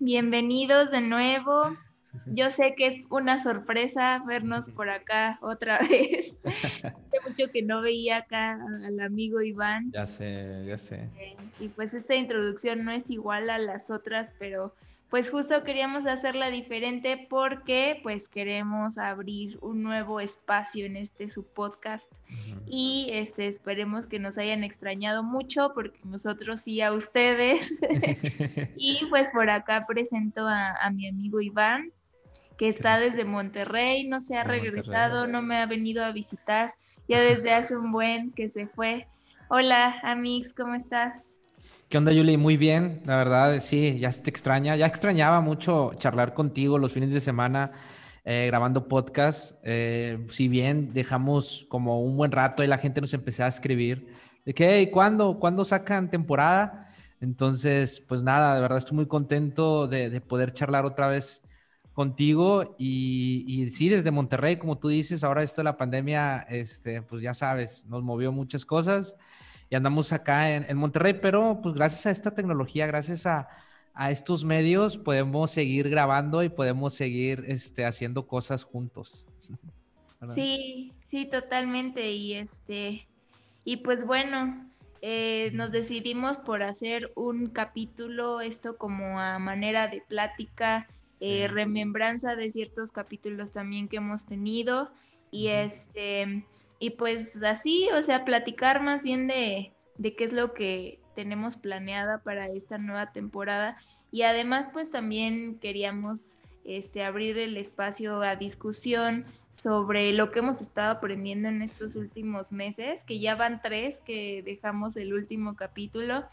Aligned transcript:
Bienvenidos 0.00 0.90
de 0.90 1.02
nuevo. 1.02 1.76
Yo 2.24 2.50
sé 2.50 2.74
que 2.74 2.86
es 2.86 3.04
una 3.10 3.38
sorpresa 3.38 4.22
vernos 4.26 4.70
por 4.70 4.88
acá 4.88 5.38
otra 5.42 5.78
vez. 5.90 6.38
Hace 6.42 7.28
mucho 7.28 7.52
que 7.52 7.60
no 7.60 7.82
veía 7.82 8.18
acá 8.18 8.58
al 8.86 8.98
amigo 9.00 9.42
Iván. 9.42 9.92
Ya 9.92 10.06
sé, 10.06 10.64
ya 10.66 10.78
sé. 10.78 11.10
Y 11.58 11.68
pues 11.68 11.92
esta 11.92 12.14
introducción 12.14 12.82
no 12.82 12.92
es 12.92 13.10
igual 13.10 13.50
a 13.50 13.58
las 13.58 13.90
otras, 13.90 14.32
pero 14.38 14.74
pues 15.10 15.28
justo 15.28 15.62
queríamos 15.64 16.06
hacerla 16.06 16.50
diferente 16.50 17.26
porque 17.28 17.98
pues 18.04 18.28
queremos 18.28 18.96
abrir 18.96 19.58
un 19.60 19.82
nuevo 19.82 20.20
espacio 20.20 20.86
en 20.86 20.96
este 20.96 21.30
su 21.30 21.44
podcast. 21.44 22.12
Y 22.66 23.08
este 23.12 23.48
esperemos 23.48 24.06
que 24.06 24.20
nos 24.20 24.38
hayan 24.38 24.62
extrañado 24.62 25.24
mucho 25.24 25.72
porque 25.74 25.98
nosotros 26.04 26.60
sí 26.60 26.80
a 26.80 26.92
ustedes. 26.92 27.80
Y 28.76 29.04
pues 29.10 29.32
por 29.32 29.50
acá 29.50 29.84
presento 29.86 30.46
a, 30.46 30.90
mi 30.90 31.08
amigo 31.08 31.40
Iván 31.40 31.92
que 32.56 32.68
está 32.68 32.98
desde 32.98 33.24
Monterrey, 33.24 34.06
no 34.06 34.20
se 34.20 34.36
ha 34.36 34.44
regresado, 34.44 35.26
no 35.26 35.42
me 35.42 35.56
ha 35.56 35.66
venido 35.66 36.04
a 36.04 36.12
visitar. 36.12 36.74
Ya 37.08 37.20
desde 37.20 37.52
hace 37.52 37.76
un 37.76 37.90
buen 37.90 38.30
que 38.32 38.50
se 38.50 38.66
fue. 38.66 39.08
Hola, 39.48 39.98
Amix, 40.02 40.52
¿cómo 40.52 40.74
estás? 40.74 41.29
¿Qué 41.90 41.98
onda, 41.98 42.12
Yuli? 42.12 42.36
Muy 42.36 42.56
bien, 42.56 43.02
la 43.04 43.16
verdad, 43.16 43.58
sí, 43.58 43.98
ya 43.98 44.12
te 44.12 44.30
extraña. 44.30 44.76
Ya 44.76 44.86
extrañaba 44.86 45.40
mucho 45.40 45.90
charlar 45.96 46.34
contigo 46.34 46.78
los 46.78 46.92
fines 46.92 47.12
de 47.12 47.20
semana 47.20 47.72
eh, 48.24 48.46
grabando 48.46 48.86
podcast. 48.86 49.56
Eh, 49.64 50.24
si 50.30 50.46
bien 50.46 50.92
dejamos 50.92 51.66
como 51.68 52.00
un 52.00 52.16
buen 52.16 52.30
rato 52.30 52.62
y 52.62 52.68
la 52.68 52.78
gente 52.78 53.00
nos 53.00 53.12
empezó 53.12 53.42
a 53.42 53.48
escribir 53.48 54.06
de 54.44 54.54
que, 54.54 54.68
hey, 54.70 54.90
¿cuándo, 54.92 55.34
¿cuándo 55.40 55.64
sacan 55.64 56.08
temporada? 56.10 56.86
Entonces, 57.20 57.98
pues 57.98 58.22
nada, 58.22 58.54
de 58.54 58.60
verdad 58.60 58.78
estoy 58.78 58.94
muy 58.94 59.06
contento 59.06 59.88
de, 59.88 60.20
poder 60.20 60.52
charlar 60.52 60.84
otra 60.84 61.08
vez 61.08 61.42
contigo 61.92 62.76
y, 62.78 63.44
y, 63.48 63.68
sí, 63.72 63.88
desde 63.88 64.12
Monterrey, 64.12 64.58
como 64.58 64.78
tú 64.78 64.86
dices, 64.90 65.24
ahora 65.24 65.42
esto 65.42 65.60
de 65.60 65.64
la 65.64 65.76
pandemia, 65.76 66.46
este, 66.50 67.02
pues 67.02 67.20
ya 67.20 67.34
sabes, 67.34 67.84
nos 67.88 68.04
movió 68.04 68.30
muchas 68.30 68.64
cosas 68.64 69.16
y 69.70 69.76
andamos 69.76 70.12
acá 70.12 70.50
en, 70.50 70.76
Monterrey, 70.76 71.14
pero 71.14 71.60
pues 71.62 71.76
gracias 71.76 72.04
a 72.06 72.10
esta 72.10 72.34
tecnología, 72.34 72.86
gracias 72.86 73.24
a, 73.24 73.48
estos 74.08 74.44
medios, 74.44 74.96
podemos 74.96 75.50
seguir 75.50 75.90
grabando 75.90 76.42
y 76.42 76.48
podemos 76.48 76.94
seguir 76.94 77.44
este, 77.48 77.84
haciendo 77.84 78.26
cosas 78.26 78.64
juntos. 78.64 79.26
Sí, 80.34 80.92
sí, 81.10 81.24
totalmente. 81.24 82.12
Y 82.12 82.34
este, 82.34 83.08
y 83.64 83.78
pues 83.78 84.04
bueno, 84.04 84.70
eh, 85.00 85.50
nos 85.54 85.72
decidimos 85.72 86.36
por 86.36 86.62
hacer 86.62 87.10
un 87.14 87.48
capítulo, 87.48 88.42
esto 88.42 88.76
como 88.76 89.18
a 89.18 89.38
manera 89.38 89.88
de 89.88 90.02
plática, 90.02 90.88
eh, 91.20 91.48
remembranza 91.48 92.36
de 92.36 92.50
ciertos 92.50 92.92
capítulos 92.92 93.52
también 93.52 93.88
que 93.88 93.96
hemos 93.96 94.26
tenido. 94.26 94.90
Y 95.30 95.48
este 95.48 96.44
y 96.80 96.90
pues 96.90 97.36
así, 97.44 97.88
o 97.94 98.02
sea, 98.02 98.24
platicar 98.24 98.82
más 98.82 99.04
bien 99.04 99.26
de, 99.26 99.74
qué 100.02 100.24
es 100.24 100.32
lo 100.32 100.54
que 100.54 100.98
tenemos 101.14 101.58
planeada 101.58 102.22
para 102.22 102.48
esta 102.48 102.78
nueva 102.78 103.12
temporada. 103.12 103.76
Y 104.10 104.22
además, 104.22 104.70
pues 104.72 104.90
también 104.90 105.58
queríamos 105.60 106.38
este, 106.64 107.04
abrir 107.04 107.36
el 107.36 107.58
espacio 107.58 108.22
a 108.22 108.34
discusión 108.34 109.26
sobre 109.52 110.14
lo 110.14 110.30
que 110.30 110.38
hemos 110.38 110.62
estado 110.62 110.92
aprendiendo 110.92 111.50
en 111.50 111.60
estos 111.60 111.96
últimos 111.96 112.50
meses, 112.50 113.02
que 113.02 113.20
ya 113.20 113.34
van 113.34 113.60
tres 113.60 114.00
que 114.00 114.42
dejamos 114.42 114.96
el 114.96 115.12
último 115.12 115.56
capítulo. 115.56 116.24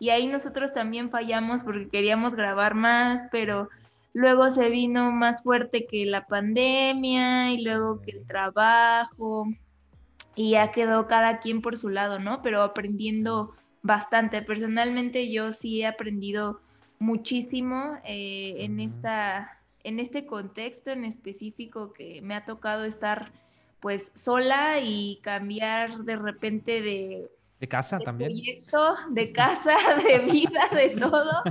Y 0.00 0.10
ahí 0.10 0.26
nosotros 0.26 0.74
también 0.74 1.10
fallamos 1.10 1.62
porque 1.62 1.88
queríamos 1.88 2.34
grabar 2.34 2.74
más, 2.74 3.28
pero 3.30 3.68
luego 4.14 4.50
se 4.50 4.68
vino 4.68 5.12
más 5.12 5.44
fuerte 5.44 5.86
que 5.86 6.06
la 6.06 6.26
pandemia 6.26 7.52
y 7.52 7.62
luego 7.62 8.00
que 8.02 8.10
el 8.10 8.26
trabajo 8.26 9.46
y 10.34 10.52
ya 10.52 10.72
quedó 10.72 11.06
cada 11.06 11.38
quien 11.38 11.60
por 11.60 11.76
su 11.76 11.88
lado, 11.88 12.18
¿no? 12.18 12.42
Pero 12.42 12.62
aprendiendo 12.62 13.54
bastante. 13.82 14.42
Personalmente 14.42 15.30
yo 15.30 15.52
sí 15.52 15.82
he 15.82 15.86
aprendido 15.86 16.60
muchísimo 16.98 17.98
eh, 18.04 18.56
en, 18.58 18.80
esta, 18.80 19.58
en 19.82 20.00
este 20.00 20.26
contexto 20.26 20.90
en 20.90 21.04
específico 21.04 21.92
que 21.92 22.22
me 22.22 22.34
ha 22.34 22.44
tocado 22.44 22.84
estar 22.84 23.32
pues 23.80 24.12
sola 24.14 24.78
y 24.80 25.18
cambiar 25.22 26.04
de 26.04 26.16
repente 26.16 26.80
de... 26.80 27.30
De 27.58 27.68
casa 27.68 27.98
también. 27.98 28.30
Proyecto, 28.30 28.96
de 29.10 29.32
casa, 29.32 29.76
de 30.04 30.18
vida, 30.20 30.68
de 30.72 30.90
todo. 30.90 31.42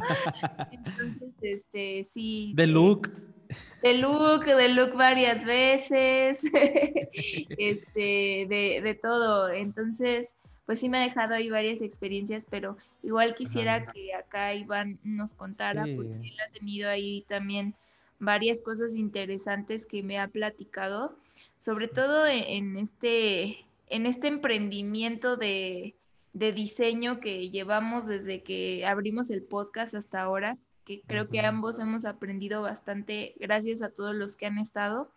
Entonces, 0.71 1.31
este, 1.41 2.03
sí. 2.03 2.53
De 2.55 2.67
look 2.67 3.09
de 3.83 3.93
look, 3.95 4.45
de 4.45 4.69
look 4.69 4.95
varias 4.95 5.45
veces, 5.45 6.43
este, 7.57 8.45
de, 8.47 8.99
todo. 9.01 9.49
Entonces, 9.49 10.35
pues 10.65 10.79
sí 10.79 10.89
me 10.89 10.97
ha 10.97 11.01
dejado 11.01 11.35
ahí 11.35 11.49
varias 11.49 11.81
experiencias, 11.81 12.45
pero 12.49 12.77
igual 13.03 13.35
quisiera 13.35 13.85
que 13.87 14.13
acá 14.13 14.53
Iván 14.53 14.99
nos 15.03 15.33
contara, 15.33 15.85
porque 15.95 16.29
él 16.29 16.37
ha 16.47 16.51
tenido 16.51 16.89
ahí 16.89 17.25
también 17.27 17.75
varias 18.19 18.61
cosas 18.61 18.95
interesantes 18.95 19.85
que 19.85 20.03
me 20.03 20.19
ha 20.19 20.27
platicado, 20.27 21.15
sobre 21.59 21.87
todo 21.87 22.27
e, 22.27 22.57
en, 22.57 22.77
este, 22.77 23.65
en 23.89 24.05
este 24.05 24.27
emprendimiento 24.27 25.37
de, 25.37 25.95
de 26.33 26.51
diseño 26.53 27.19
que 27.19 27.49
llevamos 27.49 28.07
desde 28.07 28.41
que 28.43 28.85
abrimos 28.85 29.29
el 29.29 29.41
podcast 29.41 29.95
hasta 29.95 30.21
ahora 30.21 30.57
que 30.85 31.01
creo 31.01 31.29
que 31.29 31.39
ambos 31.41 31.79
hemos 31.79 32.05
aprendido 32.05 32.61
bastante 32.61 33.35
gracias 33.39 33.81
a 33.81 33.89
todos 33.89 34.15
los 34.15 34.35
que 34.35 34.45
han 34.45 34.57
estado. 34.57 35.11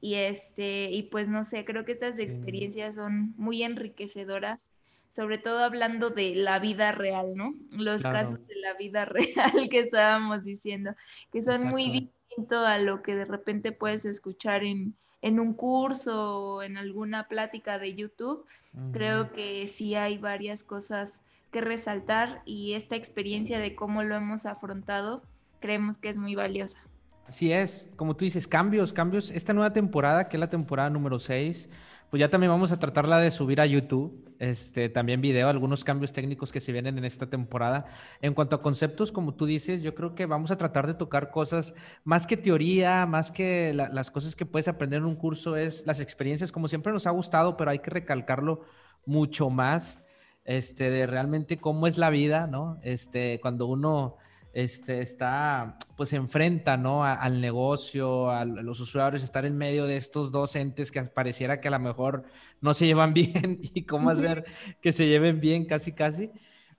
Y 0.00 0.14
este, 0.14 0.90
y 0.90 1.04
pues 1.04 1.28
no 1.28 1.44
sé, 1.44 1.64
creo 1.64 1.84
que 1.84 1.92
estas 1.92 2.18
experiencias 2.18 2.94
son 2.94 3.34
muy 3.36 3.64
enriquecedoras, 3.64 4.66
sobre 5.08 5.38
todo 5.38 5.64
hablando 5.64 6.10
de 6.10 6.36
la 6.36 6.60
vida 6.60 6.92
real, 6.92 7.34
¿no? 7.34 7.54
Los 7.72 8.02
casos 8.02 8.46
de 8.46 8.56
la 8.56 8.74
vida 8.74 9.04
real 9.06 9.68
que 9.68 9.80
estábamos 9.80 10.44
diciendo, 10.44 10.94
que 11.32 11.42
son 11.42 11.68
muy 11.68 11.90
distintos 11.90 12.64
a 12.64 12.78
lo 12.78 13.02
que 13.02 13.16
de 13.16 13.24
repente 13.24 13.72
puedes 13.72 14.04
escuchar 14.04 14.62
en, 14.62 14.94
en 15.20 15.40
un 15.40 15.54
curso 15.54 16.38
o 16.38 16.62
en 16.62 16.76
alguna 16.76 17.26
plática 17.26 17.78
de 17.78 17.94
YouTube. 17.94 18.46
Creo 18.92 19.32
que 19.32 19.66
sí 19.66 19.96
hay 19.96 20.18
varias 20.18 20.62
cosas 20.62 21.20
que 21.50 21.60
resaltar 21.60 22.42
y 22.44 22.74
esta 22.74 22.96
experiencia 22.96 23.58
de 23.58 23.74
cómo 23.74 24.02
lo 24.02 24.14
hemos 24.16 24.46
afrontado 24.46 25.22
creemos 25.60 25.98
que 25.98 26.08
es 26.08 26.16
muy 26.16 26.34
valiosa. 26.34 26.78
Así 27.26 27.52
es, 27.52 27.90
como 27.96 28.16
tú 28.16 28.24
dices, 28.24 28.48
cambios, 28.48 28.92
cambios. 28.92 29.30
Esta 29.30 29.52
nueva 29.52 29.72
temporada, 29.72 30.28
que 30.28 30.38
es 30.38 30.40
la 30.40 30.48
temporada 30.48 30.88
número 30.88 31.18
6, 31.18 31.68
pues 32.08 32.20
ya 32.20 32.30
también 32.30 32.50
vamos 32.50 32.72
a 32.72 32.76
tratarla 32.76 33.18
de 33.18 33.30
subir 33.30 33.60
a 33.60 33.66
YouTube, 33.66 34.34
este, 34.38 34.88
también 34.88 35.20
video, 35.20 35.50
algunos 35.50 35.84
cambios 35.84 36.14
técnicos 36.14 36.52
que 36.52 36.60
se 36.60 36.72
vienen 36.72 36.96
en 36.96 37.04
esta 37.04 37.28
temporada. 37.28 37.84
En 38.22 38.32
cuanto 38.32 38.56
a 38.56 38.62
conceptos, 38.62 39.12
como 39.12 39.34
tú 39.34 39.44
dices, 39.44 39.82
yo 39.82 39.94
creo 39.94 40.14
que 40.14 40.24
vamos 40.24 40.50
a 40.50 40.56
tratar 40.56 40.86
de 40.86 40.94
tocar 40.94 41.30
cosas 41.30 41.74
más 42.02 42.26
que 42.26 42.38
teoría, 42.38 43.04
más 43.04 43.30
que 43.30 43.74
las 43.74 44.10
cosas 44.10 44.34
que 44.34 44.46
puedes 44.46 44.68
aprender 44.68 45.00
en 45.00 45.04
un 45.04 45.16
curso, 45.16 45.54
es 45.56 45.86
las 45.86 46.00
experiencias, 46.00 46.50
como 46.50 46.66
siempre 46.66 46.94
nos 46.94 47.06
ha 47.06 47.10
gustado, 47.10 47.58
pero 47.58 47.70
hay 47.70 47.80
que 47.80 47.90
recalcarlo 47.90 48.62
mucho 49.04 49.50
más 49.50 50.02
este, 50.48 50.90
de 50.90 51.06
realmente 51.06 51.58
cómo 51.58 51.86
es 51.86 51.98
la 51.98 52.08
vida, 52.08 52.46
¿no? 52.46 52.78
Este, 52.82 53.38
cuando 53.38 53.66
uno 53.66 54.16
este, 54.54 55.02
está, 55.02 55.76
pues 55.94 56.08
se 56.08 56.16
enfrenta, 56.16 56.78
¿no? 56.78 57.04
al 57.04 57.42
negocio, 57.42 58.30
a, 58.30 58.46
los 58.46 58.80
usuarios, 58.80 59.22
estar 59.22 59.44
en 59.44 59.58
medio 59.58 59.84
de 59.84 59.98
estos 59.98 60.32
dos 60.32 60.56
entes 60.56 60.90
que 60.90 61.04
pareciera 61.04 61.60
que 61.60 61.68
a 61.68 61.72
lo 61.72 61.78
mejor 61.78 62.24
no 62.62 62.72
se 62.72 62.86
llevan 62.86 63.12
bien 63.14 63.58
y 63.60 63.84
cómo 63.84 64.08
hacer 64.08 64.46
que 64.80 64.92
se 64.92 65.06
lleven 65.06 65.38
bien 65.38 65.66
casi, 65.66 65.92
casi. 65.92 66.30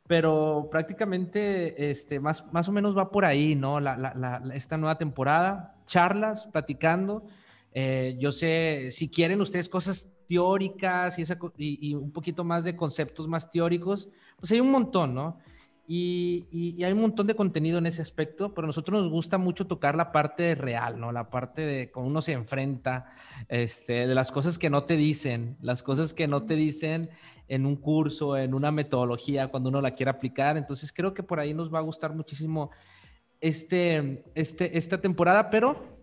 Pero 0.08 0.68
prácticamente, 0.72 1.92
este, 1.92 2.20
más, 2.20 2.52
más 2.52 2.68
o 2.68 2.72
menos 2.72 2.98
va 2.98 3.12
por 3.12 3.24
ahí, 3.24 3.54
¿no? 3.54 3.80
La, 3.80 4.42
esta 4.56 4.78
nueva 4.78 4.98
temporada, 4.98 5.76
charlas, 5.86 6.48
platicando. 6.48 7.28
Eh, 7.74 8.18
yo 8.20 8.32
sé, 8.32 8.90
si 8.92 9.10
quieren 9.10 9.42
ustedes 9.42 9.70
cosas 9.70 10.14
teóricas 10.28 11.18
y, 11.58 11.94
un 11.94 12.12
poquito 12.12 12.44
más 12.44 12.64
de 12.64 12.76
conceptos 12.76 13.28
más 13.28 13.50
teóricos, 13.50 14.10
pues 14.38 14.52
hay 14.52 14.60
un 14.60 14.72
montón, 14.72 15.14
¿no? 15.14 15.40
Y, 15.92 16.84
hay 16.84 16.92
un 16.92 17.02
montón 17.02 17.26
de 17.26 17.36
contenido 17.36 17.80
en 17.80 17.88
ese 17.88 18.04
aspecto, 18.04 18.54
pero 18.54 18.66
a 18.66 18.68
nosotros 18.68 19.02
nos 19.02 19.12
gusta 19.12 19.40
mucho 19.40 19.66
tocar 19.66 19.96
la 19.96 20.12
parte 20.12 20.54
real, 20.54 21.00
¿no? 21.00 21.12
La 21.12 21.32
parte 21.32 21.66
de 21.66 21.90
cómo 21.90 22.08
uno 22.08 22.22
se 22.22 22.34
enfrenta, 22.34 23.08
este, 23.48 24.08
de 24.08 24.14
las 24.14 24.32
cosas 24.32 24.60
que 24.60 24.70
no 24.70 24.84
te 24.84 24.96
dicen, 24.98 25.58
las 25.62 25.82
cosas 25.82 26.14
que 26.14 26.28
no 26.28 26.44
te 26.44 26.56
dicen 26.56 27.10
en 27.48 27.66
un 27.66 27.76
curso, 27.76 28.38
en 28.38 28.54
una 28.54 28.72
metodología, 28.72 29.48
cuando 29.48 29.70
uno 29.70 29.82
la 29.82 29.96
quiere 29.96 30.12
aplicar. 30.12 30.58
Entonces 30.58 30.94
creo 30.94 31.16
que 31.16 31.24
por 31.24 31.40
ahí 31.40 31.56
nos 31.56 31.74
va 31.74 31.80
a 31.80 31.84
gustar 31.84 32.14
muchísimo 32.14 32.70
este, 33.42 34.24
este, 34.36 34.78
esta 34.78 35.02
temporada, 35.02 35.50
pero 35.50 35.99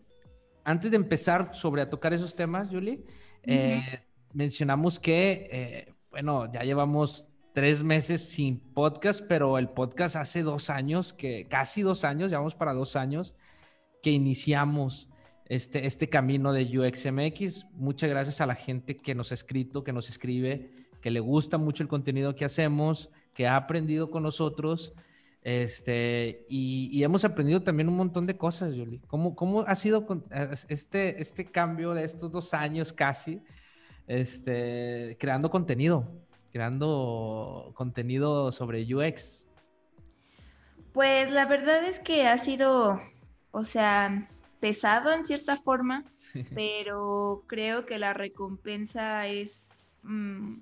antes 0.67 0.91
de 0.91 0.97
empezar 0.97 1.51
sobre 1.55 1.81
a 1.81 1.89
tocar 1.89 2.13
esos 2.13 2.35
temas, 2.35 2.69
Julie, 2.69 3.05
eh, 3.45 4.01
mencionamos 4.35 4.99
que, 4.99 5.49
eh, 5.53 5.95
bueno, 6.11 6.51
ya 6.53 6.63
llevamos 6.63 7.25
tres 7.55 7.85
meses 7.85 8.29
sin 8.29 8.59
podcast, 8.59 9.25
pero 9.29 9.59
el 9.59 9.69
podcast 9.69 10.17
hace 10.17 10.43
dos 10.43 10.69
años, 10.69 11.13
que 11.13 11.47
casi 11.47 11.83
dos 11.83 12.03
años, 12.03 12.33
llevamos 12.33 12.57
para 12.57 12.75
dos 12.75 12.97
años, 12.97 13.37
que 14.03 14.11
iniciamos 14.11 15.09
este, 15.45 15.87
este 15.87 16.09
camino 16.09 16.53
de 16.53 16.65
UXMX. 16.65 17.67
Muchas 17.73 18.11
gracias 18.11 18.41
a 18.41 18.47
la 18.47 18.57
gente 18.57 18.97
que 18.97 19.15
nos 19.15 19.31
ha 19.31 19.35
escrito, 19.35 19.85
que 19.85 19.93
nos 19.93 20.11
escribe, 20.11 20.73
que 21.01 21.13
le 21.13 21.21
gusta 21.21 21.59
mucho 21.59 21.85
el 21.85 21.89
contenido 21.89 22.35
que 22.35 22.45
hacemos, 22.45 23.13
que 23.35 23.47
ha 23.47 23.55
aprendido 23.55 24.11
con 24.11 24.25
nosotros. 24.25 24.95
Este, 25.49 26.45
y, 26.49 27.05
hemos 27.05 27.25
aprendido 27.25 27.63
también 27.63 27.89
un 27.89 27.95
montón 27.95 28.27
de 28.27 28.37
cosas, 28.37 28.75
Julie. 28.75 29.01
¿Cómo, 29.07 29.37
cómo 29.37 29.61
ha 29.61 29.77
sido 29.77 30.05
este, 30.69 31.21
este 31.21 31.45
cambio 31.45 31.95
de 31.95 32.03
estos 32.03 32.33
dos 32.33 32.53
años 32.53 32.93
casi, 32.93 33.41
este, 34.09 35.17
creando 35.21 35.49
contenido, 35.49 36.11
creando 36.51 37.71
contenido 37.77 38.51
sobre 38.51 38.93
UX? 38.93 39.47
Pues 40.93 41.31
la 41.31 41.47
verdad 41.47 41.85
es 41.85 42.01
que 42.01 42.27
ha 42.27 42.39
sido, 42.39 43.01
o 43.53 43.65
sea, 43.65 44.29
pesado 44.59 45.13
en 45.13 45.25
cierta 45.27 45.59
forma, 45.59 46.03
pero 46.57 47.45
creo 47.47 47.87
que 47.87 48.01
la 48.01 48.15
recompensa 48.15 49.29
es 49.29 49.69
mm, 50.03 50.57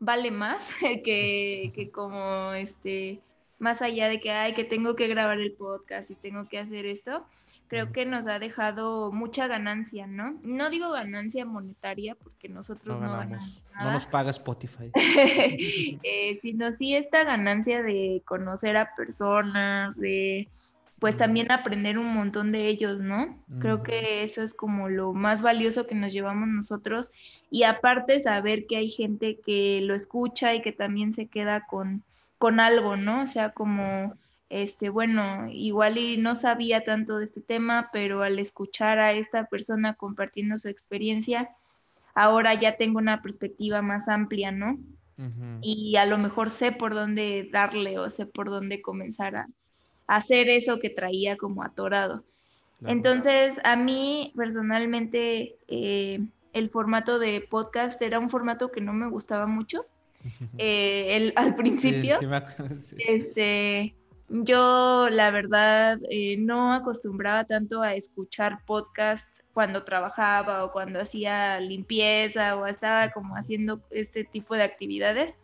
vale 0.00 0.30
más 0.30 0.70
que, 1.04 1.70
que, 1.74 1.90
como 1.90 2.54
este 2.54 3.20
más 3.62 3.80
allá 3.80 4.08
de 4.08 4.20
que 4.20 4.30
ay 4.30 4.54
que 4.54 4.64
tengo 4.64 4.96
que 4.96 5.08
grabar 5.08 5.40
el 5.40 5.52
podcast 5.52 6.10
y 6.10 6.14
tengo 6.16 6.48
que 6.48 6.58
hacer 6.58 6.84
esto 6.84 7.24
creo 7.72 7.90
que 7.90 8.04
nos 8.04 8.26
ha 8.26 8.38
dejado 8.38 9.10
mucha 9.12 9.46
ganancia, 9.46 10.06
¿no? 10.06 10.38
No 10.42 10.68
digo 10.68 10.90
ganancia 10.90 11.46
monetaria 11.46 12.14
porque 12.14 12.50
nosotros 12.50 13.00
no, 13.00 13.10
ganamos. 13.10 13.62
No 13.80 13.92
nos 13.92 14.04
paga 14.04 14.28
Spotify. 14.28 14.90
eh, 14.94 16.36
sino 16.38 16.70
sí 16.72 16.94
esta 16.94 17.24
ganancia 17.24 17.82
de 17.82 18.20
conocer 18.26 18.76
a 18.76 18.94
personas, 18.94 19.96
de 19.96 20.48
pues 20.98 21.16
también 21.16 21.50
aprender 21.50 21.98
un 21.98 22.12
montón 22.12 22.52
de 22.52 22.68
ellos, 22.68 23.00
¿no? 23.00 23.26
Creo 23.58 23.82
que 23.82 24.22
eso 24.22 24.42
es 24.42 24.52
como 24.52 24.90
lo 24.90 25.14
más 25.14 25.40
valioso 25.40 25.86
que 25.86 25.94
nos 25.94 26.12
llevamos 26.12 26.48
nosotros 26.48 27.10
y 27.50 27.62
aparte 27.62 28.18
saber 28.18 28.66
que 28.66 28.76
hay 28.76 28.90
gente 28.90 29.40
que 29.44 29.80
lo 29.80 29.94
escucha 29.94 30.54
y 30.54 30.60
que 30.60 30.72
también 30.72 31.14
se 31.14 31.26
queda 31.26 31.64
con, 31.66 32.04
con 32.42 32.58
algo, 32.58 32.96
¿no? 32.96 33.22
O 33.22 33.26
sea, 33.28 33.50
como, 33.50 34.16
este, 34.48 34.88
bueno, 34.88 35.46
igual 35.48 35.96
y 35.96 36.16
no 36.16 36.34
sabía 36.34 36.82
tanto 36.82 37.18
de 37.18 37.24
este 37.24 37.40
tema, 37.40 37.88
pero 37.92 38.24
al 38.24 38.40
escuchar 38.40 38.98
a 38.98 39.12
esta 39.12 39.44
persona 39.44 39.94
compartiendo 39.94 40.58
su 40.58 40.68
experiencia, 40.68 41.50
ahora 42.16 42.54
ya 42.54 42.76
tengo 42.76 42.98
una 42.98 43.22
perspectiva 43.22 43.80
más 43.80 44.08
amplia, 44.08 44.50
¿no? 44.50 44.76
Y 45.60 45.94
a 45.94 46.04
lo 46.04 46.18
mejor 46.18 46.50
sé 46.50 46.72
por 46.72 46.94
dónde 46.94 47.48
darle 47.52 48.00
o 48.00 48.10
sé 48.10 48.26
por 48.26 48.50
dónde 48.50 48.82
comenzar 48.82 49.36
a, 49.36 49.48
hacer 50.08 50.48
eso 50.48 50.80
que 50.80 50.90
traía 50.90 51.36
como 51.36 51.62
atorado. 51.62 52.24
Entonces, 52.84 53.60
a 53.62 53.76
mí 53.76 54.32
personalmente 54.34 55.54
eh, 55.68 56.18
el 56.52 56.70
formato 56.70 57.20
de 57.20 57.46
podcast 57.48 58.02
era 58.02 58.18
un 58.18 58.30
formato 58.30 58.72
que 58.72 58.80
no 58.80 58.92
me 58.92 59.08
gustaba 59.08 59.46
mucho. 59.46 59.86
Eh, 60.58 61.16
el, 61.16 61.32
al 61.36 61.54
principio, 61.56 62.18
este, 62.98 63.94
yo 64.28 65.08
la 65.10 65.30
verdad 65.30 65.98
eh, 66.10 66.36
no 66.38 66.72
acostumbraba 66.72 67.44
tanto 67.44 67.82
a 67.82 67.94
escuchar 67.94 68.64
podcast 68.64 69.40
cuando 69.52 69.84
trabajaba 69.84 70.64
o 70.64 70.72
cuando 70.72 71.00
hacía 71.00 71.58
limpieza 71.60 72.56
o 72.56 72.66
estaba 72.66 73.10
como 73.12 73.34
haciendo 73.34 73.82
este 73.90 74.24
tipo 74.24 74.54
de 74.54 74.62
actividades 74.62 75.36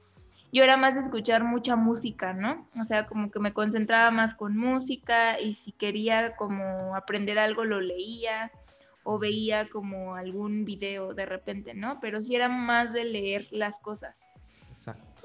yo 0.53 0.65
era 0.65 0.77
más 0.77 0.95
de 0.95 1.03
escuchar 1.03 1.45
mucha 1.45 1.77
música, 1.77 2.33
¿no? 2.33 2.67
O 2.81 2.85
sea, 2.85 3.07
como 3.07 3.31
que 3.31 3.39
me 3.39 3.53
concentraba 3.53 4.11
más 4.11 4.35
con 4.35 4.57
música 4.57 5.39
y 5.41 5.53
si 5.53 5.73
quería 5.73 6.37
como 6.37 6.97
aprender 6.97 7.39
algo 7.39 7.65
lo 7.65 7.81
leía 7.81 8.51
o 9.03 9.19
veía 9.19 9.69
como 9.69 10.15
algún 10.15 10.65
video 10.65 11.13
de 11.13 11.27
repente, 11.27 11.75
¿no? 11.75 11.99
Pero 12.01 12.21
sí 12.21 12.35
era 12.35 12.49
más 12.49 12.93
de 12.93 13.05
leer 13.05 13.47
las 13.51 13.79
cosas. 13.81 14.25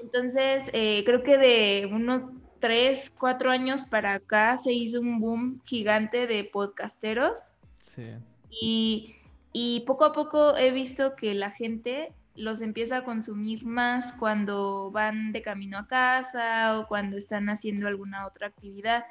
Entonces, 0.04 0.70
eh, 0.74 1.02
creo 1.06 1.22
que 1.22 1.38
de 1.38 1.88
unos 1.90 2.30
tres, 2.60 3.10
cuatro 3.18 3.50
años 3.50 3.84
para 3.84 4.12
acá 4.12 4.58
se 4.58 4.72
hizo 4.72 5.00
un 5.00 5.18
boom 5.18 5.62
gigante 5.64 6.26
de 6.26 6.44
podcasteros. 6.44 7.40
Sí. 7.78 8.10
Y, 8.50 9.16
y 9.52 9.80
poco 9.86 10.04
a 10.04 10.12
poco 10.12 10.56
he 10.58 10.72
visto 10.72 11.16
que 11.16 11.32
la 11.32 11.50
gente 11.50 12.12
los 12.36 12.60
empieza 12.60 12.98
a 12.98 13.04
consumir 13.04 13.64
más 13.64 14.12
cuando 14.12 14.90
van 14.90 15.32
de 15.32 15.40
camino 15.40 15.78
a 15.78 15.86
casa 15.86 16.78
o 16.78 16.86
cuando 16.86 17.16
están 17.16 17.48
haciendo 17.48 17.88
alguna 17.88 18.26
otra 18.26 18.48
actividad. 18.48 19.04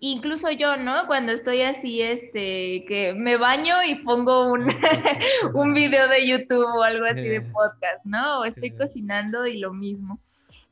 Incluso 0.00 0.50
yo, 0.50 0.76
¿no? 0.76 1.06
Cuando 1.06 1.32
estoy 1.32 1.62
así, 1.62 2.00
este, 2.00 2.84
que 2.86 3.14
me 3.14 3.36
baño 3.36 3.76
y 3.86 3.96
pongo 3.96 4.50
un, 4.50 4.68
un 5.54 5.74
video 5.74 6.08
de 6.08 6.26
YouTube 6.26 6.66
o 6.74 6.82
algo 6.82 7.04
así 7.04 7.28
de 7.28 7.42
podcast, 7.42 8.06
¿no? 8.06 8.40
O 8.40 8.44
estoy 8.44 8.70
cocinando 8.70 9.46
y 9.46 9.58
lo 9.58 9.72
mismo. 9.72 10.18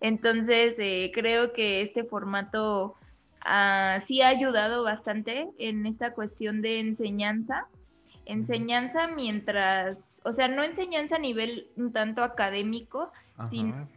Entonces, 0.00 0.76
eh, 0.78 1.10
creo 1.12 1.52
que 1.52 1.82
este 1.82 2.04
formato 2.04 2.94
ah, 3.42 3.98
sí 4.04 4.22
ha 4.22 4.28
ayudado 4.28 4.82
bastante 4.82 5.48
en 5.58 5.86
esta 5.86 6.14
cuestión 6.14 6.62
de 6.62 6.80
enseñanza 6.80 7.66
enseñanza 8.28 9.08
mientras, 9.08 10.20
o 10.22 10.32
sea, 10.32 10.48
no 10.48 10.62
enseñanza 10.62 11.16
a 11.16 11.18
nivel 11.18 11.68
un 11.76 11.92
tanto 11.92 12.22
académico, 12.22 13.10
sino 13.50 13.88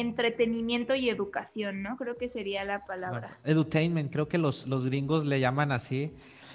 entretenimiento 0.00 0.94
y 0.94 1.08
educación, 1.08 1.82
¿no? 1.82 1.96
Creo 1.96 2.16
que 2.16 2.28
sería 2.28 2.64
la 2.64 2.84
palabra. 2.84 3.36
edutainment, 3.44 4.12
creo 4.12 4.28
que 4.28 4.38
los, 4.38 4.66
los 4.66 4.84
gringos 4.84 5.24
le 5.24 5.40
llaman 5.40 5.72
así. 5.72 6.12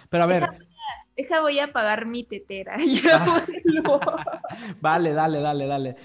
Pero 0.09 0.23
a 0.23 0.27
ver. 0.27 0.47
Deja, 1.15 1.41
voy 1.41 1.59
a 1.59 1.67
pagar 1.67 2.05
mi 2.05 2.23
tetera. 2.23 2.77
vale, 4.81 5.13
dale, 5.13 5.41
dale, 5.41 5.67
dale. 5.67 5.95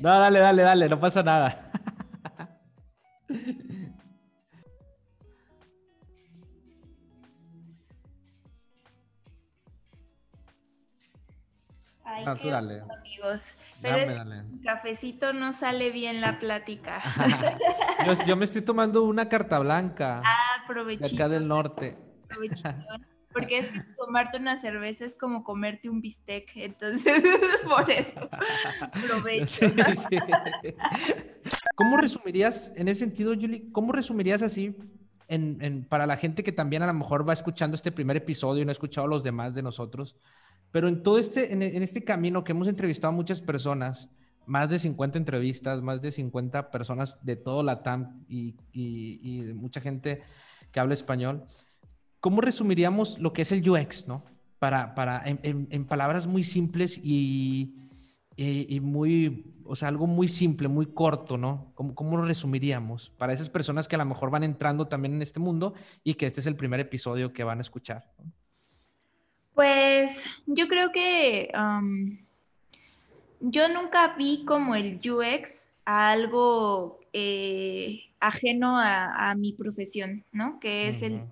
No, 0.00 0.18
dale, 0.18 0.38
dale, 0.38 0.62
dale, 0.62 0.88
no 0.88 1.00
pasa 1.00 1.22
nada. 1.22 1.63
Ay, 12.26 12.34
no, 12.34 12.36
tú 12.36 12.50
amigos. 12.50 13.42
Pero 13.82 13.98
es 13.98 14.14
cafecito 14.64 15.32
no 15.32 15.52
sale 15.52 15.90
bien 15.90 16.20
la 16.20 16.38
plática. 16.38 17.02
yo, 18.26 18.36
me 18.36 18.44
estoy 18.44 18.62
tomando 18.62 19.02
una 19.04 19.28
carta 19.28 19.58
blanca. 19.58 20.22
Ah, 20.24 20.64
provechito. 20.66 21.08
De 21.08 21.14
acá 21.14 21.28
del 21.28 21.48
norte. 21.48 21.98
Porque 23.34 23.58
es 23.58 23.68
que 23.68 23.80
tomarte 23.98 24.38
una 24.38 24.56
cerveza 24.56 25.04
es 25.04 25.16
como 25.16 25.42
comerte 25.42 25.90
un 25.90 26.00
bistec, 26.00 26.52
entonces 26.54 27.20
por 27.68 27.90
eso 27.90 28.30
provecho. 29.08 29.66
¿Cómo 31.74 31.96
resumirías, 31.96 32.72
en 32.76 32.86
ese 32.86 33.00
sentido, 33.00 33.34
Julie, 33.34 33.72
cómo 33.72 33.90
resumirías 33.90 34.40
así 34.42 34.76
en, 35.26 35.84
para 35.88 36.06
la 36.06 36.16
gente 36.16 36.44
que 36.44 36.52
también 36.52 36.84
a 36.84 36.86
lo 36.86 36.94
mejor 36.94 37.28
va 37.28 37.32
escuchando 37.32 37.74
este 37.74 37.90
primer 37.90 38.16
episodio 38.16 38.62
y 38.62 38.64
no 38.64 38.70
ha 38.70 38.72
escuchado 38.72 39.08
los 39.08 39.24
demás 39.24 39.52
de 39.52 39.62
nosotros? 39.62 40.16
Pero 40.74 40.88
en 40.88 41.04
todo 41.04 41.20
este, 41.20 41.52
en, 41.52 41.62
este 41.62 42.02
camino 42.02 42.42
que 42.42 42.50
hemos 42.50 42.66
entrevistado 42.66 43.12
a 43.12 43.16
muchas 43.16 43.40
personas, 43.40 44.10
más 44.44 44.68
de 44.68 44.80
50 44.80 45.18
entrevistas, 45.18 45.80
más 45.82 46.02
de 46.02 46.10
50 46.10 46.72
personas 46.72 47.24
de 47.24 47.36
todo 47.36 47.62
la 47.62 47.84
TAM 47.84 48.24
y, 48.28 48.56
y, 48.72 49.42
de 49.42 49.54
mucha 49.54 49.80
gente 49.80 50.22
que 50.72 50.80
habla 50.80 50.94
español, 50.94 51.44
¿cómo 52.18 52.40
resumiríamos 52.40 53.20
lo 53.20 53.32
que 53.32 53.42
es 53.42 53.52
el 53.52 53.70
UX, 53.70 54.08
no? 54.08 54.24
Para, 54.58 54.96
para 54.96 55.22
en, 55.24 55.68
en, 55.70 55.84
palabras 55.84 56.26
muy 56.26 56.42
simples 56.42 56.98
y, 57.00 57.76
y, 58.36 58.80
muy, 58.80 59.52
o 59.64 59.76
sea, 59.76 59.86
algo 59.86 60.08
muy 60.08 60.26
simple, 60.26 60.66
muy 60.66 60.86
corto, 60.86 61.38
¿no? 61.38 61.70
¿Cómo, 61.76 61.94
¿Cómo, 61.94 62.16
lo 62.16 62.24
resumiríamos 62.24 63.10
para 63.10 63.32
esas 63.32 63.48
personas 63.48 63.86
que 63.86 63.94
a 63.94 63.98
lo 63.98 64.06
mejor 64.06 64.28
van 64.30 64.42
entrando 64.42 64.88
también 64.88 65.14
en 65.14 65.22
este 65.22 65.38
mundo 65.38 65.74
y 66.02 66.14
que 66.14 66.26
este 66.26 66.40
es 66.40 66.48
el 66.48 66.56
primer 66.56 66.80
episodio 66.80 67.32
que 67.32 67.44
van 67.44 67.58
a 67.58 67.60
escuchar? 67.60 68.10
¿no? 68.18 68.32
Pues 69.54 70.24
yo 70.46 70.66
creo 70.68 70.90
que 70.90 71.50
yo 73.40 73.68
nunca 73.68 74.14
vi 74.16 74.44
como 74.44 74.74
el 74.74 75.00
UX 75.04 75.68
a 75.84 76.10
algo 76.10 76.98
eh, 77.12 78.00
ajeno 78.20 78.78
a, 78.78 79.34
mi 79.36 79.52
profesión, 79.52 80.24
¿no? 80.32 80.58
Que 80.60 80.88
es 80.88 81.02
el... 81.02 81.22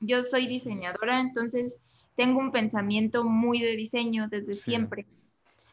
Yo 0.00 0.22
soy 0.22 0.46
diseñadora, 0.46 1.20
entonces 1.20 1.80
tengo 2.14 2.38
un 2.38 2.52
pensamiento 2.52 3.24
muy 3.24 3.60
de 3.60 3.74
diseño 3.74 4.28
desde 4.28 4.54
siempre. 4.54 5.06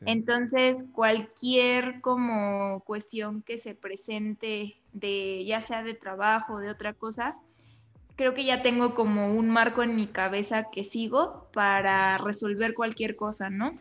Entonces, 0.06 0.86
cualquier 0.94 2.02
como 2.02 2.82
cuestión 2.86 3.44
que 3.44 3.58
se 3.58 3.76
presente 3.76 4.76
de 4.94 5.46
ya 5.46 5.62
sea 5.62 5.84
de 5.84 5.94
trabajo, 5.94 6.60
de 6.60 6.70
otra 6.70 6.94
cosa, 6.94 7.38
creo 8.16 8.34
que 8.34 8.44
ya 8.44 8.62
tengo 8.62 8.94
como 8.96 9.34
un 9.34 9.50
marco 9.50 9.84
en 9.84 9.96
mi 9.96 10.08
cabeza 10.08 10.68
que 10.72 10.84
sigo 10.84 11.48
para 11.54 12.18
resolver 12.18 12.74
cualquier 12.74 13.16
cosa, 13.16 13.50
¿no? 13.50 13.80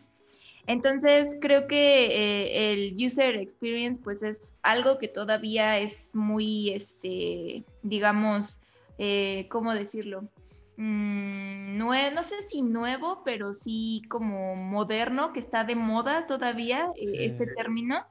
Entonces, 0.67 1.37
creo 1.41 1.67
que 1.67 2.05
eh, 2.05 2.73
el 2.73 3.05
user 3.05 3.35
experience, 3.35 3.99
pues 4.01 4.23
es 4.23 4.55
algo 4.61 4.99
que 4.99 5.07
todavía 5.07 5.79
es 5.79 6.09
muy, 6.13 6.69
este, 6.71 7.63
digamos, 7.81 8.57
eh, 8.97 9.47
¿cómo 9.49 9.73
decirlo? 9.73 10.29
Mm, 10.77 11.77
no 11.77 12.23
sé 12.23 12.35
si 12.49 12.61
nuevo, 12.61 13.21
pero 13.25 13.53
sí 13.53 14.03
como 14.09 14.55
moderno, 14.55 15.33
que 15.33 15.39
está 15.39 15.63
de 15.63 15.75
moda 15.75 16.25
todavía 16.27 16.87
eh, 16.95 17.25
este 17.25 17.47
término. 17.47 18.05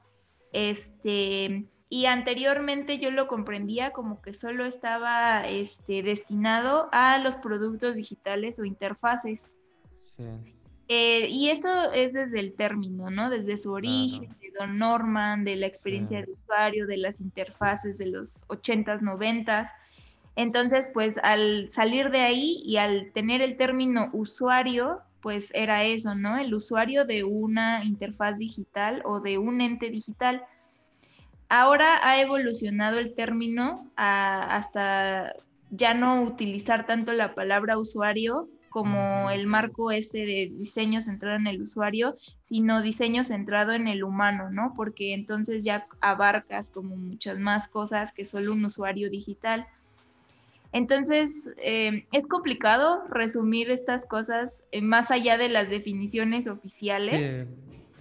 Este, 0.51 1.65
y 1.89 2.05
anteriormente 2.05 2.99
yo 2.99 3.11
lo 3.11 3.27
comprendía 3.27 3.91
como 3.91 4.21
que 4.21 4.33
solo 4.33 4.65
estaba 4.65 5.47
este, 5.47 6.03
destinado 6.03 6.89
a 6.91 7.17
los 7.17 7.35
productos 7.35 7.97
digitales 7.97 8.59
o 8.59 8.65
interfaces. 8.65 9.47
Eh, 10.87 11.29
y 11.29 11.49
esto 11.49 11.91
es 11.93 12.13
desde 12.13 12.39
el 12.39 12.53
término, 12.53 13.09
¿no? 13.09 13.29
Desde 13.29 13.57
su 13.57 13.71
origen, 13.71 14.29
de 14.41 14.51
Don 14.59 14.77
Norman, 14.77 15.45
de 15.45 15.55
la 15.55 15.65
experiencia 15.65 16.21
de 16.21 16.31
usuario, 16.31 16.85
de 16.85 16.97
las 16.97 17.21
interfaces 17.21 17.97
de 17.97 18.07
los 18.07 18.45
80s, 18.47 19.01
90s. 19.01 19.69
Entonces, 20.35 20.87
pues 20.93 21.17
al 21.23 21.69
salir 21.71 22.09
de 22.09 22.21
ahí 22.21 22.61
y 22.65 22.77
al 22.77 23.11
tener 23.13 23.41
el 23.41 23.57
término 23.57 24.09
usuario, 24.13 25.01
pues 25.21 25.51
era 25.53 25.83
eso, 25.83 26.15
¿no? 26.15 26.37
El 26.37 26.53
usuario 26.53 27.05
de 27.05 27.23
una 27.23 27.83
interfaz 27.83 28.37
digital 28.37 29.01
o 29.05 29.19
de 29.19 29.37
un 29.37 29.61
ente 29.61 29.89
digital. 29.89 30.43
Ahora 31.49 31.99
ha 32.07 32.21
evolucionado 32.21 32.97
el 32.97 33.13
término 33.13 33.91
hasta 33.95 35.33
ya 35.69 35.93
no 35.93 36.23
utilizar 36.23 36.85
tanto 36.85 37.13
la 37.13 37.35
palabra 37.35 37.77
usuario 37.77 38.49
como 38.69 39.29
el 39.29 39.47
marco 39.47 39.91
este 39.91 40.19
de 40.19 40.49
diseño 40.57 41.01
centrado 41.01 41.35
en 41.35 41.47
el 41.47 41.61
usuario, 41.61 42.15
sino 42.41 42.81
diseño 42.81 43.25
centrado 43.25 43.73
en 43.73 43.89
el 43.89 44.03
humano, 44.03 44.49
¿no? 44.49 44.73
Porque 44.77 45.13
entonces 45.13 45.65
ya 45.65 45.87
abarcas 45.99 46.69
como 46.69 46.95
muchas 46.95 47.37
más 47.37 47.67
cosas 47.67 48.13
que 48.13 48.23
solo 48.23 48.53
un 48.53 48.63
usuario 48.63 49.09
digital. 49.09 49.67
Entonces, 50.73 51.53
eh, 51.57 52.05
es 52.11 52.27
complicado 52.27 53.03
resumir 53.09 53.69
estas 53.71 54.05
cosas 54.05 54.63
eh, 54.71 54.81
más 54.81 55.11
allá 55.11 55.37
de 55.37 55.49
las 55.49 55.69
definiciones 55.69 56.47
oficiales, 56.47 57.47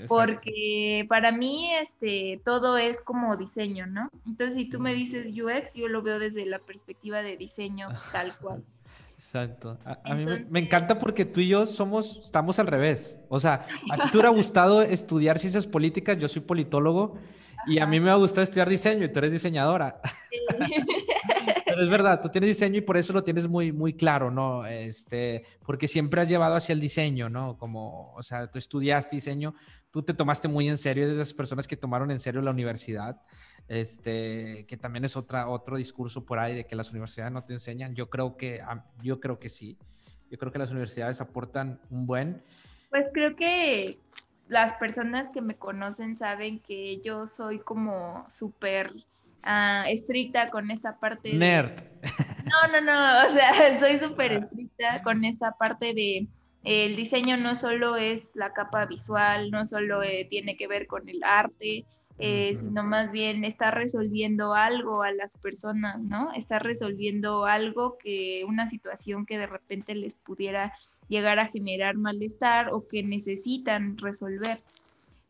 porque 0.08 1.04
para 1.08 1.32
mí 1.32 1.70
este, 1.80 2.40
todo 2.44 2.78
es 2.78 3.00
como 3.00 3.36
diseño, 3.36 3.86
¿no? 3.86 4.08
Entonces, 4.26 4.56
si 4.56 4.68
tú 4.68 4.80
me 4.80 4.94
dices 4.94 5.32
UX, 5.32 5.74
yo 5.74 5.88
lo 5.88 6.02
veo 6.02 6.18
desde 6.18 6.46
la 6.46 6.58
perspectiva 6.60 7.22
de 7.22 7.36
diseño 7.36 7.88
tal 8.12 8.36
cual. 8.38 8.64
Exacto. 9.20 9.76
A, 9.84 10.14
mí 10.14 10.24
me, 10.48 10.60
encanta 10.60 10.98
porque 10.98 11.26
tú 11.26 11.40
y 11.40 11.48
yo 11.48 11.66
somos, 11.66 12.20
estamos 12.24 12.58
al 12.58 12.66
revés. 12.66 13.18
O 13.28 13.38
sea, 13.38 13.66
a 13.90 13.96
ti 13.96 14.10
te 14.10 14.16
hubiera 14.16 14.30
gustado 14.34 14.80
estudiar 14.80 15.38
ciencias 15.38 15.66
políticas, 15.66 16.16
yo 16.16 16.26
soy 16.26 16.40
politólogo, 16.40 17.18
y 17.66 17.78
a 17.78 17.86
mí 17.86 18.00
me 18.00 18.10
ha 18.10 18.14
gustado 18.14 18.42
estudiar 18.42 18.68
diseño 18.68 19.04
y 19.04 19.12
tú 19.12 19.18
eres 19.18 19.32
diseñadora. 19.32 20.00
Pero 21.66 21.82
es 21.82 21.88
verdad, 21.88 22.20
tú 22.20 22.28
tienes 22.28 22.48
diseño 22.48 22.78
y 22.78 22.80
por 22.80 22.96
eso 22.96 23.12
lo 23.12 23.22
tienes 23.22 23.46
muy, 23.48 23.72
muy 23.72 23.94
claro, 23.94 24.30
¿no? 24.30 24.66
Este, 24.66 25.44
porque 25.64 25.86
siempre 25.86 26.20
has 26.20 26.28
llevado 26.28 26.56
hacia 26.56 26.72
el 26.72 26.80
diseño, 26.80 27.28
¿no? 27.28 27.56
Como, 27.58 28.12
o 28.14 28.22
sea, 28.22 28.48
tú 28.48 28.58
estudiaste 28.58 29.16
diseño, 29.16 29.54
tú 29.90 30.02
te 30.02 30.14
tomaste 30.14 30.48
muy 30.48 30.68
en 30.68 30.78
serio, 30.78 31.06
de 31.06 31.14
esas 31.14 31.32
personas 31.32 31.68
que 31.68 31.76
tomaron 31.76 32.10
en 32.10 32.18
serio 32.18 32.42
la 32.42 32.50
universidad, 32.50 33.22
este, 33.68 34.66
que 34.66 34.76
también 34.76 35.04
es 35.04 35.16
otra, 35.16 35.48
otro 35.48 35.76
discurso 35.76 36.24
por 36.24 36.38
ahí 36.38 36.54
de 36.54 36.66
que 36.66 36.74
las 36.74 36.90
universidades 36.90 37.32
no 37.32 37.44
te 37.44 37.52
enseñan. 37.52 37.94
Yo 37.94 38.10
creo 38.10 38.36
que, 38.36 38.60
yo 39.02 39.20
creo 39.20 39.38
que 39.38 39.48
sí. 39.48 39.78
Yo 40.30 40.38
creo 40.38 40.52
que 40.52 40.58
las 40.58 40.70
universidades 40.70 41.20
aportan 41.20 41.80
un 41.90 42.06
buen. 42.06 42.42
Pues 42.88 43.06
creo 43.12 43.36
que 43.36 43.98
las 44.50 44.74
personas 44.74 45.28
que 45.32 45.40
me 45.40 45.54
conocen 45.54 46.18
saben 46.18 46.58
que 46.58 47.00
yo 47.02 47.28
soy 47.28 47.60
como 47.60 48.26
súper 48.28 48.92
ah, 49.44 49.84
estricta 49.88 50.50
con 50.50 50.72
esta 50.72 50.98
parte. 50.98 51.32
Nerd. 51.32 51.72
No, 52.44 52.72
no, 52.72 52.80
no, 52.80 53.26
o 53.26 53.30
sea, 53.30 53.52
soy 53.78 53.98
súper 53.98 54.32
estricta 54.32 55.02
con 55.02 55.24
esta 55.24 55.52
parte 55.52 55.94
de 55.94 56.26
el 56.64 56.96
diseño 56.96 57.36
no 57.36 57.54
solo 57.54 57.96
es 57.96 58.32
la 58.34 58.52
capa 58.52 58.86
visual, 58.86 59.52
no 59.52 59.66
solo 59.66 60.02
eh, 60.02 60.26
tiene 60.28 60.56
que 60.56 60.66
ver 60.66 60.88
con 60.88 61.08
el 61.08 61.22
arte, 61.22 61.84
eh, 62.20 62.54
sino 62.54 62.82
más 62.82 63.12
bien 63.12 63.44
está 63.44 63.70
resolviendo 63.70 64.54
algo 64.54 65.02
a 65.02 65.12
las 65.12 65.36
personas, 65.38 66.00
¿no? 66.00 66.32
Está 66.32 66.58
resolviendo 66.58 67.46
algo 67.46 67.98
que 67.98 68.44
una 68.46 68.66
situación 68.66 69.26
que 69.26 69.38
de 69.38 69.46
repente 69.46 69.94
les 69.94 70.16
pudiera 70.16 70.72
llegar 71.08 71.38
a 71.38 71.48
generar 71.48 71.96
malestar 71.96 72.72
o 72.72 72.86
que 72.86 73.02
necesitan 73.02 73.98
resolver. 73.98 74.62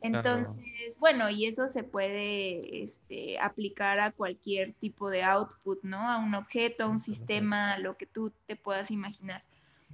Entonces, 0.03 0.95
bueno, 0.99 1.29
y 1.29 1.47
eso 1.47 1.69
se 1.69 1.83
puede 1.83 2.83
este, 2.83 3.39
aplicar 3.39 4.01
a 4.01 4.13
cualquier 4.13 4.73
tipo 4.75 5.11
de 5.11 5.23
output, 5.23 5.83
¿no? 5.83 6.11
A 6.11 6.19
un 6.19 6.35
objeto, 6.35 6.85
a 6.85 6.89
un 6.89 6.99
sistema, 6.99 7.75
a 7.75 7.79
lo 7.79 7.97
que 7.97 8.07
tú 8.07 8.33
te 8.47 8.57
puedas 8.57 8.91
imaginar. 8.91 9.45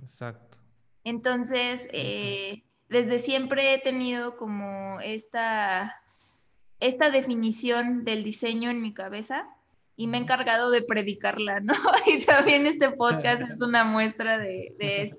Exacto. 0.00 0.58
Entonces, 1.02 1.88
eh, 1.92 2.62
desde 2.88 3.18
siempre 3.18 3.74
he 3.74 3.80
tenido 3.80 4.36
como 4.36 5.00
esta, 5.00 5.96
esta 6.80 7.11
definición 7.11 8.04
del 8.04 8.25
diseño 8.25 8.71
en 8.71 8.83
mi 8.83 8.92
cabeza 8.92 9.49
y 9.97 10.06
me 10.06 10.18
he 10.18 10.21
encargado 10.21 10.71
de 10.71 10.83
predicarla, 10.83 11.61
¿no? 11.61 11.75
Y 12.06 12.25
también 12.25 12.66
este 12.66 12.90
podcast 12.90 13.42
es 13.42 13.61
una 13.61 13.85
muestra 13.85 14.38
de, 14.38 14.75
de 14.78 15.02
eso 15.02 15.18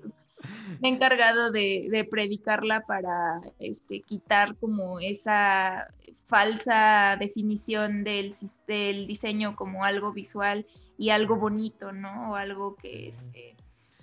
me 0.80 0.88
he 0.88 0.92
encargado 0.92 1.50
de, 1.50 2.06
predicarla 2.10 2.82
para 2.82 3.40
este, 3.58 4.00
quitar 4.00 4.56
como 4.56 5.00
esa 5.00 5.92
falsa 6.26 7.16
definición 7.18 8.04
del, 8.04 8.34
del, 8.66 9.06
diseño 9.06 9.56
como 9.56 9.84
algo 9.84 10.12
visual 10.12 10.66
y 10.96 11.10
algo 11.10 11.36
bonito, 11.36 11.92
¿no? 11.92 12.32
O 12.32 12.34
algo 12.36 12.76
que, 12.76 13.08
este, 13.08 13.56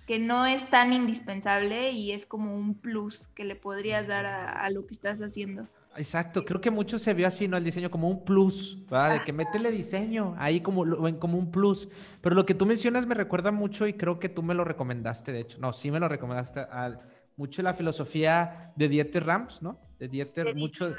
que 0.07 0.19
no 0.19 0.45
es 0.45 0.69
tan 0.69 0.91
indispensable 0.91 1.91
y 1.91 2.11
es 2.11 2.25
como 2.25 2.55
un 2.55 2.75
plus 2.75 3.27
que 3.35 3.45
le 3.45 3.55
podrías 3.55 4.07
dar 4.07 4.25
a 4.25 4.69
lo 4.69 4.85
que 4.85 4.93
estás 4.93 5.21
haciendo. 5.21 5.67
Exacto, 5.97 6.43
creo 6.43 6.59
que 6.59 6.71
mucho 6.71 6.99
se 6.99 7.13
vio 7.13 7.27
así, 7.27 7.47
¿no? 7.47 7.55
El 7.55 7.63
diseño 7.63 7.89
como 7.89 8.09
un 8.09 8.25
plus, 8.25 8.85
¿verdad? 8.89 9.13
De 9.13 9.23
que 9.23 9.31
métele 9.31 9.71
diseño 9.71 10.35
ahí 10.37 10.59
como, 10.59 10.83
como 11.19 11.37
un 11.37 11.51
plus. 11.51 11.87
Pero 12.21 12.35
lo 12.35 12.45
que 12.45 12.53
tú 12.53 12.65
mencionas 12.65 13.05
me 13.05 13.15
recuerda 13.15 13.51
mucho 13.51 13.87
y 13.87 13.93
creo 13.93 14.19
que 14.19 14.27
tú 14.27 14.43
me 14.43 14.53
lo 14.53 14.65
recomendaste, 14.65 15.31
de 15.31 15.41
hecho. 15.41 15.57
No, 15.59 15.71
sí 15.71 15.91
me 15.91 15.99
lo 15.99 16.07
recomendaste 16.09 16.59
a 16.59 16.99
mucho 17.37 17.61
la 17.61 17.73
filosofía 17.73 18.73
de 18.75 18.89
Dieter 18.89 19.25
Rams, 19.25 19.61
¿no? 19.61 19.79
De 19.99 20.07
Dieter, 20.07 20.55
mucho, 20.55 20.93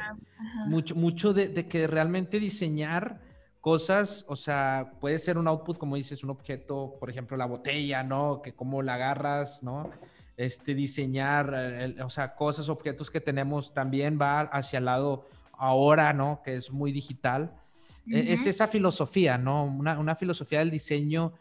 mucho, 0.66 0.94
mucho 0.94 1.32
de, 1.32 1.48
de, 1.48 1.66
que 1.66 1.86
realmente 1.86 2.38
diseñar 2.38 3.20
cosas, 3.60 4.24
o 4.28 4.36
sea, 4.36 4.92
puede 5.00 5.18
ser 5.18 5.38
un 5.38 5.48
output, 5.48 5.76
como 5.76 5.96
dices, 5.96 6.22
un 6.22 6.30
objeto, 6.30 6.92
por 7.00 7.10
ejemplo, 7.10 7.36
la 7.36 7.46
botella, 7.46 8.02
¿no? 8.02 8.40
Que 8.42 8.54
cómo 8.54 8.80
la 8.82 8.94
agarras, 8.94 9.62
¿no? 9.62 9.90
Este, 10.36 10.74
diseñar, 10.74 11.52
eh, 11.54 12.02
o 12.02 12.10
sea, 12.10 12.34
cosas, 12.34 12.68
objetos 12.68 13.10
que 13.10 13.20
tenemos, 13.20 13.72
también 13.72 14.18
va 14.20 14.40
hacia 14.40 14.78
el 14.78 14.84
lado 14.84 15.26
ahora, 15.52 16.12
¿no? 16.12 16.42
Que 16.44 16.56
es 16.56 16.70
muy 16.70 16.92
digital. 16.92 17.54
E, 18.10 18.32
es 18.32 18.46
esa 18.46 18.68
filosofía, 18.68 19.38
¿no? 19.38 19.64
Una, 19.64 19.98
una 19.98 20.14
filosofía 20.14 20.60
del 20.60 20.70
diseño 20.70 21.32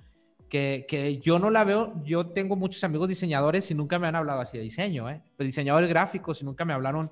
que, 0.50 0.86
que, 0.88 1.20
yo 1.20 1.40
no 1.40 1.50
la 1.50 1.64
veo, 1.64 2.02
yo 2.04 2.28
tengo 2.28 2.56
muchos 2.56 2.84
amigos 2.84 3.10
diseñadores 3.10 3.70
y 3.72 3.76
nunca 3.76 4.00
me 4.00 4.08
han 4.08 4.16
hablado 4.16 4.42
así 4.42 4.58
de 4.58 4.64
diseño, 4.64 5.10
¿eh? 5.10 5.22
Diseñadores 5.38 5.90
gráficos 5.90 6.42
y 6.42 6.46
nunca 6.46 6.66
me 6.66 6.74
hablaron 6.74 7.12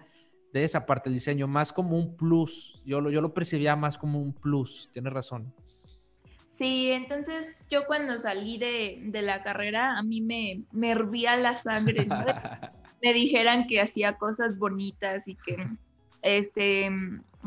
de 0.54 0.63
esa 0.63 0.86
parte 0.86 1.10
del 1.10 1.16
diseño, 1.16 1.48
más 1.48 1.74
como 1.74 1.98
un 1.98 2.16
plus. 2.16 2.82
Yo 2.86 3.02
lo, 3.02 3.10
yo 3.10 3.22
lo 3.22 3.34
percibía 3.34 3.75
más 3.75 3.98
como 3.98 4.22
un 4.22 4.34
plus, 4.34 4.90
tienes 4.94 5.12
razón. 5.12 5.54
Sí, 6.54 6.92
entonces 6.92 7.56
yo 7.70 7.86
cuando 7.88 8.20
salí 8.20 8.58
de, 8.58 9.22
la 9.22 9.42
carrera, 9.44 9.98
a 9.98 10.04
mí 10.04 10.22
me, 10.22 10.62
me 10.72 10.92
hervía 10.92 11.36
la 11.36 11.56
sangre, 11.56 12.08
me 13.02 13.14
dijeran 13.14 13.66
que 13.68 13.82
hacía 13.82 14.18
cosas 14.18 14.58
bonitas 14.58 15.28
y 15.28 15.36
que, 15.36 15.68
este, 16.22 16.92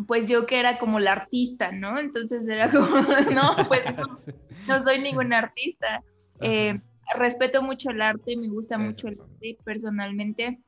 pues 0.07 0.29
yo 0.29 0.45
que 0.45 0.59
era 0.59 0.79
como 0.79 1.01
la 1.01 1.13
artista, 1.13 1.73
¿no? 1.73 1.99
Entonces 1.99 2.47
era 2.49 2.71
como, 2.71 2.87
no, 3.33 3.57
pues 3.69 3.83
no, 4.67 4.83
soy 4.83 5.01
ningún 5.01 5.33
artista. 5.33 6.03
Eh, 6.41 6.81
respeto 7.15 7.63
mucho 7.63 7.91
el 7.91 8.03
arte, 8.03 8.37
me 8.37 8.49
gusta 8.49 8.77
mucho 8.77 9.09
el 9.09 9.21
arte 9.21 9.57
personalmente. 9.65 10.59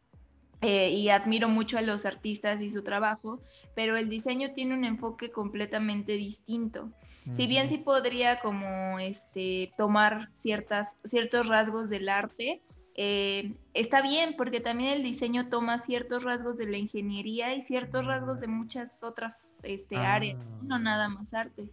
Eh, 0.61 0.91
y 0.91 1.09
admiro 1.09 1.49
mucho 1.49 1.79
a 1.79 1.83
los 1.83 2.05
artistas 2.05 2.63
y 2.63 2.71
su 2.71 2.83
trabajo, 2.83 3.41
pero 3.77 3.97
el 3.97 4.09
diseño 4.09 4.55
tiene 4.55 4.75
un 4.75 4.85
enfoque 4.85 5.31
completamente 5.31 6.15
distinto. 6.15 6.91
Si 7.33 7.47
bien 7.47 7.69
sí 7.69 7.79
podría 7.79 8.41
como 8.41 8.99
este, 8.99 9.73
tomar 9.77 10.29
ciertas, 10.35 10.97
ciertos 11.05 11.47
rasgos 11.49 11.91
del 11.91 12.09
arte, 12.09 12.63
eh, 12.95 13.55
está 13.75 14.03
bien 14.03 14.35
porque 14.37 14.61
también 14.61 14.91
el 14.91 15.03
diseño 15.03 15.49
toma 15.49 15.79
ciertos 15.79 16.25
rasgos 16.25 16.57
de 16.57 16.67
la 16.67 16.79
ingeniería 16.79 17.55
y 17.55 17.63
ciertos 17.63 18.07
rasgos 18.07 18.41
de 18.41 18.49
muchas 18.49 19.03
otras 19.03 19.53
este, 19.63 19.97
áreas, 19.97 20.39
no 20.63 20.77
ah. 20.77 20.79
nada 20.81 21.09
más 21.09 21.33
arte. 21.35 21.71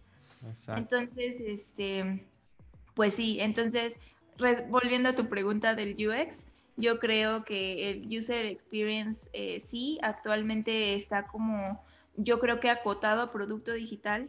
Entonces, 0.68 1.36
este, 1.40 2.24
pues 2.94 3.14
sí, 3.14 3.40
entonces 3.40 3.98
volviendo 4.68 5.08
a 5.08 5.14
tu 5.14 5.28
pregunta 5.28 5.74
del 5.74 5.94
UX, 5.94 6.46
yo 6.76 6.98
creo 6.98 7.44
que 7.44 7.90
el 7.90 8.06
user 8.06 8.46
experience 8.46 9.28
eh, 9.32 9.60
sí, 9.60 9.98
actualmente 10.02 10.94
está 10.94 11.22
como, 11.22 11.82
yo 12.16 12.38
creo 12.38 12.60
que 12.60 12.70
acotado 12.70 13.22
a 13.22 13.32
producto 13.32 13.72
digital. 13.72 14.28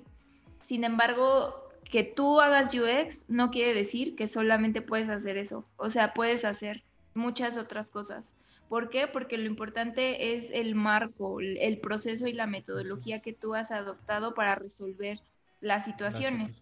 Sin 0.61 0.83
embargo, 0.83 1.67
que 1.89 2.03
tú 2.03 2.41
hagas 2.41 2.73
UX 2.73 3.23
no 3.27 3.51
quiere 3.51 3.73
decir 3.73 4.15
que 4.15 4.27
solamente 4.27 4.81
puedes 4.81 5.09
hacer 5.09 5.37
eso. 5.37 5.65
O 5.77 5.89
sea, 5.89 6.13
puedes 6.13 6.45
hacer 6.45 6.83
muchas 7.13 7.57
otras 7.57 7.89
cosas. 7.89 8.33
¿Por 8.69 8.89
qué? 8.89 9.07
Porque 9.07 9.37
lo 9.37 9.45
importante 9.45 10.35
es 10.35 10.51
el 10.51 10.75
marco, 10.75 11.39
el 11.39 11.79
proceso 11.79 12.27
y 12.27 12.33
la 12.33 12.47
metodología 12.47 13.21
que 13.21 13.33
tú 13.33 13.55
has 13.55 13.71
adoptado 13.71 14.33
para 14.33 14.55
resolver 14.55 15.21
las 15.61 15.85
situaciones. 15.85 16.55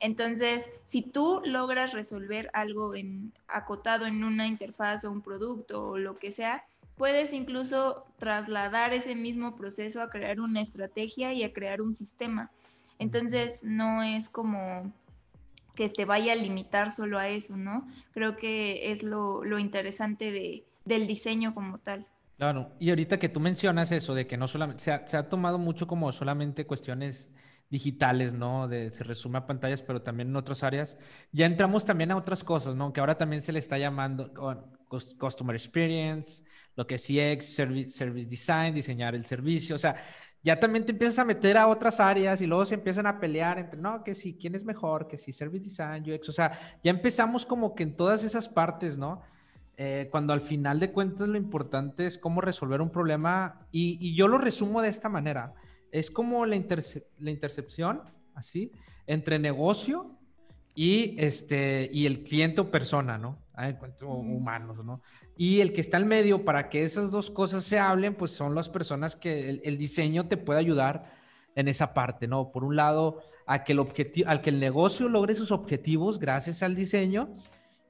Entonces, 0.00 0.70
si 0.82 1.02
tú 1.02 1.42
logras 1.44 1.92
resolver 1.92 2.50
algo 2.54 2.94
en, 2.94 3.32
acotado 3.46 4.06
en 4.06 4.24
una 4.24 4.48
interfaz 4.48 5.04
o 5.04 5.12
un 5.12 5.20
producto 5.20 5.90
o 5.90 5.98
lo 5.98 6.18
que 6.18 6.32
sea, 6.32 6.64
puedes 6.96 7.32
incluso 7.32 8.04
trasladar 8.18 8.94
ese 8.94 9.14
mismo 9.14 9.54
proceso 9.54 10.02
a 10.02 10.10
crear 10.10 10.40
una 10.40 10.60
estrategia 10.60 11.32
y 11.34 11.44
a 11.44 11.52
crear 11.52 11.80
un 11.80 11.94
sistema. 11.94 12.50
Entonces, 13.02 13.62
no 13.62 14.02
es 14.02 14.28
como 14.28 14.92
que 15.74 15.88
te 15.88 16.04
vaya 16.04 16.32
a 16.32 16.36
limitar 16.36 16.92
solo 16.92 17.18
a 17.18 17.28
eso, 17.28 17.56
¿no? 17.56 17.86
Creo 18.12 18.36
que 18.36 18.92
es 18.92 19.02
lo, 19.02 19.44
lo 19.44 19.58
interesante 19.58 20.30
de, 20.30 20.64
del 20.84 21.06
diseño 21.06 21.54
como 21.54 21.78
tal. 21.78 22.06
Claro, 22.36 22.72
y 22.78 22.90
ahorita 22.90 23.18
que 23.18 23.28
tú 23.28 23.40
mencionas 23.40 23.92
eso 23.92 24.14
de 24.14 24.26
que 24.26 24.36
no 24.36 24.48
solamente, 24.48 24.82
se 24.82 24.92
ha, 24.92 25.06
se 25.06 25.16
ha 25.16 25.28
tomado 25.28 25.58
mucho 25.58 25.86
como 25.86 26.10
solamente 26.12 26.66
cuestiones 26.66 27.30
digitales, 27.70 28.34
¿no? 28.34 28.68
De, 28.68 28.92
se 28.92 29.02
resume 29.02 29.38
a 29.38 29.46
pantallas, 29.46 29.82
pero 29.82 30.02
también 30.02 30.28
en 30.28 30.36
otras 30.36 30.62
áreas. 30.62 30.98
Ya 31.32 31.46
entramos 31.46 31.84
también 31.84 32.10
a 32.10 32.16
otras 32.16 32.44
cosas, 32.44 32.76
¿no? 32.76 32.92
Que 32.92 33.00
ahora 33.00 33.16
también 33.16 33.40
se 33.40 33.52
le 33.52 33.58
está 33.58 33.78
llamando 33.78 34.30
Customer 35.18 35.56
Experience, 35.56 36.44
lo 36.76 36.86
que 36.86 36.96
es 36.96 37.02
CX, 37.02 37.54
Service, 37.54 37.88
service 37.90 38.28
Design, 38.28 38.74
diseñar 38.74 39.14
el 39.14 39.24
servicio, 39.24 39.76
o 39.76 39.78
sea, 39.78 39.96
ya 40.42 40.58
también 40.58 40.84
te 40.84 40.92
empiezas 40.92 41.18
a 41.20 41.24
meter 41.24 41.56
a 41.56 41.68
otras 41.68 42.00
áreas 42.00 42.40
y 42.40 42.46
luego 42.46 42.64
se 42.64 42.74
empiezan 42.74 43.06
a 43.06 43.20
pelear 43.20 43.58
entre, 43.58 43.80
no, 43.80 44.02
que 44.02 44.14
sí, 44.14 44.36
quién 44.40 44.54
es 44.54 44.64
mejor, 44.64 45.06
que 45.06 45.18
sí, 45.18 45.32
Service 45.32 45.64
Design, 45.64 46.10
UX, 46.10 46.28
o 46.28 46.32
sea, 46.32 46.58
ya 46.82 46.90
empezamos 46.90 47.46
como 47.46 47.74
que 47.74 47.84
en 47.84 47.96
todas 47.96 48.24
esas 48.24 48.48
partes, 48.48 48.98
¿no? 48.98 49.22
Eh, 49.76 50.08
cuando 50.10 50.32
al 50.32 50.42
final 50.42 50.80
de 50.80 50.92
cuentas 50.92 51.28
lo 51.28 51.38
importante 51.38 52.06
es 52.06 52.18
cómo 52.18 52.40
resolver 52.40 52.82
un 52.82 52.90
problema 52.90 53.58
y, 53.70 54.14
yo 54.14 54.28
lo 54.28 54.38
resumo 54.38 54.82
de 54.82 54.88
esta 54.88 55.08
manera. 55.08 55.54
Es 55.90 56.10
como 56.10 56.44
la, 56.44 56.60
la 57.18 57.30
intercepción, 57.30 58.02
así, 58.34 58.72
entre 59.06 59.38
negocio 59.38 60.18
y, 60.74 61.14
este, 61.18 61.88
y 61.92 62.06
el 62.06 62.24
cliente 62.24 62.60
o 62.60 62.70
persona, 62.70 63.18
¿no? 63.18 63.41
Ah, 63.54 63.68
encuentro 63.68 64.08
humanos, 64.08 64.82
¿no? 64.82 65.02
Y 65.36 65.60
el 65.60 65.74
que 65.74 65.82
está 65.82 65.98
al 65.98 66.06
medio 66.06 66.44
para 66.44 66.70
que 66.70 66.84
esas 66.84 67.10
dos 67.10 67.30
cosas 67.30 67.64
se 67.64 67.78
hablen, 67.78 68.14
pues 68.14 68.30
son 68.30 68.54
las 68.54 68.70
personas 68.70 69.14
que 69.14 69.60
el, 69.62 69.76
diseño 69.76 70.26
te 70.26 70.38
puede 70.38 70.58
ayudar 70.58 71.12
en 71.54 71.68
esa 71.68 71.92
parte, 71.92 72.26
¿no? 72.26 72.50
Por 72.50 72.64
un 72.64 72.76
lado, 72.76 73.20
a 73.46 73.62
que 73.62 73.72
el, 73.72 73.80
al 74.26 74.40
que 74.40 74.50
el 74.50 74.58
negocio 74.58 75.08
logre 75.08 75.34
sus 75.34 75.52
objetivos 75.52 76.18
gracias 76.18 76.62
al 76.62 76.74
diseño 76.74 77.36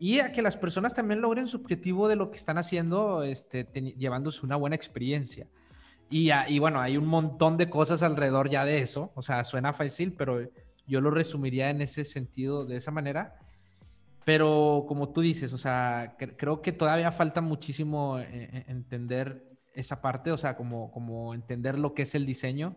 y 0.00 0.18
a 0.18 0.32
que 0.32 0.42
las 0.42 0.56
personas 0.56 0.94
también 0.94 1.20
logren 1.20 1.46
su 1.46 1.58
objetivo 1.58 2.08
de 2.08 2.16
lo 2.16 2.32
que 2.32 2.38
están 2.38 2.58
haciendo, 2.58 3.22
este, 3.22 3.64
llevándose 3.96 4.44
una 4.44 4.56
buena 4.56 4.74
experiencia. 4.74 5.46
Y, 6.10 6.30
y, 6.48 6.58
bueno, 6.58 6.80
hay 6.80 6.96
un 6.96 7.06
montón 7.06 7.56
de 7.56 7.70
cosas 7.70 8.02
alrededor 8.02 8.50
ya 8.50 8.64
de 8.64 8.80
eso, 8.80 9.12
o 9.14 9.22
sea, 9.22 9.44
suena 9.44 9.72
fácil, 9.72 10.12
pero 10.12 10.40
yo 10.88 11.00
lo 11.00 11.12
resumiría 11.12 11.70
en 11.70 11.80
ese 11.82 12.02
sentido, 12.04 12.66
de 12.66 12.76
esa 12.76 12.90
manera. 12.90 13.36
Pero 14.24 14.84
como 14.86 15.12
tú 15.12 15.20
dices, 15.20 15.52
o 15.52 15.58
sea, 15.58 16.16
creo 16.16 16.62
que 16.62 16.72
todavía 16.72 17.10
falta 17.10 17.40
muchísimo 17.40 18.18
eh, 18.18 18.28
eh, 18.30 18.64
entender 18.68 19.44
esa 19.74 20.00
parte, 20.00 20.30
o 20.30 20.36
sea, 20.36 20.56
como, 20.56 20.92
como 20.92 21.34
entender 21.34 21.78
lo 21.78 21.94
que 21.94 22.02
es 22.02 22.14
el 22.14 22.26
diseño. 22.26 22.76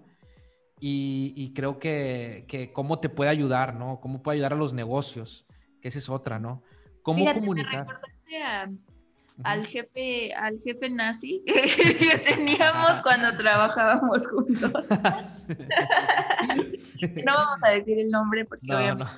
Y, 0.79 1.53
creo 1.55 1.79
que, 1.79 2.45
que, 2.47 2.71
cómo 2.71 2.99
te 2.99 3.09
puede 3.09 3.31
ayudar, 3.31 3.75
¿no? 3.75 3.99
Cómo 4.01 4.21
puede 4.21 4.35
ayudar 4.35 4.53
a 4.53 4.57
los 4.57 4.73
negocios, 4.73 5.47
que 5.81 5.87
esa 5.87 5.97
es 5.97 6.09
otra, 6.09 6.37
¿no? 6.37 6.61
¿Cómo 7.01 7.25
comunicar? 7.33 7.87
al 9.43 9.65
jefe, 9.65 10.33
al 10.33 10.59
jefe 10.59 10.89
nazi 10.89 11.43
que 11.45 12.23
teníamos 12.25 13.01
cuando 13.01 13.35
trabajábamos 13.41 14.27
juntos. 14.27 14.71
no 17.25 17.33
vamos 17.33 17.59
a 17.63 17.69
decir 17.69 17.99
el 17.99 18.09
nombre 18.09 18.45
porque 18.45 18.73
obviamente 18.73 19.11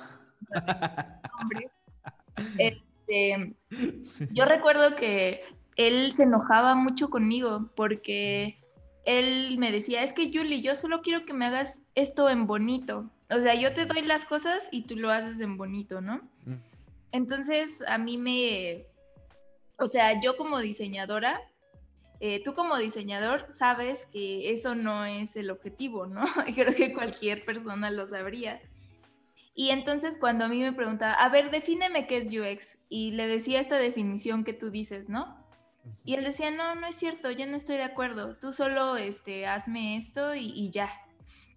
Este, 2.58 3.54
yo 4.32 4.44
recuerdo 4.44 4.96
que 4.96 5.42
él 5.76 6.12
se 6.12 6.24
enojaba 6.24 6.74
mucho 6.74 7.10
conmigo 7.10 7.70
porque 7.74 8.58
él 9.04 9.56
me 9.58 9.72
decía, 9.72 10.02
es 10.02 10.12
que 10.12 10.30
Julie, 10.32 10.60
yo 10.60 10.74
solo 10.74 11.00
quiero 11.02 11.24
que 11.24 11.32
me 11.32 11.46
hagas 11.46 11.80
esto 11.94 12.28
en 12.28 12.46
bonito. 12.46 13.10
O 13.30 13.40
sea, 13.40 13.54
yo 13.54 13.72
te 13.72 13.86
doy 13.86 14.02
las 14.02 14.24
cosas 14.24 14.68
y 14.70 14.82
tú 14.82 14.96
lo 14.96 15.10
haces 15.10 15.40
en 15.40 15.56
bonito, 15.56 16.00
¿no? 16.00 16.16
Mm. 16.44 16.54
Entonces, 17.12 17.82
a 17.86 17.96
mí 17.98 18.18
me, 18.18 18.84
o 19.78 19.86
sea, 19.86 20.20
yo 20.20 20.36
como 20.36 20.58
diseñadora, 20.58 21.40
eh, 22.20 22.42
tú 22.42 22.52
como 22.52 22.76
diseñador 22.76 23.46
sabes 23.52 24.06
que 24.06 24.52
eso 24.52 24.74
no 24.74 25.04
es 25.04 25.36
el 25.36 25.50
objetivo, 25.50 26.06
¿no? 26.06 26.24
Creo 26.54 26.74
que 26.74 26.92
cualquier 26.92 27.44
persona 27.44 27.90
lo 27.90 28.06
sabría. 28.06 28.60
Y 29.58 29.70
entonces 29.70 30.18
cuando 30.18 30.44
a 30.44 30.48
mí 30.48 30.62
me 30.62 30.72
preguntaba, 30.72 31.14
a 31.14 31.28
ver, 31.30 31.50
defíneme 31.50 32.06
qué 32.06 32.18
es 32.18 32.32
UX, 32.32 32.78
y 32.88 33.10
le 33.10 33.26
decía 33.26 33.58
esta 33.58 33.76
definición 33.76 34.44
que 34.44 34.52
tú 34.52 34.70
dices, 34.70 35.08
¿no? 35.08 35.36
Y 36.04 36.14
él 36.14 36.22
decía, 36.22 36.52
no, 36.52 36.76
no 36.76 36.86
es 36.86 36.94
cierto, 36.94 37.32
yo 37.32 37.44
no 37.44 37.56
estoy 37.56 37.74
de 37.74 37.82
acuerdo, 37.82 38.36
tú 38.36 38.52
solo 38.52 38.96
este, 38.96 39.48
hazme 39.48 39.96
esto 39.96 40.36
y, 40.36 40.70
ya. 40.70 40.92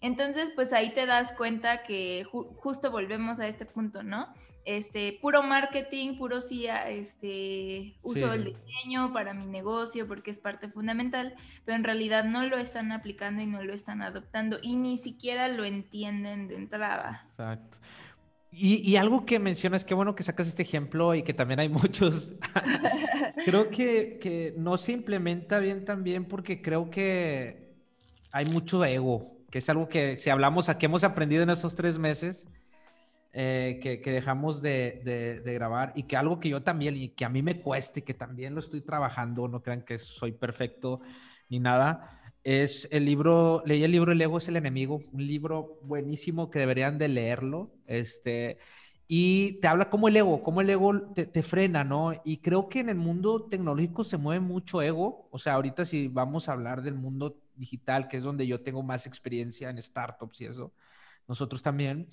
Entonces, 0.02 0.50
pues 0.56 0.74
ahí 0.74 0.92
te 0.96 1.06
das 1.06 1.34
cuenta 1.34 1.84
que 1.84 2.24
justo 2.24 2.90
volvemos 2.90 3.40
a 3.40 3.48
este 3.48 3.68
punto, 3.68 4.02
¿no? 4.02 4.34
Este, 4.66 5.18
puro 5.22 5.44
marketing, 5.44 6.18
puro 6.18 6.42
sí, 6.42 6.68
este, 6.68 7.98
uso 8.02 8.34
el 8.34 8.56
diseño 8.56 9.12
para 9.14 9.34
mi 9.34 9.46
negocio 9.46 10.08
porque 10.08 10.32
es 10.32 10.40
parte 10.40 10.70
fundamental, 10.70 11.34
pero 11.66 11.76
en 11.76 11.84
realidad 11.84 12.26
no 12.26 12.44
lo 12.44 12.58
están 12.58 12.92
aplicando 12.92 13.42
y 13.42 13.48
no 13.48 13.64
lo 13.64 13.74
están 13.74 14.02
adoptando 14.02 14.60
y 14.62 14.76
ni 14.76 14.98
siquiera 14.98 15.48
lo 15.48 15.66
entienden 15.66 16.48
de 16.48 16.56
entrada. 16.56 17.24
Exacto. 17.30 17.78
Y, 18.54 18.88
y 18.88 18.98
algo 18.98 19.26
que 19.26 19.40
mencionas, 19.40 19.86
qué 19.86 19.94
bueno 19.94 20.14
que 20.14 20.24
sacas 20.24 20.48
este 20.48 20.64
ejemplo 20.64 21.16
y 21.16 21.24
que 21.24 21.34
también 21.34 21.62
hay 21.62 21.70
muchos, 21.70 22.36
creo 23.46 23.70
que, 23.70 24.20
que 24.22 24.54
no 24.58 24.78
se 24.78 24.92
implementa 24.92 25.60
bien 25.60 25.86
también 25.86 26.26
porque 26.26 26.62
creo 26.62 26.90
que 26.90 27.72
hay 28.34 28.46
mucho 28.46 28.84
ego, 28.84 29.38
que 29.50 29.60
es 29.60 29.70
algo 29.70 29.88
que 29.88 30.18
si 30.18 30.30
hablamos 30.30 30.70
a 30.70 30.78
que 30.78 30.86
hemos 30.86 31.04
aprendido 31.04 31.44
en 31.44 31.50
estos 31.50 31.76
tres 31.76 31.98
meses, 31.98 32.48
eh, 33.34 33.80
que, 33.82 34.12
dejamos 34.12 34.62
de, 34.62 35.42
grabar 35.46 35.94
y 35.96 36.04
que 36.04 36.18
algo 36.18 36.40
que 36.40 36.50
yo 36.50 36.62
también 36.62 36.98
y 36.98 37.10
que 37.10 37.24
a 37.24 37.30
mí 37.30 37.42
me 37.42 37.62
cueste, 37.62 38.04
que 38.04 38.14
también 38.14 38.54
lo 38.54 38.60
estoy 38.60 38.82
trabajando, 38.82 39.48
no 39.48 39.62
crean 39.62 39.84
que 39.84 39.98
soy 39.98 40.34
perfecto 40.34 41.00
ni 41.48 41.60
nada, 41.60 42.20
es 42.44 42.90
el 42.92 43.06
libro, 43.06 43.64
leí 43.66 43.84
el 43.84 43.92
libro 43.92 44.12
El 44.12 44.22
ego 44.22 44.38
es 44.38 44.50
el 44.50 44.58
enemigo, 44.58 45.02
un 45.14 45.26
libro 45.26 45.80
buenísimo 45.84 46.50
que 46.50 46.60
deberían 46.60 46.98
de 46.98 47.08
leerlo, 47.08 47.72
este, 47.88 48.58
y 49.08 49.60
te 49.62 49.68
habla 49.70 49.90
cómo 49.90 50.10
el 50.10 50.18
ego, 50.18 50.44
cómo 50.44 50.60
el 50.60 50.70
ego 50.70 51.14
te, 51.14 51.26
te, 51.26 51.44
frena, 51.44 51.84
¿no? 51.86 52.14
Y 52.26 52.38
creo 52.38 52.68
que 52.68 52.80
en 52.80 52.90
el 52.90 52.96
mundo 52.96 53.48
tecnológico 53.48 54.04
se 54.04 54.18
mueve 54.18 54.42
mucho 54.42 54.82
ego, 54.82 55.30
o 55.32 55.38
sea, 55.38 55.54
ahorita 55.54 55.86
si 55.86 56.10
vamos 56.10 56.50
a 56.50 56.54
hablar 56.54 56.82
del 56.82 56.96
mundo 56.96 57.38
digital, 57.56 58.10
que 58.10 58.18
es 58.18 58.24
donde 58.24 58.46
yo 58.48 58.62
tengo 58.62 58.84
más 58.84 59.08
experiencia 59.08 59.70
en 59.70 59.82
startups 59.82 60.42
y 60.42 60.46
eso, 60.48 60.74
nosotros 61.28 61.62
también 61.64 62.10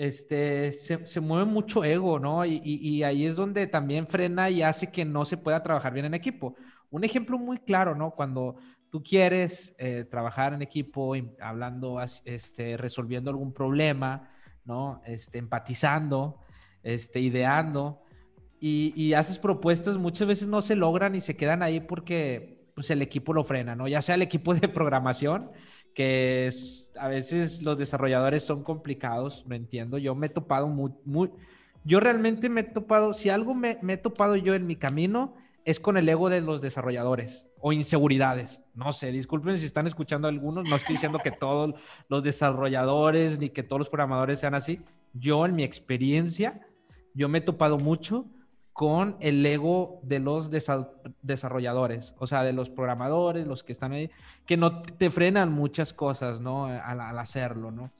este, 0.00 0.72
se, 0.72 1.20
mueve 1.20 1.44
mucho 1.44 1.84
ego, 1.84 2.18
¿no? 2.18 2.46
Y, 2.46 3.02
ahí 3.02 3.26
es 3.26 3.36
donde 3.36 3.66
también 3.66 4.06
frena 4.06 4.48
y 4.48 4.62
hace 4.62 4.90
que 4.90 5.04
no 5.04 5.26
se 5.26 5.36
pueda 5.36 5.62
trabajar 5.62 5.92
bien 5.92 6.06
en 6.06 6.14
equipo. 6.14 6.54
Un 6.88 7.04
ejemplo 7.04 7.36
muy 7.38 7.58
claro, 7.58 7.94
¿no? 7.94 8.12
Cuando 8.12 8.56
tú 8.88 9.02
quieres 9.02 9.74
eh, 9.76 10.06
trabajar 10.10 10.54
en 10.54 10.62
equipo, 10.62 11.12
hablando, 11.38 12.00
este, 12.24 12.78
resolviendo 12.78 13.28
algún 13.28 13.52
problema, 13.52 14.30
¿no? 14.64 15.02
Este, 15.04 15.36
empatizando, 15.36 16.40
este, 16.82 17.20
ideando, 17.20 18.00
y, 18.58 18.94
y, 18.96 19.12
haces 19.12 19.38
propuestas, 19.38 19.98
muchas 19.98 20.26
veces 20.26 20.48
no 20.48 20.62
se 20.62 20.76
logran 20.76 21.14
y 21.14 21.20
se 21.20 21.36
quedan 21.36 21.62
ahí 21.62 21.78
porque 21.78 22.70
pues, 22.74 22.88
el 22.88 23.02
equipo 23.02 23.34
lo 23.34 23.44
frena, 23.44 23.76
¿no? 23.76 23.86
Ya 23.86 24.00
sea 24.00 24.14
el 24.14 24.22
equipo 24.22 24.54
de 24.54 24.66
programación, 24.66 25.50
que 25.94 26.46
es, 26.46 26.92
a 26.98 27.08
veces 27.08 27.62
los 27.62 27.78
desarrolladores 27.78 28.44
son 28.44 28.62
complicados, 28.62 29.44
me 29.46 29.56
entiendo. 29.56 29.98
Yo 29.98 30.14
me 30.14 30.26
he 30.26 30.30
topado 30.30 30.68
muy, 30.68 30.92
muy, 31.04 31.30
yo 31.84 32.00
realmente 32.00 32.48
me 32.48 32.60
he 32.60 32.64
topado, 32.64 33.12
si 33.12 33.30
algo 33.30 33.54
me, 33.54 33.78
me, 33.82 33.94
he 33.94 33.96
topado 33.96 34.36
yo 34.36 34.54
en 34.54 34.66
mi 34.66 34.76
camino, 34.76 35.34
es 35.64 35.78
con 35.78 35.96
el 35.96 36.08
ego 36.08 36.30
de 36.30 36.40
los 36.40 36.60
desarrolladores 36.60 37.50
o 37.60 37.72
inseguridades. 37.72 38.62
No 38.74 38.92
sé, 38.92 39.12
disculpen 39.12 39.58
si 39.58 39.66
están 39.66 39.86
escuchando 39.86 40.28
algunos, 40.28 40.68
no 40.68 40.76
estoy 40.76 40.94
diciendo 40.94 41.18
que 41.22 41.30
todos 41.30 41.74
los 42.08 42.22
desarrolladores 42.22 43.38
ni 43.38 43.50
que 43.50 43.62
todos 43.62 43.78
los 43.78 43.88
programadores 43.88 44.40
sean 44.40 44.54
así. 44.54 44.80
Yo 45.12 45.44
en 45.44 45.54
mi 45.54 45.64
experiencia, 45.64 46.60
yo 47.14 47.28
me 47.28 47.38
he 47.38 47.42
topado 47.42 47.78
mucho 47.78 48.26
con 48.72 49.16
el 49.20 49.44
ego 49.44 50.00
de 50.02 50.20
los 50.20 50.50
desarrolladores, 51.22 52.14
o 52.18 52.26
sea, 52.26 52.42
de 52.42 52.52
los 52.52 52.70
programadores, 52.70 53.46
los 53.46 53.64
que 53.64 53.72
están 53.72 53.92
ahí, 53.92 54.10
que 54.46 54.56
no 54.56 54.82
te 54.82 55.10
frenan 55.10 55.52
muchas 55.52 55.92
cosas, 55.92 56.40
¿no? 56.40 56.66
Al, 56.66 57.18
hacerlo, 57.18 57.70
¿no? 57.70 57.90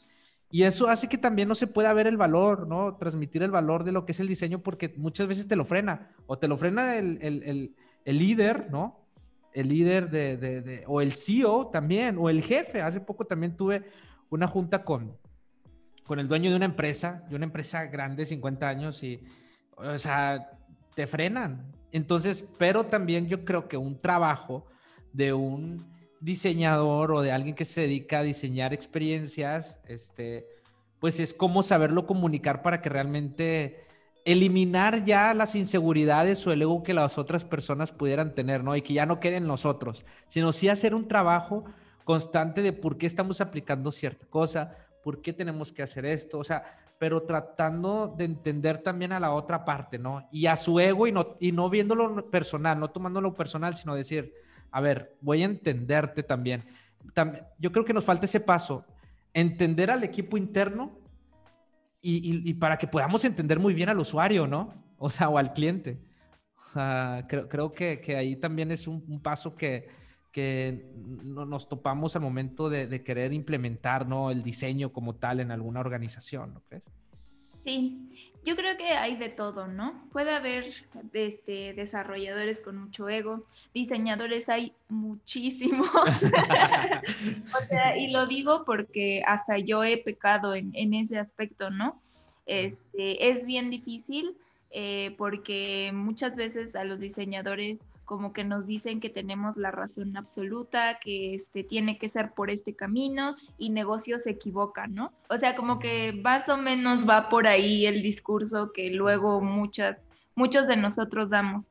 Y 0.50 0.62
eso 0.62 0.88
hace 0.88 1.08
que 1.08 1.18
también 1.18 1.48
no 1.48 1.54
se 1.54 1.66
pueda 1.66 1.92
ver 1.92 2.06
el 2.06 2.16
valor, 2.16 2.68
¿no? 2.68 2.96
Transmitir 2.96 3.42
el 3.42 3.50
valor 3.50 3.84
de 3.84 3.92
lo 3.92 4.04
que 4.04 4.12
es 4.12 4.20
el 4.20 4.28
diseño 4.28 4.60
porque 4.60 4.94
muchas 4.96 5.28
veces 5.28 5.46
te 5.46 5.56
lo 5.56 5.64
frena, 5.64 6.12
o 6.26 6.38
te 6.38 6.48
lo 6.48 6.56
frena 6.56 6.96
el, 6.96 7.74
líder, 8.04 8.70
¿no? 8.70 9.06
El 9.52 9.68
líder 9.68 10.10
de, 10.10 10.84
o 10.86 11.00
el 11.00 11.12
CEO 11.12 11.68
también, 11.68 12.16
o 12.18 12.30
el 12.30 12.42
jefe. 12.42 12.80
Hace 12.82 13.00
poco 13.00 13.24
también 13.24 13.56
tuve 13.56 13.84
una 14.28 14.46
junta 14.46 14.82
con, 14.82 15.16
con 16.04 16.18
el 16.18 16.26
dueño 16.26 16.50
de 16.50 16.56
una 16.56 16.64
empresa, 16.64 17.24
de 17.28 17.36
una 17.36 17.44
empresa 17.44 17.84
grande, 17.86 18.26
50 18.26 18.68
años, 18.68 19.02
y, 19.02 19.22
o 19.76 19.98
sea, 19.98 20.56
te 21.00 21.06
frenan. 21.06 21.64
Entonces, 21.92 22.46
pero 22.58 22.84
también 22.84 23.26
yo 23.26 23.46
creo 23.46 23.68
que 23.68 23.78
un 23.78 23.98
trabajo 23.98 24.66
de 25.14 25.32
un 25.32 25.90
diseñador 26.20 27.10
o 27.12 27.22
de 27.22 27.32
alguien 27.32 27.54
que 27.54 27.64
se 27.64 27.80
dedica 27.80 28.18
a 28.18 28.22
diseñar 28.22 28.74
experiencias, 28.74 29.80
este, 29.88 30.46
pues 30.98 31.18
es 31.18 31.32
como 31.32 31.62
saberlo 31.62 32.06
comunicar 32.06 32.60
para 32.60 32.82
que 32.82 32.90
realmente 32.90 33.86
eliminar 34.26 35.06
ya 35.06 35.32
las 35.32 35.54
inseguridades 35.54 36.46
o 36.46 36.52
el 36.52 36.60
ego 36.60 36.82
que 36.82 36.92
las 36.92 37.16
otras 37.16 37.44
personas 37.46 37.92
pudieran 37.92 38.34
tener, 38.34 38.62
¿no? 38.62 38.76
Y 38.76 38.82
que 38.82 38.92
ya 38.92 39.06
no 39.06 39.20
queden 39.20 39.46
nosotros, 39.46 40.04
sino 40.28 40.52
sí 40.52 40.68
hacer 40.68 40.94
un 40.94 41.08
trabajo 41.08 41.64
constante 42.04 42.60
de 42.60 42.74
por 42.74 42.98
qué 42.98 43.06
estamos 43.06 43.40
aplicando 43.40 43.90
cierta 43.90 44.26
cosa, 44.26 44.76
por 45.02 45.22
qué 45.22 45.32
tenemos 45.32 45.72
que 45.72 45.82
hacer 45.82 46.04
esto, 46.04 46.38
o 46.38 46.44
sea, 46.44 46.62
pero 47.00 47.22
tratando 47.22 48.14
de 48.14 48.26
entender 48.26 48.82
también 48.82 49.12
a 49.12 49.18
la 49.18 49.32
otra 49.32 49.64
parte, 49.64 49.98
¿no? 49.98 50.28
Y 50.30 50.44
a 50.44 50.54
su 50.54 50.78
ego 50.78 51.06
y 51.06 51.12
no, 51.12 51.30
y 51.40 51.50
no 51.50 51.70
viéndolo 51.70 52.28
personal, 52.30 52.78
no 52.78 52.90
tomándolo 52.90 53.34
personal, 53.34 53.74
sino 53.74 53.94
decir, 53.94 54.34
a 54.70 54.82
ver, 54.82 55.16
voy 55.22 55.40
a 55.40 55.46
entenderte 55.46 56.22
también. 56.22 56.62
también 57.14 57.46
yo 57.58 57.72
creo 57.72 57.86
que 57.86 57.94
nos 57.94 58.04
falta 58.04 58.26
ese 58.26 58.38
paso, 58.38 58.84
entender 59.32 59.90
al 59.90 60.04
equipo 60.04 60.36
interno 60.36 60.98
y, 62.02 62.52
para 62.54 62.76
que 62.76 62.86
podamos 62.86 63.24
entender 63.24 63.58
muy 63.58 63.72
bien 63.72 63.88
al 63.88 63.98
usuario, 63.98 64.46
¿no? 64.46 64.74
O 64.98 65.08
sea, 65.08 65.30
o 65.30 65.38
al 65.38 65.54
cliente. 65.54 66.02
Sea, 66.74 67.24
creo, 67.26 67.48
creo 67.48 67.72
que, 67.72 68.02
que 68.02 68.14
ahí 68.14 68.36
también 68.36 68.72
es 68.72 68.86
un 68.86 69.22
paso 69.22 69.56
que, 69.56 69.88
que 70.32 70.84
nos 70.94 71.68
topamos 71.68 72.16
al 72.16 72.22
momento 72.22 72.68
de, 72.68 73.02
querer 73.02 73.32
implementar 73.32 74.06
¿no? 74.06 74.30
el 74.30 74.42
diseño 74.42 74.92
como 74.92 75.14
tal 75.14 75.40
en 75.40 75.50
alguna 75.50 75.80
organización, 75.80 76.54
¿no 76.54 76.62
crees? 76.68 76.84
Sí, 77.64 78.06
yo 78.44 78.56
creo 78.56 78.76
que 78.78 78.92
hay 78.92 79.16
de 79.16 79.28
todo, 79.28 79.66
¿no? 79.66 80.08
Puede 80.12 80.34
haber 80.34 80.64
este, 81.12 81.74
desarrolladores 81.74 82.60
con 82.60 82.78
mucho 82.78 83.08
ego, 83.08 83.42
diseñadores 83.74 84.48
hay 84.48 84.72
muchísimos. 84.88 85.90
y 87.98 88.08
lo 88.08 88.26
digo 88.26 88.64
porque 88.64 89.22
hasta 89.26 89.58
yo 89.58 89.84
he 89.84 89.98
pecado 89.98 90.54
en, 90.54 90.70
en 90.74 90.94
ese 90.94 91.18
aspecto, 91.18 91.70
¿no? 91.70 92.00
Este, 92.46 93.28
es 93.28 93.46
bien 93.46 93.68
difícil 93.68 94.36
eh, 94.72 95.16
porque 95.18 95.90
muchas 95.92 96.36
veces 96.36 96.76
a 96.76 96.84
los 96.84 97.00
diseñadores 97.00 97.88
como 98.10 98.32
que 98.32 98.42
nos 98.42 98.66
dicen 98.66 98.98
que 98.98 99.08
tenemos 99.08 99.56
la 99.56 99.70
razón 99.70 100.16
absoluta, 100.16 100.98
que 100.98 101.32
este 101.36 101.62
tiene 101.62 101.96
que 101.96 102.08
ser 102.08 102.32
por 102.32 102.50
este 102.50 102.74
camino 102.74 103.36
y 103.56 103.70
negocios 103.70 104.24
se 104.24 104.30
equivocan, 104.30 104.96
¿no? 104.96 105.12
O 105.28 105.36
sea, 105.36 105.54
como 105.54 105.78
que 105.78 106.12
más 106.12 106.48
o 106.48 106.56
menos 106.56 107.08
va 107.08 107.28
por 107.28 107.46
ahí 107.46 107.86
el 107.86 108.02
discurso 108.02 108.72
que 108.72 108.90
luego 108.90 109.40
muchas, 109.40 110.00
muchos 110.34 110.66
de 110.66 110.76
nosotros 110.76 111.30
damos. 111.30 111.70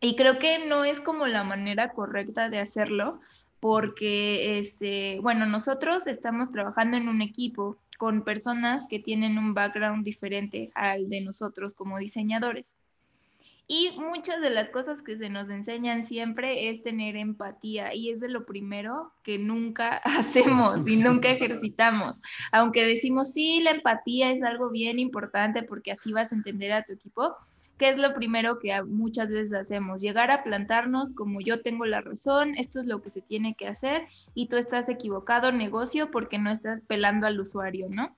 Y 0.00 0.16
creo 0.16 0.38
que 0.38 0.66
no 0.66 0.84
es 0.84 1.02
como 1.02 1.26
la 1.26 1.44
manera 1.44 1.92
correcta 1.92 2.48
de 2.48 2.58
hacerlo, 2.58 3.20
porque, 3.60 4.58
este, 4.58 5.20
bueno, 5.20 5.44
nosotros 5.44 6.06
estamos 6.06 6.50
trabajando 6.50 6.96
en 6.96 7.10
un 7.10 7.20
equipo 7.20 7.76
con 7.98 8.24
personas 8.24 8.86
que 8.88 9.00
tienen 9.00 9.36
un 9.36 9.52
background 9.52 10.02
diferente 10.02 10.70
al 10.74 11.10
de 11.10 11.20
nosotros 11.20 11.74
como 11.74 11.98
diseñadores. 11.98 12.72
Y 13.68 13.90
muchas 13.98 14.40
de 14.40 14.50
las 14.50 14.70
cosas 14.70 15.02
que 15.02 15.16
se 15.16 15.28
nos 15.28 15.50
enseñan 15.50 16.06
siempre 16.06 16.68
es 16.70 16.84
tener 16.84 17.16
empatía 17.16 17.92
y 17.94 18.10
es 18.10 18.20
de 18.20 18.28
lo 18.28 18.46
primero 18.46 19.12
que 19.24 19.38
nunca 19.38 19.96
hacemos 20.04 20.86
y 20.86 20.96
nunca 20.96 21.30
ejercitamos. 21.30 22.18
Aunque 22.52 22.84
decimos, 22.84 23.32
sí, 23.32 23.60
la 23.60 23.72
empatía 23.72 24.30
es 24.30 24.44
algo 24.44 24.70
bien 24.70 25.00
importante 25.00 25.64
porque 25.64 25.90
así 25.90 26.12
vas 26.12 26.30
a 26.30 26.36
entender 26.36 26.72
a 26.72 26.84
tu 26.84 26.92
equipo, 26.92 27.34
¿qué 27.76 27.88
es 27.88 27.98
lo 27.98 28.14
primero 28.14 28.60
que 28.60 28.80
muchas 28.84 29.30
veces 29.30 29.52
hacemos? 29.52 30.00
Llegar 30.00 30.30
a 30.30 30.44
plantarnos 30.44 31.12
como 31.12 31.40
yo 31.40 31.60
tengo 31.60 31.86
la 31.86 32.00
razón, 32.00 32.54
esto 32.56 32.80
es 32.80 32.86
lo 32.86 33.02
que 33.02 33.10
se 33.10 33.20
tiene 33.20 33.56
que 33.56 33.66
hacer 33.66 34.06
y 34.34 34.46
tú 34.46 34.56
estás 34.58 34.88
equivocado 34.88 35.50
negocio 35.50 36.10
porque 36.12 36.38
no 36.38 36.50
estás 36.50 36.82
pelando 36.82 37.26
al 37.26 37.40
usuario, 37.40 37.88
¿no? 37.90 38.16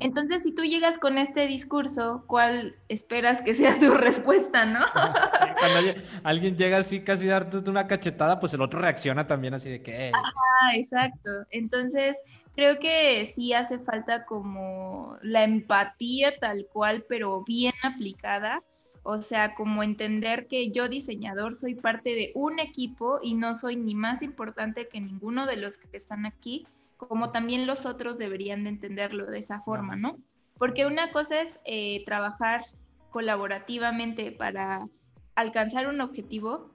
Entonces, 0.00 0.42
si 0.42 0.54
tú 0.54 0.62
llegas 0.62 0.98
con 0.98 1.18
este 1.18 1.46
discurso, 1.46 2.24
¿cuál 2.26 2.76
esperas 2.88 3.42
que 3.42 3.54
sea 3.54 3.78
tu 3.78 3.90
respuesta, 3.92 4.64
no? 4.64 4.80
Cuando 4.94 6.00
alguien 6.24 6.56
llega 6.56 6.78
así 6.78 7.02
casi 7.02 7.26
darte 7.26 7.58
una 7.70 7.86
cachetada, 7.86 8.38
pues 8.38 8.54
el 8.54 8.60
otro 8.60 8.80
reacciona 8.80 9.26
también 9.26 9.54
así 9.54 9.70
de 9.70 9.82
que... 9.82 10.10
Ajá, 10.14 10.76
exacto. 10.76 11.30
Entonces, 11.50 12.16
creo 12.54 12.78
que 12.78 13.24
sí 13.24 13.52
hace 13.52 13.78
falta 13.78 14.24
como 14.24 15.16
la 15.22 15.44
empatía 15.44 16.38
tal 16.38 16.66
cual, 16.72 17.04
pero 17.08 17.42
bien 17.44 17.74
aplicada. 17.82 18.62
O 19.04 19.20
sea, 19.20 19.54
como 19.54 19.82
entender 19.82 20.46
que 20.46 20.70
yo 20.70 20.88
diseñador 20.88 21.56
soy 21.56 21.74
parte 21.74 22.10
de 22.10 22.30
un 22.36 22.60
equipo 22.60 23.18
y 23.20 23.34
no 23.34 23.56
soy 23.56 23.74
ni 23.74 23.96
más 23.96 24.22
importante 24.22 24.86
que 24.86 25.00
ninguno 25.00 25.46
de 25.46 25.56
los 25.56 25.76
que 25.76 25.96
están 25.96 26.24
aquí 26.24 26.66
como 27.08 27.30
también 27.30 27.66
los 27.66 27.86
otros 27.86 28.18
deberían 28.18 28.64
de 28.64 28.70
entenderlo 28.70 29.26
de 29.26 29.38
esa 29.38 29.60
forma, 29.62 29.96
¿no? 29.96 30.18
Porque 30.58 30.86
una 30.86 31.10
cosa 31.10 31.40
es 31.40 31.60
eh, 31.64 32.04
trabajar 32.04 32.64
colaborativamente 33.10 34.32
para 34.32 34.86
alcanzar 35.34 35.86
un 35.88 36.00
objetivo 36.00 36.70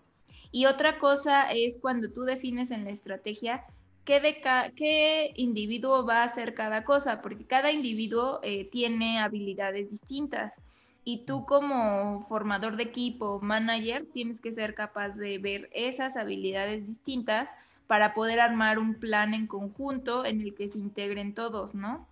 y 0.52 0.66
otra 0.66 1.00
cosa 1.00 1.52
es 1.52 1.80
cuando 1.82 2.10
tú 2.10 2.24
defines 2.24 2.72
en 2.72 2.86
la 2.86 2.92
estrategia 2.92 3.66
qué, 4.06 4.20
de 4.20 4.38
qué 4.76 5.34
individuo 5.36 6.06
va 6.06 6.22
a 6.22 6.26
hacer 6.26 6.54
cada 6.54 6.84
cosa, 6.84 7.22
porque 7.22 7.46
cada 7.46 7.72
individuo 7.72 8.40
eh, 8.44 8.70
tiene 8.72 9.20
habilidades 9.20 9.90
distintas 9.90 10.62
y 11.04 11.26
tú 11.26 11.46
como 11.46 12.26
formador 12.28 12.76
de 12.76 12.84
equipo, 12.84 13.40
manager, 13.42 14.06
tienes 14.14 14.42
que 14.42 14.52
ser 14.52 14.74
capaz 14.76 15.10
de 15.10 15.38
ver 15.38 15.70
esas 15.74 16.18
habilidades 16.18 16.88
distintas 16.88 17.50
para 17.88 18.14
poder 18.14 18.40
armar 18.40 18.80
un 18.80 18.96
plan 18.96 19.34
en 19.34 19.48
conjunto 19.48 20.26
en 20.26 20.42
el 20.42 20.54
que 20.54 20.70
se 20.70 20.78
integren 20.78 21.34
todos, 21.34 21.74
¿no? 21.74 22.08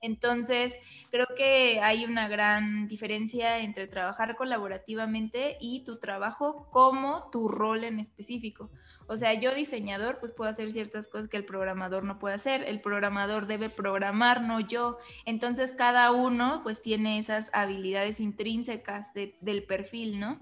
Entonces, 0.00 0.78
creo 1.10 1.26
que 1.36 1.80
hay 1.80 2.04
una 2.04 2.28
gran 2.28 2.86
diferencia 2.88 3.58
entre 3.58 3.86
trabajar 3.86 4.36
colaborativamente 4.36 5.56
y 5.60 5.84
tu 5.84 5.98
trabajo 5.98 6.68
como 6.70 7.28
tu 7.30 7.48
rol 7.48 7.84
en 7.84 7.98
específico. 7.98 8.70
O 9.08 9.16
sea, 9.16 9.34
yo 9.34 9.54
diseñador, 9.54 10.18
pues 10.18 10.32
puedo 10.32 10.50
hacer 10.50 10.72
ciertas 10.72 11.08
cosas 11.08 11.28
que 11.28 11.36
el 11.36 11.44
programador 11.44 12.04
no 12.04 12.18
puede 12.18 12.34
hacer. 12.34 12.62
El 12.62 12.80
programador 12.80 13.46
debe 13.46 13.68
programar, 13.68 14.42
no 14.42 14.60
yo. 14.60 14.98
Entonces, 15.24 15.72
cada 15.72 16.10
uno, 16.12 16.60
pues 16.62 16.82
tiene 16.82 17.18
esas 17.18 17.50
habilidades 17.52 18.20
intrínsecas 18.20 19.12
del 19.14 19.64
perfil, 19.64 20.20
¿no? 20.20 20.40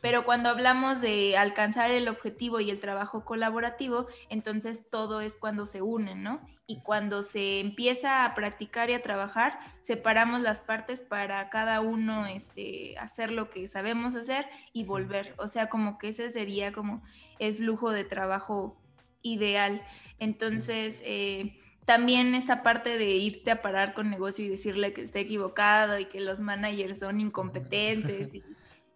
Pero 0.00 0.24
cuando 0.24 0.48
hablamos 0.48 1.00
de 1.00 1.36
alcanzar 1.36 1.90
el 1.90 2.08
objetivo 2.08 2.60
y 2.60 2.70
el 2.70 2.78
trabajo 2.78 3.24
colaborativo, 3.24 4.06
entonces 4.28 4.88
todo 4.90 5.20
es 5.20 5.34
cuando 5.34 5.66
se 5.66 5.82
unen, 5.82 6.22
¿no? 6.22 6.38
Y 6.66 6.80
cuando 6.82 7.22
se 7.22 7.60
empieza 7.60 8.24
a 8.24 8.34
practicar 8.34 8.90
y 8.90 8.92
a 8.94 9.02
trabajar, 9.02 9.58
separamos 9.80 10.40
las 10.42 10.60
partes 10.60 11.02
para 11.02 11.48
cada 11.50 11.80
uno 11.80 12.26
este, 12.26 12.96
hacer 12.98 13.32
lo 13.32 13.50
que 13.50 13.66
sabemos 13.68 14.14
hacer 14.14 14.46
y 14.72 14.84
volver. 14.84 15.34
O 15.38 15.48
sea, 15.48 15.68
como 15.68 15.98
que 15.98 16.08
ese 16.08 16.28
sería 16.28 16.72
como 16.72 17.02
el 17.38 17.56
flujo 17.56 17.90
de 17.90 18.04
trabajo 18.04 18.76
ideal. 19.22 19.82
Entonces, 20.18 21.00
eh, 21.04 21.58
también 21.86 22.34
esta 22.34 22.62
parte 22.62 22.98
de 22.98 23.16
irte 23.16 23.50
a 23.50 23.62
parar 23.62 23.94
con 23.94 24.10
negocio 24.10 24.44
y 24.44 24.48
decirle 24.48 24.92
que 24.92 25.00
está 25.00 25.20
equivocado 25.20 25.98
y 25.98 26.04
que 26.04 26.20
los 26.20 26.38
managers 26.40 26.98
son 26.98 27.18
incompetentes 27.18 28.34
y 28.34 28.42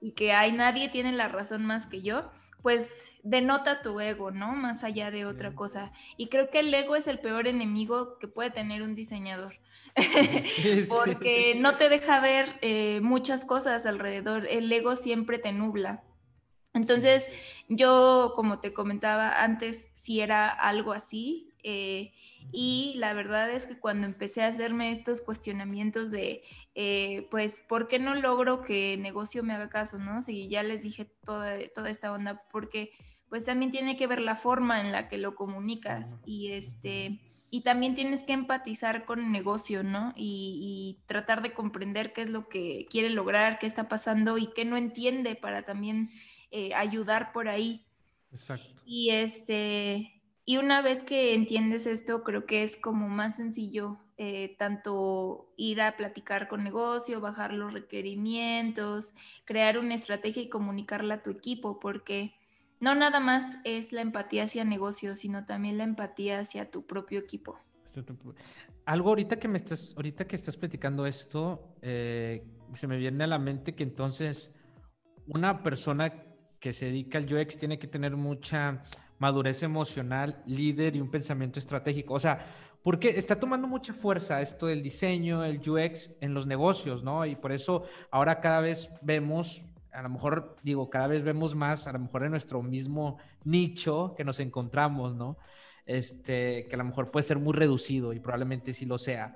y 0.02 0.12
que 0.12 0.32
hay 0.32 0.52
nadie 0.52 0.88
tiene 0.88 1.12
la 1.12 1.28
razón 1.28 1.64
más 1.64 1.86
que 1.86 2.02
yo, 2.02 2.30
pues 2.60 3.12
denota 3.22 3.82
tu 3.82 4.00
ego, 4.00 4.32
¿no? 4.32 4.52
Más 4.52 4.82
allá 4.84 5.10
de 5.10 5.24
otra 5.24 5.54
cosa. 5.54 5.92
Y 6.16 6.28
creo 6.28 6.50
que 6.50 6.58
el 6.60 6.74
ego 6.74 6.96
es 6.96 7.06
el 7.06 7.20
peor 7.20 7.46
enemigo 7.46 8.18
que 8.18 8.28
puede 8.28 8.50
tener 8.50 8.82
un 8.82 8.96
diseñador. 8.96 9.58
Porque 10.88 11.54
no 11.56 11.76
te 11.76 11.88
deja 11.88 12.20
ver 12.20 12.58
eh, 12.62 13.00
muchas 13.00 13.44
cosas 13.44 13.86
alrededor. 13.86 14.46
El 14.50 14.70
ego 14.72 14.96
siempre 14.96 15.38
te 15.38 15.52
nubla. 15.52 16.02
Entonces, 16.74 17.28
yo, 17.68 18.32
como 18.34 18.58
te 18.58 18.72
comentaba 18.72 19.42
antes, 19.42 19.88
si 19.94 20.20
era 20.20 20.48
algo 20.48 20.92
así, 20.92 21.48
Eh, 21.64 22.10
y 22.50 22.94
la 22.96 23.12
verdad 23.14 23.48
es 23.52 23.66
que 23.66 23.78
cuando 23.78 24.04
empecé 24.04 24.42
a 24.42 24.48
hacerme 24.48 24.90
estos 24.90 25.20
cuestionamientos 25.20 26.10
de, 26.10 26.42
eh, 26.74 27.28
pues, 27.30 27.62
¿por 27.68 27.88
qué 27.88 27.98
no 27.98 28.14
logro 28.14 28.62
que 28.62 28.96
negocio 28.96 29.42
me 29.42 29.52
haga 29.52 29.68
caso, 29.68 29.98
no? 29.98 30.22
Si 30.22 30.48
ya 30.48 30.62
les 30.62 30.82
dije 30.82 31.04
toda, 31.04 31.56
toda 31.74 31.90
esta 31.90 32.12
onda, 32.12 32.42
porque 32.50 32.92
pues 33.28 33.44
también 33.44 33.70
tiene 33.70 33.96
que 33.96 34.06
ver 34.06 34.20
la 34.20 34.36
forma 34.36 34.80
en 34.80 34.92
la 34.92 35.08
que 35.08 35.16
lo 35.16 35.34
comunicas 35.34 36.16
y 36.26 36.52
este 36.52 37.18
y 37.54 37.60
también 37.60 37.94
tienes 37.94 38.24
que 38.24 38.32
empatizar 38.32 39.04
con 39.04 39.20
el 39.20 39.30
negocio, 39.30 39.82
¿no? 39.82 40.14
Y, 40.16 41.00
tratar 41.06 41.42
de 41.42 41.52
comprender 41.52 42.14
qué 42.14 42.22
es 42.22 42.30
lo 42.30 42.48
que 42.48 42.86
quiere 42.90 43.10
lograr, 43.10 43.58
qué 43.58 43.66
está 43.66 43.90
pasando 43.90 44.38
y 44.38 44.46
qué 44.54 44.64
no 44.64 44.78
entiende 44.78 45.34
para 45.34 45.62
también 45.62 46.08
eh, 46.50 46.72
ayudar 46.74 47.30
por 47.32 47.48
ahí. 47.48 47.84
Exacto. 48.32 48.74
Y 48.86 49.10
este, 49.10 50.22
y 50.46 50.56
una 50.56 50.80
vez 50.80 51.02
que 51.02 51.34
entiendes 51.34 51.84
esto, 51.84 52.24
creo 52.24 52.46
que 52.46 52.62
es 52.62 52.76
como 52.76 53.10
más 53.10 53.36
sencillo 53.36 53.98
eh, 54.24 54.54
tanto 54.56 55.52
ir 55.56 55.80
a 55.82 55.96
platicar 55.96 56.46
con 56.46 56.62
negocio, 56.62 57.20
bajar 57.20 57.52
los 57.52 57.72
requerimientos, 57.72 59.14
crear 59.44 59.78
una 59.78 59.96
estrategia 59.96 60.44
y 60.44 60.48
comunicarla 60.48 61.14
a 61.14 61.22
tu 61.24 61.30
equipo, 61.30 61.80
porque 61.80 62.32
no 62.78 62.94
nada 62.94 63.18
más 63.18 63.58
es 63.64 63.90
la 63.90 64.00
empatía 64.00 64.44
hacia 64.44 64.62
negocio, 64.62 65.16
sino 65.16 65.44
también 65.44 65.76
la 65.76 65.82
empatía 65.82 66.38
hacia 66.38 66.70
tu 66.70 66.86
propio 66.86 67.18
equipo. 67.18 67.58
Algo 68.84 69.08
ahorita 69.08 69.40
que 69.40 69.48
me 69.48 69.58
estás, 69.58 69.92
ahorita 69.96 70.24
que 70.28 70.36
estás 70.36 70.56
platicando 70.56 71.04
esto, 71.04 71.74
eh, 71.82 72.46
se 72.74 72.86
me 72.86 72.98
viene 72.98 73.24
a 73.24 73.26
la 73.26 73.40
mente 73.40 73.74
que 73.74 73.82
entonces 73.82 74.54
una 75.26 75.64
persona 75.64 76.12
que 76.60 76.72
se 76.72 76.86
dedica 76.86 77.18
al 77.18 77.24
UX 77.24 77.58
tiene 77.58 77.76
que 77.76 77.88
tener 77.88 78.16
mucha 78.16 78.78
madurez 79.18 79.62
emocional, 79.64 80.40
líder 80.46 80.94
y 80.94 81.00
un 81.00 81.10
pensamiento 81.10 81.58
estratégico. 81.58 82.14
O 82.14 82.20
sea, 82.20 82.44
porque 82.82 83.10
está 83.10 83.38
tomando 83.38 83.68
mucha 83.68 83.92
fuerza 83.92 84.42
esto 84.42 84.66
del 84.66 84.82
diseño, 84.82 85.44
el 85.44 85.58
UX 85.58 86.10
en 86.20 86.34
los 86.34 86.46
negocios, 86.46 87.04
¿no? 87.04 87.24
Y 87.26 87.36
por 87.36 87.52
eso 87.52 87.84
ahora 88.10 88.40
cada 88.40 88.60
vez 88.60 88.90
vemos 89.02 89.62
a 89.92 90.02
lo 90.02 90.08
mejor, 90.08 90.56
digo, 90.62 90.88
cada 90.88 91.06
vez 91.06 91.22
vemos 91.22 91.54
más, 91.54 91.86
a 91.86 91.92
lo 91.92 91.98
mejor 91.98 92.24
en 92.24 92.30
nuestro 92.30 92.62
mismo 92.62 93.18
nicho 93.44 94.14
que 94.16 94.24
nos 94.24 94.40
encontramos, 94.40 95.14
¿no? 95.14 95.36
Este, 95.84 96.64
que 96.64 96.74
a 96.74 96.78
lo 96.78 96.84
mejor 96.84 97.10
puede 97.10 97.24
ser 97.24 97.38
muy 97.38 97.52
reducido 97.52 98.12
y 98.12 98.20
probablemente 98.20 98.72
sí 98.72 98.86
lo 98.86 98.98
sea. 98.98 99.34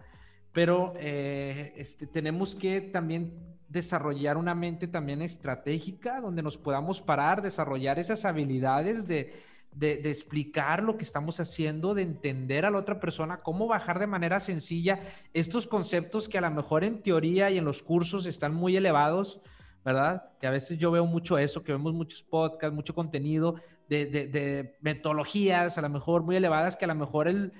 Pero 0.52 0.94
eh, 0.96 1.74
este, 1.76 2.06
tenemos 2.06 2.54
que 2.54 2.80
también 2.80 3.34
desarrollar 3.68 4.36
una 4.36 4.54
mente 4.54 4.88
también 4.88 5.20
estratégica 5.20 6.20
donde 6.20 6.42
nos 6.42 6.56
podamos 6.56 7.02
parar, 7.02 7.42
desarrollar 7.42 7.98
esas 7.98 8.24
habilidades 8.24 9.06
de, 9.06 9.34
de, 9.76 10.10
explicar 10.10 10.82
lo 10.82 10.96
que 10.96 11.04
estamos 11.04 11.38
haciendo, 11.38 11.94
de 11.94 12.02
entender 12.02 12.64
a 12.64 12.70
la 12.70 12.78
otra 12.78 12.98
persona, 12.98 13.42
cómo 13.42 13.66
bajar 13.66 13.98
de 13.98 14.06
manera 14.06 14.40
sencilla 14.40 15.00
estos 15.34 15.66
conceptos 15.66 16.28
que 16.28 16.38
a 16.38 16.40
lo 16.40 16.50
mejor 16.50 16.82
en 16.82 17.02
teoría 17.02 17.50
y 17.50 17.58
en 17.58 17.64
los 17.64 17.82
cursos 17.82 18.24
están 18.26 18.54
muy 18.54 18.76
elevados, 18.76 19.40
¿verdad? 19.84 20.30
Que 20.40 20.46
a 20.46 20.50
veces 20.50 20.78
yo 20.78 20.90
veo 20.90 21.04
mucho 21.04 21.36
eso, 21.36 21.62
que 21.62 21.72
vemos 21.72 21.92
muchos 21.92 22.22
podcasts, 22.22 22.74
mucho 22.74 22.94
contenido 22.94 23.56
de, 23.88 24.06
de, 24.06 24.76
metodologías 24.80 25.78
a 25.78 25.82
lo 25.82 25.88
mejor 25.88 26.22
muy 26.24 26.36
elevadas 26.36 26.76
que 26.76 26.86
a 26.86 26.88
lo 26.88 26.94
mejor 26.94 27.28
el, 27.28 27.52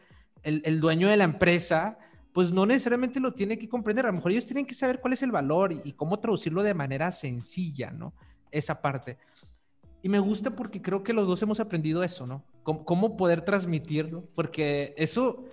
el, 0.42 0.80
dueño 0.80 1.08
de 1.08 1.16
la 1.16 1.24
empresa 1.24 1.98
pues 2.32 2.52
no 2.52 2.66
necesariamente 2.66 3.20
lo 3.20 3.32
tiene 3.32 3.58
que 3.58 3.68
comprender, 3.68 4.06
a 4.06 4.08
lo 4.08 4.14
mejor 4.14 4.32
ellos 4.32 4.44
tienen 4.44 4.66
que 4.66 4.74
saber 4.74 5.00
cuál 5.00 5.12
es 5.12 5.22
el 5.22 5.30
valor 5.30 5.72
y, 5.72 5.92
cómo 5.92 6.18
traducirlo 6.18 6.62
de 6.62 6.74
manera 6.74 7.10
sencilla, 7.10 7.90
¿no? 7.90 8.12
Esa 8.50 8.82
parte. 8.82 9.16
Y 10.02 10.08
me 10.08 10.18
gusta 10.18 10.50
porque 10.50 10.80
creo 10.80 11.02
que 11.02 11.12
los 11.12 11.26
dos 11.26 11.42
hemos 11.42 11.60
aprendido 11.60 12.04
eso, 12.04 12.26
¿no? 12.26 12.44
cómo 12.62 13.16
poder 13.16 13.42
transmitirlo, 13.42 14.24
porque 14.34 14.92
eso 14.96 15.44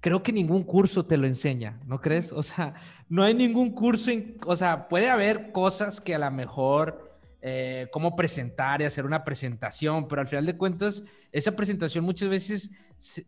creo 0.00 0.22
que 0.22 0.32
ningún 0.32 0.62
curso 0.64 1.06
te 1.06 1.16
lo 1.16 1.26
enseña, 1.26 1.80
¿no 1.86 2.00
crees? 2.00 2.32
O 2.32 2.42
sea, 2.42 2.74
no 3.08 3.22
hay 3.22 3.34
ningún 3.34 3.70
curso, 3.72 4.10
o 4.44 4.56
sea, 4.56 4.88
puede 4.88 5.08
haber 5.08 5.50
cosas 5.52 6.00
que 6.00 6.14
a 6.14 6.18
lo 6.18 6.30
mejor, 6.30 7.18
eh, 7.40 7.88
cómo 7.92 8.16
presentar 8.16 8.82
y 8.82 8.84
hacer 8.84 9.06
una 9.06 9.24
presentación, 9.24 10.08
pero 10.08 10.20
al 10.20 10.28
final 10.28 10.44
de 10.44 10.56
cuentas, 10.56 11.04
esa 11.32 11.52
presentación 11.52 12.04
muchas 12.04 12.28
veces 12.28 12.70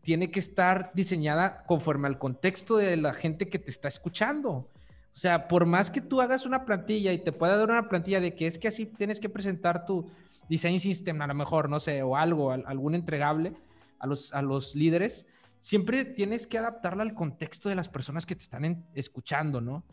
tiene 0.02 0.30
que 0.30 0.40
estar 0.40 0.90
diseñada 0.94 1.64
conforme 1.64 2.09
al 2.09 2.18
contexto 2.18 2.76
de 2.76 2.96
la 2.96 3.12
gente 3.12 3.48
que 3.48 3.59
te 3.59 3.70
está 3.70 3.88
escuchando. 3.88 4.68
O 5.12 5.16
sea, 5.20 5.48
por 5.48 5.66
más 5.66 5.90
que 5.90 6.00
tú 6.00 6.20
hagas 6.20 6.46
una 6.46 6.64
plantilla 6.64 7.12
y 7.12 7.18
te 7.18 7.33
pueda 7.33 7.56
dar 7.56 7.70
una 7.70 7.88
plantilla 7.88 8.20
de 8.20 8.35
que 8.35 8.46
es 8.46 8.59
que 8.59 8.68
así 8.68 8.87
tienes 8.87 9.18
que 9.18 9.28
presentar 9.28 9.85
tu 9.85 10.11
design 10.51 10.81
system, 10.81 11.23
a 11.23 11.29
lo 11.29 11.35
mejor, 11.35 11.71
no 11.71 11.79
sé, 11.79 12.03
o 12.03 12.17
algo, 12.17 12.51
algún 12.51 12.97
entregable 12.97 13.55
a 14.01 14.07
los, 14.07 14.35
a 14.35 14.43
los 14.43 14.75
líderes, 14.75 15.25
siempre 15.61 16.05
tienes 16.05 16.49
que 16.49 16.59
adaptarla 16.59 17.05
al 17.05 17.15
contexto 17.15 17.69
de 17.69 17.77
las 17.77 17.89
personas 17.89 18.27
que 18.27 18.35
te 18.35 18.43
están 18.43 18.85
escuchando, 18.95 19.61
¿no? 19.61 19.85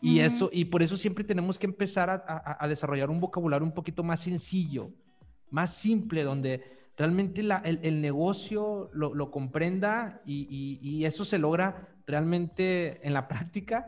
Y 0.00 0.20
eso, 0.20 0.50
y 0.52 0.66
por 0.66 0.82
eso 0.82 0.98
siempre 0.98 1.24
tenemos 1.24 1.58
que 1.58 1.66
empezar 1.66 2.10
a, 2.10 2.68
desarrollar 2.68 3.08
un 3.08 3.20
vocabulario 3.20 3.66
un 3.66 3.72
poquito 3.72 4.02
más 4.02 4.20
sencillo, 4.20 4.90
más 5.50 5.74
simple, 5.74 6.24
donde 6.24 6.62
realmente 6.98 7.40
el, 7.40 8.00
negocio 8.02 8.90
lo, 8.92 9.30
comprenda 9.30 10.20
y, 10.26 11.04
eso 11.06 11.24
se 11.24 11.38
logra 11.38 11.88
realmente 12.06 13.00
en 13.06 13.14
la 13.14 13.26
práctica 13.28 13.86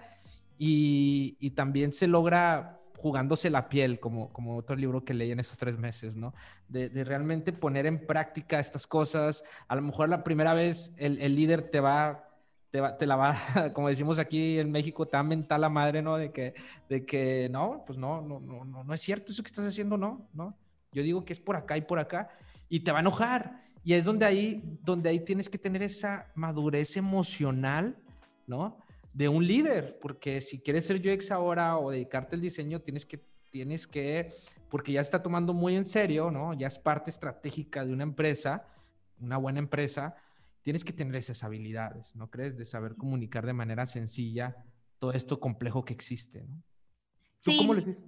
y 0.59 1.51
también 1.51 1.93
se 1.93 2.07
logra 2.07 2.81
jugándose 3.07 3.51
la 3.51 3.69
piel, 3.69 4.01
como, 4.01 4.29
como 4.31 4.57
otro 4.57 4.75
libro 4.75 5.05
que 5.05 5.15
leí 5.15 5.31
en 5.31 5.39
esos 5.39 5.57
tres 5.57 5.79
meses, 5.79 6.17
¿no? 6.17 6.35
De, 6.67 6.89
realmente 7.05 7.53
poner 7.53 7.87
en 7.87 8.05
práctica 8.05 8.59
estas 8.59 8.85
cosas. 8.85 9.45
A 9.69 9.77
lo 9.77 9.83
mejor 9.83 10.09
la 10.09 10.25
primera 10.25 10.55
vez 10.55 10.93
el, 10.97 11.23
el 11.23 11.37
líder 11.37 11.71
te 11.71 11.79
va, 11.79 12.29
te 12.73 12.81
va, 12.81 12.99
te 12.99 13.07
la 13.07 13.15
va, 13.15 13.37
como 13.75 13.89
decimos 13.89 14.19
aquí 14.19 14.59
en 14.59 14.73
México, 14.73 15.09
a 15.13 15.23
mentar 15.23 15.61
la 15.61 15.69
madre, 15.69 16.03
¿no? 16.03 16.17
De 16.17 16.33
que, 16.33 16.55
de 16.89 17.07
que 17.07 17.49
no, 17.49 17.85
pues 17.87 17.97
no, 17.97 18.21
no, 18.23 18.41
no, 18.41 18.65
no, 18.65 18.83
no 18.83 18.93
es 18.93 19.01
cierto 19.01 19.31
eso 19.31 19.45
que 19.45 19.51
estás 19.51 19.67
haciendo, 19.67 19.97
no, 19.97 20.29
no. 20.35 20.59
Yo 20.91 21.05
digo 21.05 21.25
que 21.25 21.33
es 21.33 21.39
por 21.39 21.55
acá 21.55 21.77
y 21.77 21.83
por 21.83 22.01
acá 22.01 22.29
y 22.69 22.81
te 22.81 22.91
va 22.91 22.99
a 22.99 23.03
enojar. 23.03 23.63
Y 23.85 23.93
es 23.93 24.05
donde 24.05 24.27
ahí, 24.27 24.61
donde 24.83 25.11
ahí 25.11 25.21
tienes 25.21 25.49
que 25.49 25.59
tener 25.59 25.81
esa 25.85 26.27
madurez 26.35 26.97
emocional, 26.97 27.97
¿no? 28.49 28.79
De 29.17 29.31
un 29.31 29.47
líder, 29.47 29.99
porque 29.99 30.43
si 30.43 30.61
quieres 30.61 30.85
ser 30.85 30.97
UX 30.97 31.31
ahora 31.31 31.79
o 31.79 31.91
dedicarte 31.91 32.35
al 32.35 32.43
diseño, 32.43 32.83
tienes 32.83 33.07
que, 33.07 33.25
tienes 33.49 33.87
que, 33.87 34.35
porque 34.69 34.93
ya 34.93 35.01
está 35.01 35.23
tomando 35.23 35.55
muy 35.55 35.75
en 35.75 35.87
serio, 35.87 36.31
¿no? 36.31 36.53
Ya 36.53 36.67
es 36.67 36.79
parte 36.79 37.09
estratégica 37.09 37.87
de 37.87 37.95
una 37.95 38.03
empresa, 38.03 38.67
una 39.19 39.39
buena 39.39 39.59
empresa, 39.59 40.17
tienes 40.61 40.85
que 40.85 40.93
tener 40.93 41.17
esas 41.17 41.43
habilidades, 41.45 42.15
¿no 42.15 42.29
crees? 42.29 42.59
De 42.59 42.67
saber 42.67 42.95
comunicar 42.95 43.47
de 43.47 43.55
manera 43.55 43.87
sencilla 43.87 44.55
todo 44.99 45.15
esto 45.15 45.41
complejo 45.41 45.83
que 45.83 45.95
existe, 45.95 46.43
¿no? 46.43 46.63
sí. 47.41 47.57
cómo 47.57 47.73
les 47.73 47.87
dices? 47.87 48.05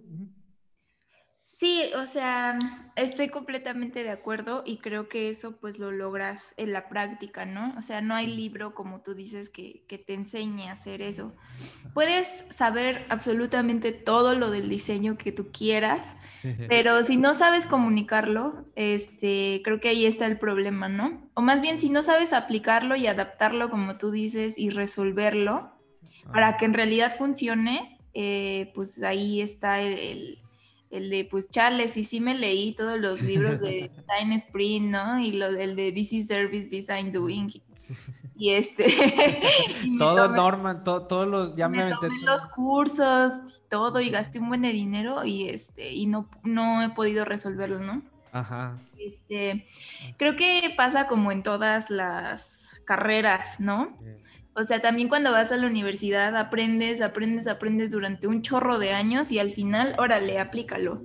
Sí, 1.58 1.82
o 1.96 2.06
sea, 2.06 2.56
estoy 2.94 3.30
completamente 3.30 4.04
de 4.04 4.10
acuerdo 4.10 4.62
y 4.64 4.78
creo 4.78 5.08
que 5.08 5.28
eso 5.28 5.56
pues 5.56 5.80
lo 5.80 5.90
logras 5.90 6.54
en 6.56 6.72
la 6.72 6.88
práctica, 6.88 7.46
¿no? 7.46 7.74
O 7.76 7.82
sea, 7.82 8.00
no 8.00 8.14
hay 8.14 8.28
libro, 8.28 8.76
como 8.76 9.00
tú 9.00 9.16
dices, 9.16 9.50
que, 9.50 9.82
te 9.88 10.14
enseñe 10.14 10.68
a 10.68 10.72
hacer 10.72 11.02
eso. 11.02 11.34
Puedes 11.94 12.44
saber 12.50 13.06
absolutamente 13.08 13.90
todo 13.90 14.36
lo 14.36 14.52
del 14.52 14.68
diseño 14.68 15.18
que 15.18 15.32
tú 15.32 15.48
quieras, 15.50 16.14
pero 16.68 17.02
si 17.02 17.16
no 17.16 17.34
sabes 17.34 17.66
comunicarlo, 17.66 18.64
este, 18.76 19.60
creo 19.64 19.80
que 19.80 19.88
ahí 19.88 20.06
está 20.06 20.26
el 20.26 20.38
problema, 20.38 20.88
¿no? 20.88 21.28
O 21.34 21.42
más 21.42 21.60
bien, 21.60 21.80
si 21.80 21.90
no 21.90 22.04
sabes 22.04 22.32
aplicarlo 22.32 22.94
y 22.94 23.08
adaptarlo, 23.08 23.68
como 23.68 23.98
tú 23.98 24.12
dices, 24.12 24.56
y 24.58 24.70
resolverlo, 24.70 25.72
para 26.32 26.56
que 26.56 26.66
en 26.66 26.74
realidad 26.74 27.16
funcione, 27.16 27.98
eh, 28.14 28.70
pues 28.76 29.02
ahí 29.02 29.40
está 29.40 29.80
el 29.80 29.98
el 29.98 30.38
de, 30.90 31.28
pues, 31.30 31.50
Charles, 31.50 31.96
y 31.96 32.04
sí 32.04 32.20
me 32.20 32.34
leí 32.34 32.74
todos 32.74 32.98
los 32.98 33.22
libros 33.22 33.60
de 33.60 33.90
Design 33.96 34.32
Sprint, 34.32 34.90
¿no? 34.90 35.20
Y 35.20 35.32
lo, 35.32 35.46
el 35.46 35.76
de 35.76 35.88
is 35.88 36.26
Service 36.26 36.68
Design 36.68 37.12
Doing. 37.12 37.50
Y 38.36 38.50
este... 38.50 38.86
todo 39.98 40.28
Norman, 40.28 40.84
todos 40.84 41.26
los... 41.26 41.56
Ya 41.56 41.68
me, 41.68 41.90
tomé 41.94 42.20
los 42.22 42.46
cursos, 42.46 43.62
todo, 43.68 44.00
y 44.00 44.10
gasté 44.10 44.38
un 44.38 44.48
buen 44.48 44.62
de 44.62 44.72
dinero 44.72 45.24
y, 45.24 45.48
este, 45.48 45.92
y 45.92 46.06
no, 46.06 46.28
no 46.44 46.82
he 46.82 46.90
podido 46.90 47.24
resolverlo, 47.24 47.80
¿no? 47.80 48.02
Ajá. 48.32 48.78
Este, 48.98 49.66
creo 50.16 50.36
que 50.36 50.72
pasa 50.76 51.06
como 51.06 51.32
en 51.32 51.42
todas 51.42 51.90
las 51.90 52.80
carreras, 52.84 53.60
¿no? 53.60 53.96
O 54.58 54.64
sea, 54.64 54.80
también 54.80 55.08
cuando 55.08 55.30
vas 55.30 55.52
a 55.52 55.56
la 55.56 55.68
universidad 55.68 56.36
aprendes, 56.36 57.00
aprendes, 57.00 57.46
aprendes 57.46 57.92
durante 57.92 58.26
un 58.26 58.42
chorro 58.42 58.80
de 58.80 58.92
años 58.92 59.30
y 59.30 59.38
al 59.38 59.52
final, 59.52 59.94
órale, 59.98 60.40
aplícalo. 60.40 61.02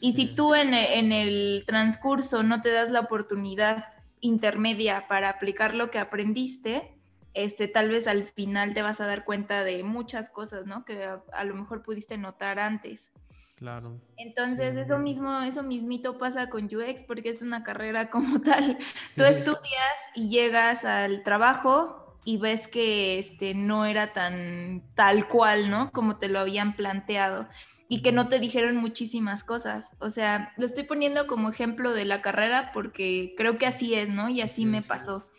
Y 0.00 0.12
si 0.12 0.32
tú 0.36 0.54
en, 0.54 0.72
en, 0.72 1.10
el 1.10 1.64
transcurso 1.66 2.44
no 2.44 2.60
te 2.60 2.70
das 2.70 2.90
la 2.90 3.00
oportunidad 3.00 3.86
intermedia 4.20 5.08
para 5.08 5.30
aplicar 5.30 5.74
lo 5.74 5.90
que 5.90 5.98
aprendiste, 5.98 6.96
este, 7.34 7.66
tal 7.66 7.88
vez 7.88 8.06
al 8.06 8.22
final 8.22 8.72
te 8.72 8.82
vas 8.82 9.00
a 9.00 9.06
dar 9.06 9.24
cuenta 9.24 9.64
de 9.64 9.82
muchas 9.82 10.30
cosas, 10.30 10.66
¿no? 10.66 10.84
Que 10.84 11.08
a, 11.32 11.44
lo 11.44 11.56
mejor 11.56 11.82
pudiste 11.82 12.16
notar 12.16 12.60
antes. 12.60 13.10
Claro. 13.56 14.00
Entonces, 14.16 14.76
eso 14.76 15.00
mismo, 15.00 15.40
eso 15.40 15.64
mismito 15.64 16.18
pasa 16.18 16.50
con 16.50 16.66
UX 16.66 17.02
porque 17.02 17.30
es 17.30 17.42
una 17.42 17.64
carrera 17.64 18.10
como 18.10 18.40
tal. 18.42 18.78
Tú 19.16 19.24
estudias 19.24 19.96
y 20.14 20.28
llegas 20.28 20.84
al 20.84 21.24
trabajo 21.24 22.05
y 22.26 22.38
ves 22.38 22.66
que 22.66 23.20
este 23.20 23.54
no 23.54 23.86
era 23.86 24.12
tan 24.12 24.82
tal 24.96 25.28
cual, 25.28 25.70
¿no? 25.70 25.92
Como 25.92 26.18
te 26.18 26.28
lo 26.28 26.40
habían 26.40 26.74
planteado 26.74 27.48
y 27.88 28.02
que 28.02 28.10
no 28.10 28.28
te 28.28 28.40
dijeron 28.40 28.76
muchísimas 28.78 29.44
cosas. 29.44 29.90
O 30.00 30.10
sea, 30.10 30.52
lo 30.56 30.66
estoy 30.66 30.82
poniendo 30.82 31.28
como 31.28 31.50
ejemplo 31.50 31.94
de 31.94 32.04
la 32.04 32.22
carrera 32.22 32.72
porque 32.74 33.32
creo 33.36 33.58
que 33.58 33.66
así 33.66 33.94
es, 33.94 34.08
¿no? 34.08 34.28
Y 34.28 34.40
así 34.40 34.66
me 34.66 34.82
pasó. 34.82 35.30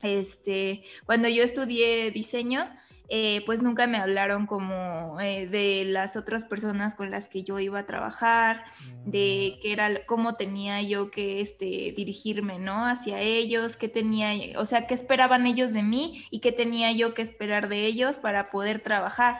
Este, 0.00 0.84
cuando 1.06 1.26
yo 1.26 1.42
estudié 1.42 2.12
diseño, 2.12 2.70
eh, 3.08 3.42
pues 3.46 3.62
nunca 3.62 3.86
me 3.86 3.98
hablaron 3.98 4.46
como 4.46 5.20
eh, 5.20 5.46
de 5.46 5.84
las 5.84 6.16
otras 6.16 6.44
personas 6.44 6.94
con 6.94 7.10
las 7.10 7.28
que 7.28 7.42
yo 7.42 7.58
iba 7.60 7.80
a 7.80 7.86
trabajar, 7.86 8.64
de 9.04 9.54
mm. 9.56 9.60
qué 9.62 9.72
era, 9.72 10.06
cómo 10.06 10.34
tenía 10.34 10.82
yo 10.82 11.10
que 11.10 11.40
este, 11.40 11.94
dirigirme, 11.96 12.58
¿no? 12.58 12.86
Hacia 12.86 13.20
ellos, 13.20 13.76
qué 13.76 13.88
tenía, 13.88 14.58
o 14.58 14.64
sea, 14.64 14.86
qué 14.86 14.94
esperaban 14.94 15.46
ellos 15.46 15.72
de 15.72 15.82
mí 15.82 16.26
y 16.30 16.40
qué 16.40 16.52
tenía 16.52 16.92
yo 16.92 17.14
que 17.14 17.22
esperar 17.22 17.68
de 17.68 17.86
ellos 17.86 18.18
para 18.18 18.50
poder 18.50 18.80
trabajar 18.80 19.38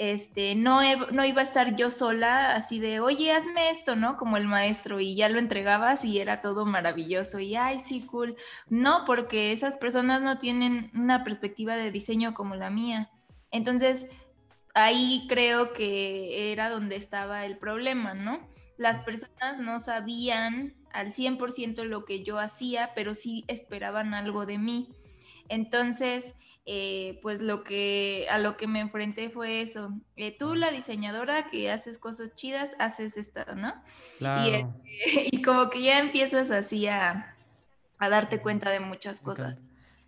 este, 0.00 0.54
no, 0.54 0.80
no 1.12 1.26
iba 1.26 1.42
a 1.42 1.44
estar 1.44 1.76
yo 1.76 1.90
sola 1.90 2.54
así 2.54 2.80
de, 2.80 3.00
oye, 3.00 3.32
hazme 3.32 3.68
esto, 3.68 3.96
¿no? 3.96 4.16
Como 4.16 4.38
el 4.38 4.46
maestro 4.46 4.98
y 4.98 5.14
ya 5.14 5.28
lo 5.28 5.38
entregabas 5.38 6.06
y 6.06 6.18
era 6.18 6.40
todo 6.40 6.64
maravilloso 6.64 7.38
y, 7.38 7.54
ay, 7.54 7.80
sí, 7.80 8.06
cool. 8.06 8.34
No, 8.70 9.04
porque 9.04 9.52
esas 9.52 9.76
personas 9.76 10.22
no 10.22 10.38
tienen 10.38 10.90
una 10.94 11.22
perspectiva 11.22 11.76
de 11.76 11.90
diseño 11.90 12.32
como 12.32 12.54
la 12.54 12.70
mía. 12.70 13.10
Entonces, 13.50 14.08
ahí 14.72 15.26
creo 15.28 15.74
que 15.74 16.50
era 16.50 16.70
donde 16.70 16.96
estaba 16.96 17.44
el 17.44 17.58
problema, 17.58 18.14
¿no? 18.14 18.40
Las 18.78 19.00
personas 19.00 19.58
no 19.58 19.80
sabían 19.80 20.76
al 20.94 21.12
100% 21.12 21.84
lo 21.84 22.06
que 22.06 22.24
yo 22.24 22.38
hacía, 22.38 22.92
pero 22.94 23.14
sí 23.14 23.44
esperaban 23.48 24.14
algo 24.14 24.46
de 24.46 24.56
mí. 24.56 24.88
Entonces, 25.50 26.36
eh, 26.66 27.18
pues 27.22 27.40
lo 27.40 27.64
que 27.64 28.26
a 28.30 28.38
lo 28.38 28.56
que 28.56 28.66
me 28.66 28.80
enfrenté 28.80 29.30
fue 29.30 29.62
eso. 29.62 29.92
Eh, 30.16 30.36
tú, 30.36 30.54
la 30.54 30.70
diseñadora 30.70 31.46
que 31.46 31.70
haces 31.70 31.98
cosas 31.98 32.34
chidas, 32.34 32.76
haces 32.78 33.16
esto, 33.16 33.40
¿no? 33.56 33.72
Este, 34.20 34.66
y, 35.32 35.42
como 35.42 35.70
que 35.70 35.82
ya 35.82 35.98
empiezas 35.98 36.50
así 36.50 36.86
a, 36.86 37.34
darte 37.98 38.40
cuenta 38.40 38.70
de 38.70 38.80
muchas 38.80 39.20
cosas. 39.20 39.60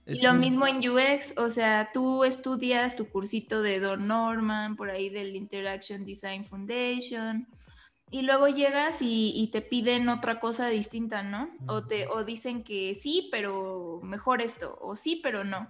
Y 0.05 0.21
lo 0.21 0.35
mismo 0.35 0.67
en 0.67 0.79
UX, 0.79 1.35
o 1.37 1.49
sea, 1.49 1.91
tú 1.95 2.25
estudias 2.25 2.97
tu 2.97 3.09
cursito 3.09 3.63
de 3.63 3.79
Don 3.79 4.09
Norman, 4.09 4.75
por 4.75 4.91
ahí 4.91 5.11
del 5.11 5.37
Interaction 5.37 6.05
Design 6.05 6.45
Foundation, 6.45 7.47
y 8.11 8.23
luego 8.23 8.49
llegas 8.49 8.99
y, 9.01 9.49
te 9.53 9.63
piden 9.63 10.09
otra 10.09 10.39
cosa 10.39 10.69
distinta, 10.69 11.23
¿no? 11.23 11.49
O 11.67 11.87
te 11.87 12.09
o 12.09 12.25
dicen 12.25 12.63
que 12.63 12.95
sí, 12.95 13.29
pero 13.31 14.01
mejor 14.03 14.43
esto, 14.43 14.77
o 14.81 14.97
sí, 14.97 15.21
pero 15.23 15.45
no. 15.45 15.67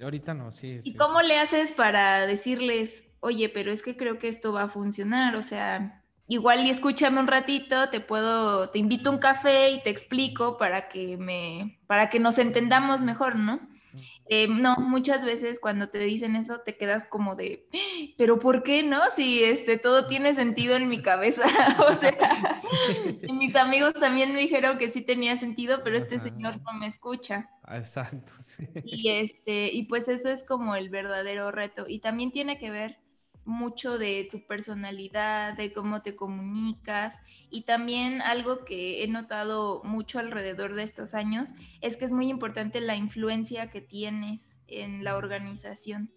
Ahorita 0.00 0.34
no, 0.34 0.52
sí. 0.52 0.80
¿Y 0.84 0.94
cómo 0.94 1.22
le 1.22 1.38
haces 1.38 1.72
para 1.72 2.26
decirles, 2.26 3.08
oye, 3.20 3.48
pero 3.48 3.72
es 3.72 3.82
que 3.82 3.96
creo 3.96 4.18
que 4.18 4.28
esto 4.28 4.52
va 4.52 4.64
a 4.64 4.68
funcionar? 4.68 5.36
O 5.36 5.42
sea, 5.42 6.02
igual 6.28 6.66
y 6.66 6.70
escúchame 6.70 7.20
un 7.20 7.26
ratito, 7.26 7.88
te 7.88 8.00
puedo, 8.00 8.70
te 8.70 8.78
invito 8.78 9.10
a 9.10 9.12
un 9.14 9.18
café 9.18 9.70
y 9.70 9.82
te 9.82 9.90
explico 9.90 10.58
para 10.58 10.88
que 10.88 11.16
me, 11.16 11.78
para 11.86 12.10
que 12.10 12.20
nos 12.20 12.38
entendamos 12.38 13.02
mejor, 13.02 13.36
¿no? 13.36 13.60
Eh, 14.28 14.48
no, 14.48 14.76
muchas 14.76 15.24
veces 15.24 15.60
cuando 15.60 15.88
te 15.88 15.98
dicen 15.98 16.34
eso 16.34 16.60
te 16.60 16.76
quedas 16.76 17.04
como 17.04 17.36
de, 17.36 17.68
pero 18.18 18.40
¿por 18.40 18.64
qué 18.64 18.82
no? 18.82 19.00
Si 19.14 19.44
este, 19.44 19.78
todo 19.78 20.06
tiene 20.08 20.34
sentido 20.34 20.74
en 20.76 20.88
mi 20.88 21.00
cabeza. 21.00 21.42
o 21.88 21.94
sea, 21.94 22.58
mis 23.32 23.54
amigos 23.54 23.94
también 23.94 24.32
me 24.32 24.40
dijeron 24.40 24.78
que 24.78 24.90
sí 24.90 25.02
tenía 25.02 25.36
sentido, 25.36 25.82
pero 25.84 25.96
este 25.96 26.18
señor 26.18 26.60
no 26.62 26.72
me 26.72 26.86
escucha. 26.86 27.50
Exacto. 27.68 28.32
Y, 28.84 29.10
este, 29.10 29.72
y 29.72 29.84
pues 29.84 30.08
eso 30.08 30.28
es 30.30 30.44
como 30.44 30.74
el 30.74 30.88
verdadero 30.88 31.50
reto. 31.50 31.84
Y 31.88 32.00
también 32.00 32.32
tiene 32.32 32.58
que 32.58 32.70
ver 32.70 32.98
mucho 33.46 33.98
de 33.98 34.28
tu 34.30 34.46
personalidad, 34.46 35.56
de 35.56 35.72
cómo 35.72 36.02
te 36.02 36.16
comunicas 36.16 37.18
y 37.48 37.62
también 37.62 38.20
algo 38.20 38.64
que 38.64 39.02
he 39.02 39.08
notado 39.08 39.82
mucho 39.84 40.18
alrededor 40.18 40.74
de 40.74 40.82
estos 40.82 41.14
años 41.14 41.50
es 41.80 41.96
que 41.96 42.04
es 42.04 42.12
muy 42.12 42.28
importante 42.28 42.80
la 42.80 42.96
influencia 42.96 43.70
que 43.70 43.80
tienes 43.80 44.56
en 44.66 45.04
la 45.04 45.16
organización. 45.16 46.15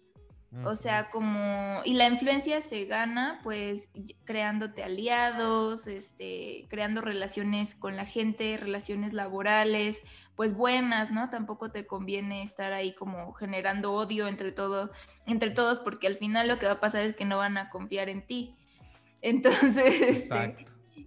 O 0.64 0.74
sea, 0.74 1.10
como, 1.10 1.80
y 1.84 1.94
la 1.94 2.08
influencia 2.08 2.60
se 2.60 2.84
gana 2.86 3.38
pues 3.44 3.88
creándote 4.24 4.82
aliados, 4.82 5.86
este, 5.86 6.66
creando 6.68 7.00
relaciones 7.00 7.76
con 7.76 7.96
la 7.96 8.04
gente, 8.04 8.56
relaciones 8.56 9.12
laborales, 9.12 10.02
pues 10.34 10.56
buenas, 10.56 11.12
¿no? 11.12 11.30
Tampoco 11.30 11.70
te 11.70 11.86
conviene 11.86 12.42
estar 12.42 12.72
ahí 12.72 12.94
como 12.94 13.32
generando 13.34 13.92
odio 13.92 14.26
entre 14.26 14.50
todos, 14.50 14.90
entre 15.24 15.50
todos, 15.50 15.78
porque 15.78 16.08
al 16.08 16.16
final 16.16 16.48
lo 16.48 16.58
que 16.58 16.66
va 16.66 16.72
a 16.72 16.80
pasar 16.80 17.04
es 17.04 17.14
que 17.14 17.24
no 17.24 17.38
van 17.38 17.56
a 17.56 17.70
confiar 17.70 18.08
en 18.08 18.26
ti. 18.26 18.52
Entonces, 19.22 20.00
este, 20.00 20.56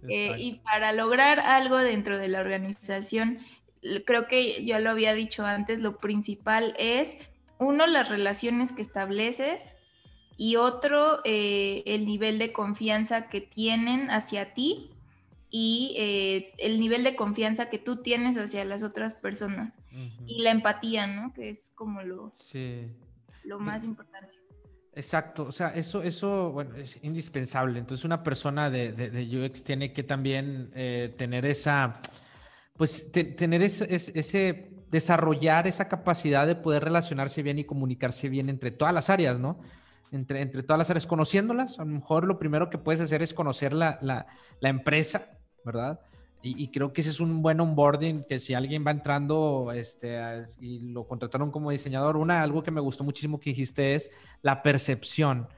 eh, 0.08 0.36
y 0.38 0.60
para 0.60 0.92
lograr 0.92 1.38
algo 1.38 1.76
dentro 1.76 2.16
de 2.16 2.28
la 2.28 2.40
organización, 2.40 3.40
creo 4.06 4.26
que 4.26 4.64
ya 4.64 4.78
lo 4.80 4.90
había 4.90 5.12
dicho 5.12 5.44
antes, 5.44 5.80
lo 5.80 5.98
principal 5.98 6.74
es 6.78 7.18
uno, 7.64 7.86
las 7.86 8.08
relaciones 8.08 8.72
que 8.72 8.82
estableces 8.82 9.74
y 10.36 10.56
otro, 10.56 11.20
eh, 11.24 11.82
el 11.86 12.04
nivel 12.04 12.38
de 12.38 12.52
confianza 12.52 13.28
que 13.28 13.40
tienen 13.40 14.10
hacia 14.10 14.50
ti 14.50 14.90
y 15.50 15.94
eh, 15.96 16.52
el 16.58 16.80
nivel 16.80 17.04
de 17.04 17.14
confianza 17.14 17.70
que 17.70 17.78
tú 17.78 18.02
tienes 18.02 18.36
hacia 18.36 18.64
las 18.64 18.82
otras 18.82 19.14
personas. 19.14 19.72
Y 20.26 20.42
la 20.42 20.50
empatía, 20.50 21.06
¿no? 21.06 21.32
Que 21.32 21.50
es 21.50 21.70
como 21.76 22.02
lo, 22.02 22.32
lo 23.44 23.60
más 23.60 23.84
importante. 23.84 24.34
Exacto, 24.96 25.44
o 25.44 25.52
sea, 25.52 25.68
eso, 25.68 26.02
eso, 26.02 26.52
bueno, 26.52 26.76
es 26.76 27.02
indispensable. 27.02 27.80
Entonces, 27.80 28.04
una 28.04 28.22
persona 28.22 28.70
de, 28.70 28.92
de, 28.92 29.44
UX 29.44 29.64
tiene 29.64 29.92
que 29.92 30.04
también 30.04 30.70
eh, 30.74 31.12
tener 31.18 31.44
esa, 31.46 32.00
pues, 32.76 33.10
tener 33.10 33.62
ese, 33.62 33.92
ese, 33.92 34.72
desarrollar 34.90 35.66
esa 35.66 35.88
capacidad 35.88 36.46
de 36.46 36.54
poder 36.54 36.84
relacionarse 36.84 37.42
bien 37.42 37.58
y 37.58 37.64
comunicarse 37.64 38.28
bien 38.28 38.48
entre 38.48 38.70
todas 38.70 38.94
las 38.94 39.10
áreas, 39.10 39.38
¿no? 39.38 39.58
Entre, 40.12 40.40
entre 40.40 40.62
todas 40.62 40.78
las 40.78 40.90
áreas, 40.90 41.06
conociéndolas. 41.06 41.78
A 41.78 41.84
lo 41.84 41.92
mejor 41.92 42.26
lo 42.26 42.38
primero 42.38 42.70
que 42.70 42.78
puedes 42.78 43.00
hacer 43.00 43.22
es 43.22 43.34
conocer 43.34 43.72
la, 43.72 43.98
la, 44.00 44.26
la 44.60 44.68
empresa, 44.68 45.28
¿verdad? 45.64 46.00
Y, 46.46 46.68
creo 46.68 46.92
que 46.92 47.00
ese 47.00 47.08
es 47.08 47.20
un 47.20 47.40
buen 47.40 47.58
onboarding, 47.58 48.24
que 48.24 48.38
si 48.38 48.52
alguien 48.52 48.84
va 48.86 48.90
entrando 48.90 49.72
este, 49.74 50.20
y 50.60 50.92
lo 50.92 51.08
contrataron 51.08 51.50
como 51.50 51.70
diseñador, 51.70 52.18
una, 52.18 52.42
algo 52.42 52.62
que 52.62 52.70
me 52.70 52.82
gustó 52.82 53.02
muchísimo 53.02 53.40
que 53.40 53.48
dijiste 53.48 53.94
es 53.94 54.10
la 54.42 54.62
percepción. 54.62 55.48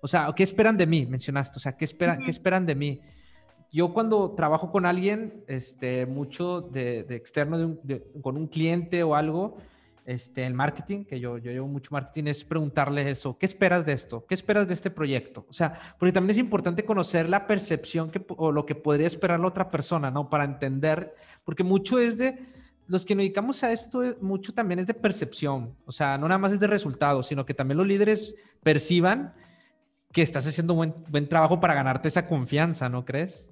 O 0.00 0.08
sea, 0.08 0.28
¿qué 0.34 0.42
esperan 0.42 0.76
de 0.76 0.88
mí? 0.88 1.06
Mencionaste, 1.06 1.58
o 1.58 1.60
sea, 1.60 1.76
¿qué 1.76 1.84
esperan, 1.84 2.18
¿qué 2.24 2.30
esperan 2.32 2.66
de 2.66 2.74
mí? 2.74 3.00
Yo 3.72 3.94
cuando 3.94 4.32
trabajo 4.32 4.68
con 4.68 4.84
alguien, 4.84 5.44
este, 5.48 6.04
mucho 6.04 6.60
de, 6.60 7.06
externo, 7.08 7.78
con 8.20 8.36
un 8.36 8.46
cliente 8.46 9.02
o 9.02 9.14
algo, 9.14 9.54
este, 10.04 10.44
el 10.44 10.52
marketing, 10.52 11.04
que 11.04 11.18
yo, 11.18 11.38
yo 11.38 11.50
llevo 11.50 11.68
mucho 11.68 11.88
marketing, 11.92 12.24
es 12.26 12.44
preguntarle 12.44 13.10
eso, 13.10 13.38
¿qué 13.38 13.46
esperas 13.46 13.86
de 13.86 13.94
esto? 13.94 14.26
¿Qué 14.26 14.34
esperas 14.34 14.68
de 14.68 14.74
este 14.74 14.90
proyecto? 14.90 15.46
O 15.48 15.54
sea, 15.54 15.72
porque 15.98 16.12
también 16.12 16.32
es 16.32 16.38
importante 16.38 16.84
conocer 16.84 17.30
la 17.30 17.46
percepción 17.46 18.10
que, 18.10 18.22
o 18.36 18.52
lo 18.52 18.66
que 18.66 18.74
podría 18.74 19.06
esperar 19.06 19.40
la 19.40 19.46
otra 19.46 19.70
persona, 19.70 20.10
¿no? 20.10 20.28
Para 20.28 20.44
entender, 20.44 21.14
porque 21.42 21.64
mucho 21.64 21.98
es 21.98 22.18
de, 22.18 22.46
los 22.88 23.06
que 23.06 23.14
nos 23.14 23.22
dedicamos 23.22 23.64
a 23.64 23.72
esto, 23.72 24.02
mucho 24.20 24.52
también 24.52 24.80
es 24.80 24.86
de 24.86 24.92
percepción, 24.94 25.74
o 25.86 25.92
sea, 25.92 26.18
no 26.18 26.28
nada 26.28 26.38
más 26.38 26.52
es 26.52 26.60
de 26.60 26.66
resultados, 26.66 27.28
sino 27.28 27.46
que 27.46 27.54
también 27.54 27.78
los 27.78 27.86
líderes 27.86 28.36
perciban 28.62 29.32
que 30.12 30.20
estás 30.20 30.46
haciendo 30.46 30.74
buen, 30.74 30.94
buen 31.08 31.26
trabajo 31.26 31.58
para 31.58 31.72
ganarte 31.72 32.08
esa 32.08 32.26
confianza, 32.26 32.90
¿no 32.90 33.06
crees? 33.06 33.48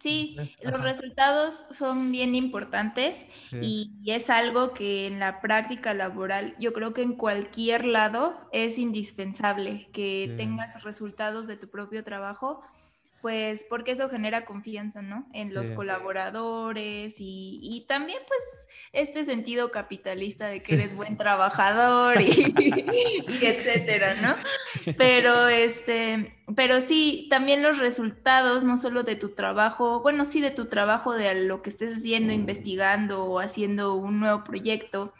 Sí, 0.00 0.34
los 0.62 0.80
resultados 0.80 1.66
son 1.72 2.10
bien 2.10 2.34
importantes 2.34 3.26
y 3.52 3.92
es 4.06 4.30
algo 4.30 4.72
que 4.72 5.06
en 5.06 5.20
la 5.20 5.42
práctica 5.42 5.92
laboral, 5.92 6.54
yo 6.58 6.72
creo 6.72 6.94
que 6.94 7.02
en 7.02 7.16
cualquier 7.16 7.84
lado 7.84 8.48
es 8.50 8.78
indispensable 8.78 9.90
que 9.92 10.32
tengas 10.38 10.82
resultados 10.84 11.46
de 11.46 11.58
tu 11.58 11.68
propio 11.68 12.02
trabajo 12.02 12.62
pues 13.20 13.64
porque 13.68 13.92
eso 13.92 14.08
genera 14.08 14.44
confianza, 14.44 15.02
¿no? 15.02 15.26
En 15.32 15.54
los 15.54 15.70
colaboradores 15.70 17.16
y, 17.18 17.84
también 17.88 18.18
pues 18.26 18.40
este 18.92 19.24
sentido 19.24 19.70
capitalista 19.70 20.46
de 20.46 20.60
que 20.60 20.74
eres 20.74 20.96
buen 20.96 21.16
trabajador 21.16 22.20
y, 22.20 22.30
etcétera, 23.42 24.14
¿no? 24.22 24.36
Pero 24.96 25.48
este, 25.48 26.34
pero 26.54 26.80
sí, 26.80 27.26
también 27.30 27.62
los 27.62 27.78
resultados, 27.78 28.64
no 28.64 28.76
solo 28.76 29.02
de 29.02 29.16
tu 29.16 29.30
trabajo, 29.30 30.00
bueno, 30.00 30.24
sí 30.24 30.40
de 30.40 30.50
tu 30.50 30.66
trabajo, 30.66 31.12
de 31.12 31.46
lo 31.46 31.62
que 31.62 31.70
estés 31.70 31.94
haciendo, 31.94 32.32
investigando 32.32 33.24
o 33.24 33.40
haciendo 33.40 33.94
un 33.94 34.20
nuevo 34.20 34.44
proyecto, 34.44 35.12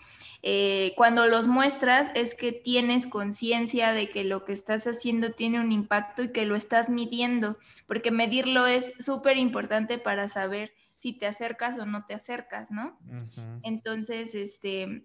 eh, 0.42 0.94
cuando 0.96 1.26
los 1.26 1.48
muestras 1.48 2.10
es 2.14 2.34
que 2.34 2.52
tienes 2.52 3.06
conciencia 3.06 3.92
de 3.92 4.10
que 4.10 4.24
lo 4.24 4.44
que 4.44 4.52
estás 4.52 4.86
haciendo 4.86 5.32
tiene 5.32 5.60
un 5.60 5.70
impacto 5.70 6.22
y 6.22 6.32
que 6.32 6.46
lo 6.46 6.56
estás 6.56 6.88
midiendo, 6.88 7.58
porque 7.86 8.10
medirlo 8.10 8.66
es 8.66 8.94
súper 8.98 9.36
importante 9.36 9.98
para 9.98 10.28
saber 10.28 10.72
si 10.98 11.12
te 11.12 11.26
acercas 11.26 11.78
o 11.78 11.86
no 11.86 12.06
te 12.06 12.14
acercas, 12.14 12.70
¿no? 12.70 12.98
Entonces, 13.62 14.34
este, 14.34 15.04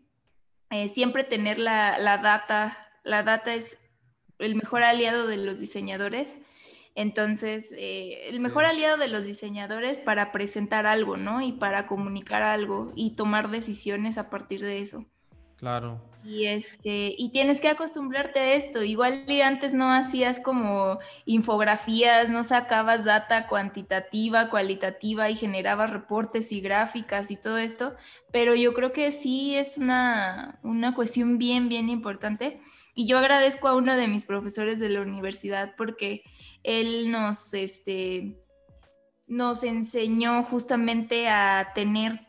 eh, 0.70 0.88
siempre 0.90 1.24
tener 1.24 1.60
la, 1.60 1.98
la, 2.00 2.18
data, 2.18 2.78
la 3.04 3.24
data 3.24 3.54
es 3.54 3.78
el 4.40 4.56
mejor 4.56 4.84
aliado 4.84 5.28
de 5.28 5.38
los 5.38 5.60
diseñadores. 5.60 6.38
Entonces, 6.96 7.74
eh, 7.78 8.30
el 8.30 8.40
mejor 8.40 8.64
aliado 8.64 8.98
de 8.98 9.10
los 9.10 9.26
diseñadores 9.26 10.00
para 10.00 10.32
presentar 10.32 10.86
algo, 10.86 11.18
¿no? 11.18 11.42
Y 11.42 11.52
para 11.52 11.88
comunicar 11.88 12.42
algo 12.42 12.94
y 12.96 13.16
tomar 13.16 13.50
decisiones 13.50 14.18
a 14.18 14.30
partir 14.30 14.62
de 14.62 14.80
eso. 14.80 15.06
Claro. 15.66 16.00
Y 16.24 16.46
este, 16.46 17.16
y 17.18 17.32
tienes 17.32 17.60
que 17.60 17.70
acostumbrarte 17.70 18.40
a 18.40 18.54
esto. 18.54 18.84
Igual 18.84 19.26
antes 19.44 19.74
no 19.74 19.92
hacías 19.92 20.40
como 20.40 21.00
infografías, 21.26 22.30
no 22.30 22.44
sacabas 22.44 23.04
data 23.04 23.48
cuantitativa, 23.48 24.52
cualitativa 24.52 25.28
y 25.28 25.36
generabas 25.36 25.90
reportes 25.90 26.52
y 26.52 26.62
gráficas 26.62 27.32
y 27.32 27.36
todo 27.38 27.58
esto, 27.58 27.96
pero 28.32 28.54
yo 28.54 28.76
creo 28.76 28.94
que 28.94 29.12
sí 29.12 29.56
es 29.56 29.80
una, 29.80 30.60
una 30.62 30.94
cuestión 30.94 31.40
bien, 31.40 31.68
bien 31.68 31.90
importante. 31.90 32.62
Y 32.94 33.08
yo 33.08 33.18
agradezco 33.18 33.68
a 33.68 33.76
uno 33.76 33.96
de 33.96 34.08
mis 34.08 34.28
profesores 34.28 34.80
de 34.80 34.90
la 34.90 35.02
universidad 35.02 35.74
porque 35.76 36.22
él 36.62 37.10
nos, 37.10 37.56
este, 37.56 38.38
nos 39.28 39.64
enseñó 39.64 40.44
justamente 40.44 41.28
a 41.28 41.72
tener 41.74 42.25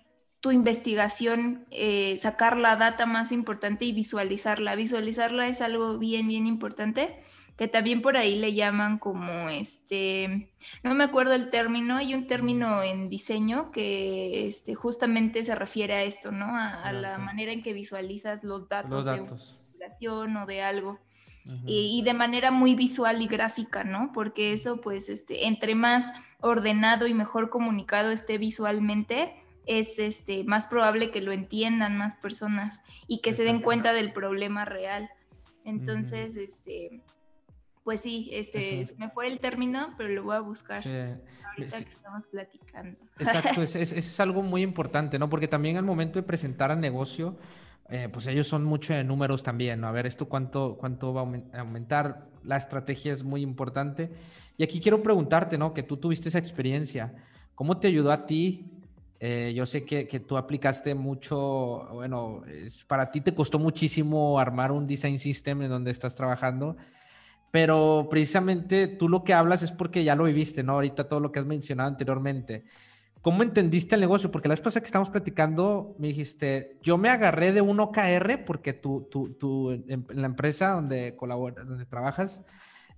tu 0.46 0.52
investigación, 0.52 1.66
eh, 1.72 2.16
sacar 2.22 2.56
la 2.56 2.76
data 2.76 3.04
más 3.04 3.32
importante 3.32 3.84
y 3.84 3.90
visualizarla. 3.90 4.76
Visualizarla 4.76 5.48
es 5.48 5.60
algo 5.60 5.98
bien, 5.98 6.28
bien 6.28 6.46
importante, 6.46 7.18
que 7.56 7.66
también 7.66 8.00
por 8.00 8.16
ahí 8.16 8.36
le 8.36 8.54
llaman 8.54 9.00
como 9.00 9.48
este, 9.48 10.52
no 10.84 10.94
me 10.94 11.02
acuerdo 11.02 11.34
el 11.34 11.50
término, 11.50 11.96
hay 11.96 12.14
un 12.14 12.28
término 12.28 12.80
en 12.84 13.08
diseño 13.08 13.72
que 13.72 14.46
este, 14.46 14.76
justamente 14.76 15.42
se 15.42 15.56
refiere 15.56 15.94
a 15.94 16.04
esto, 16.04 16.30
¿no? 16.30 16.46
A, 16.56 16.92
la 16.92 17.18
manera 17.18 17.50
en 17.50 17.64
que 17.64 17.72
visualizas 17.72 18.44
los 18.44 18.68
datos, 18.68 19.04
de 19.04 19.14
una 19.14 19.22
investigación 19.22 20.36
o 20.36 20.46
de 20.46 20.62
algo. 20.62 21.00
y, 21.66 21.98
y, 21.98 22.02
de 22.02 22.14
manera 22.14 22.52
muy 22.52 22.76
visual 22.76 23.20
y 23.20 23.26
gráfica, 23.26 23.82
¿no? 23.82 24.12
Porque 24.14 24.52
eso, 24.52 24.80
pues, 24.80 25.08
este, 25.08 25.48
entre 25.48 25.74
más 25.74 26.04
ordenado 26.40 27.08
y 27.08 27.14
mejor 27.14 27.50
comunicado 27.50 28.12
esté 28.12 28.38
visualmente, 28.38 29.34
es 29.66 29.98
este, 29.98 30.44
más 30.44 30.66
probable 30.66 31.10
que 31.10 31.20
lo 31.20 31.32
entiendan 31.32 31.98
más 31.98 32.14
personas 32.16 32.80
y 33.06 33.20
que 33.20 33.32
se 33.32 33.44
den 33.44 33.60
cuenta 33.60 33.92
del 33.92 34.12
problema 34.12 34.64
real. 34.64 35.10
Entonces, 35.64 36.36
este, 36.36 37.02
pues 37.82 38.00
sí, 38.00 38.30
este, 38.32 38.84
se 38.84 38.94
me 38.96 39.10
fue 39.10 39.26
el 39.26 39.40
término, 39.40 39.94
pero 39.98 40.08
lo 40.08 40.22
voy 40.22 40.36
a 40.36 40.40
buscar 40.40 40.78
ahorita 40.78 41.82
que 41.82 41.90
estamos 41.90 42.26
platicando. 42.28 42.98
Exacto, 43.18 43.62
es, 43.62 43.74
es, 43.74 44.20
algo 44.20 44.42
muy 44.42 44.62
importante, 44.62 45.18
¿no? 45.18 45.28
Porque 45.28 45.48
también 45.48 45.76
al 45.76 45.84
momento 45.84 46.20
de 46.20 46.22
presentar 46.22 46.70
al 46.70 46.80
negocio, 46.80 47.36
eh, 47.88 48.08
pues 48.12 48.28
ellos 48.28 48.46
son 48.46 48.64
mucho 48.64 48.94
de 48.94 49.02
números 49.02 49.42
también, 49.42 49.80
¿no? 49.80 49.88
A 49.88 49.92
ver, 49.92 50.06
esto 50.06 50.28
cuánto, 50.28 50.76
cuánto 50.78 51.12
va 51.12 51.22
a 51.22 51.60
aumentar, 51.60 52.28
la 52.44 52.56
estrategia 52.56 53.12
es 53.12 53.24
muy 53.24 53.42
importante. 53.42 54.10
Y 54.56 54.62
aquí 54.62 54.80
quiero 54.80 55.02
preguntarte, 55.02 55.58
¿no? 55.58 55.74
Que 55.74 55.82
tú 55.82 55.96
tuviste 55.96 56.28
esa 56.28 56.38
experiencia, 56.38 57.14
¿cómo 57.56 57.78
te 57.78 57.88
ayudó 57.88 58.12
a 58.12 58.26
ti 58.26 58.75
eh, 59.18 59.52
yo 59.56 59.64
sé 59.64 59.84
que, 59.84 60.06
que, 60.06 60.20
tú 60.20 60.36
aplicaste 60.36 60.94
mucho, 60.94 61.88
bueno, 61.92 62.42
para 62.86 63.10
ti 63.10 63.20
te 63.20 63.34
costó 63.34 63.58
muchísimo 63.58 64.38
armar 64.38 64.72
un 64.72 64.86
design 64.86 65.18
system 65.18 65.62
en 65.62 65.70
donde 65.70 65.90
estás 65.90 66.14
trabajando, 66.14 66.76
pero 67.50 68.08
precisamente 68.10 68.88
tú 68.88 69.08
lo 69.08 69.24
que 69.24 69.32
hablas 69.32 69.62
es 69.62 69.72
porque 69.72 70.04
ya 70.04 70.14
lo 70.16 70.24
viviste, 70.24 70.62
¿no? 70.62 70.74
Ahorita 70.74 71.08
todo 71.08 71.20
lo 71.20 71.32
que 71.32 71.38
has 71.38 71.46
mencionado 71.46 71.88
anteriormente. 71.88 72.64
¿Cómo 73.22 73.42
entendiste 73.42 73.94
el 73.94 74.02
negocio? 74.02 74.30
Porque 74.30 74.48
la 74.48 74.52
vez 74.52 74.60
pasada 74.60 74.82
que 74.82 74.86
estábamos 74.86 75.10
platicando, 75.10 75.96
me 75.98 76.08
dijiste, 76.08 76.78
yo 76.82 76.98
me 76.98 77.08
agarré 77.08 77.52
de 77.52 77.60
un 77.60 77.80
OKR 77.80 78.44
porque 78.44 78.72
tú, 78.72 79.08
tú, 79.10 79.30
tú 79.30 79.72
en, 79.72 80.06
la 80.10 80.26
empresa 80.26 80.72
donde, 80.72 81.16
colaboras, 81.16 81.66
donde 81.66 81.86
trabajas, 81.86 82.44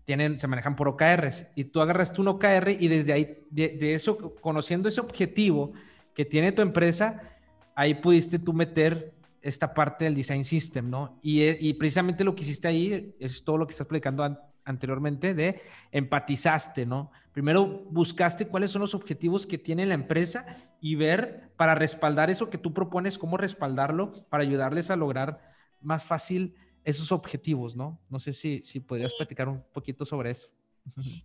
tienen, 0.05 0.41
se 0.41 0.47
manejan 0.47 0.77
por 0.77 0.89
OKRs 0.89 1.47
y 1.55 1.65
tú 1.65 1.81
agarraste 1.81 2.21
un 2.21 2.29
OKR 2.29 2.71
y 2.79 2.89
desde 2.89 3.13
ahí, 3.13 3.47
de, 3.51 3.69
de 3.69 3.95
eso, 3.95 4.35
conociendo 4.35 4.89
ese 4.89 5.01
objetivo, 5.01 5.73
que 6.19 6.25
tiene 6.25 6.51
tu 6.51 6.63
empresa, 6.63 7.39
ahí 7.77 7.95
pudiste 7.95 8.41
tú 8.41 8.53
meter 8.53 9.15
esta 9.41 9.73
parte 9.73 10.05
del 10.05 10.17
design 10.17 10.45
system, 10.45 10.91
¿no? 10.91 11.17
Y, 11.23 11.43
eh, 11.43 11.57
y 11.61 11.75
precisamente 11.75 12.25
lo 12.25 12.35
que 12.35 12.43
hiciste 12.43 12.67
ahí 12.67 13.15
es 13.21 13.45
todo 13.45 13.57
lo 13.57 13.69
que 13.69 13.71
estás 13.71 13.85
explicando 13.85 14.25
anteriormente 14.65 15.33
de 15.33 15.61
empatizaste, 15.93 16.87
¿no? 16.87 17.13
Primero 17.31 17.85
buscaste 17.89 18.49
cuáles 18.49 18.73
son 18.73 18.81
los 18.81 18.97
objetivos 18.97 19.47
que 19.47 19.59
tiene 19.59 19.87
la 19.87 19.95
empresa 19.95 20.45
y 20.81 20.97
ver 20.97 21.53
para 21.57 21.77
respaldar 21.77 22.31
eso 22.31 22.51
que 22.51 22.59
tú 22.59 22.75
propones, 22.75 23.17
cómo 23.17 23.37
respaldarlo 23.37 24.27
para 24.29 24.43
ayudarles 24.43 24.91
a 24.91 24.97
lograr 24.97 25.55
más 25.81 26.05
fácil 26.05 26.57
esos 26.83 27.13
objetivos, 27.13 27.77
¿no? 27.77 28.01
No 28.11 28.19
sé 28.19 28.33
si, 28.33 28.65
si 28.65 28.81
podrías 28.81 29.15
platicar 29.15 29.49
un 29.49 29.63
poquito 29.73 30.05
sobre 30.05 30.33
eso. 30.33 30.49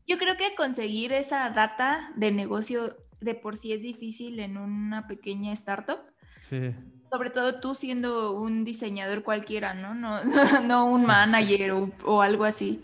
Yo 0.06 0.20
creo 0.20 0.38
que 0.38 0.54
conseguir 0.56 1.14
esa 1.14 1.50
data 1.50 2.12
de 2.16 2.32
negocio 2.32 2.96
de 3.24 3.36
por 3.36 3.58
sí 3.58 3.72
es 3.74 3.82
difícil 3.82 4.40
en 4.40 4.58
una 4.58 5.08
pequeña 5.08 5.52
startup. 5.54 6.00
Sí. 6.40 6.72
Sobre 7.12 7.30
todo 7.30 7.60
tú 7.60 7.76
siendo 7.76 8.34
un 8.34 8.66
diseñador 8.66 9.24
cualquiera, 9.24 9.74
¿no? 9.74 9.96
No, 9.96 10.24
no, 10.64 10.86
un 10.86 11.06
manager 11.06 11.74
o, 12.04 12.22
algo 12.22 12.44
así. 12.44 12.82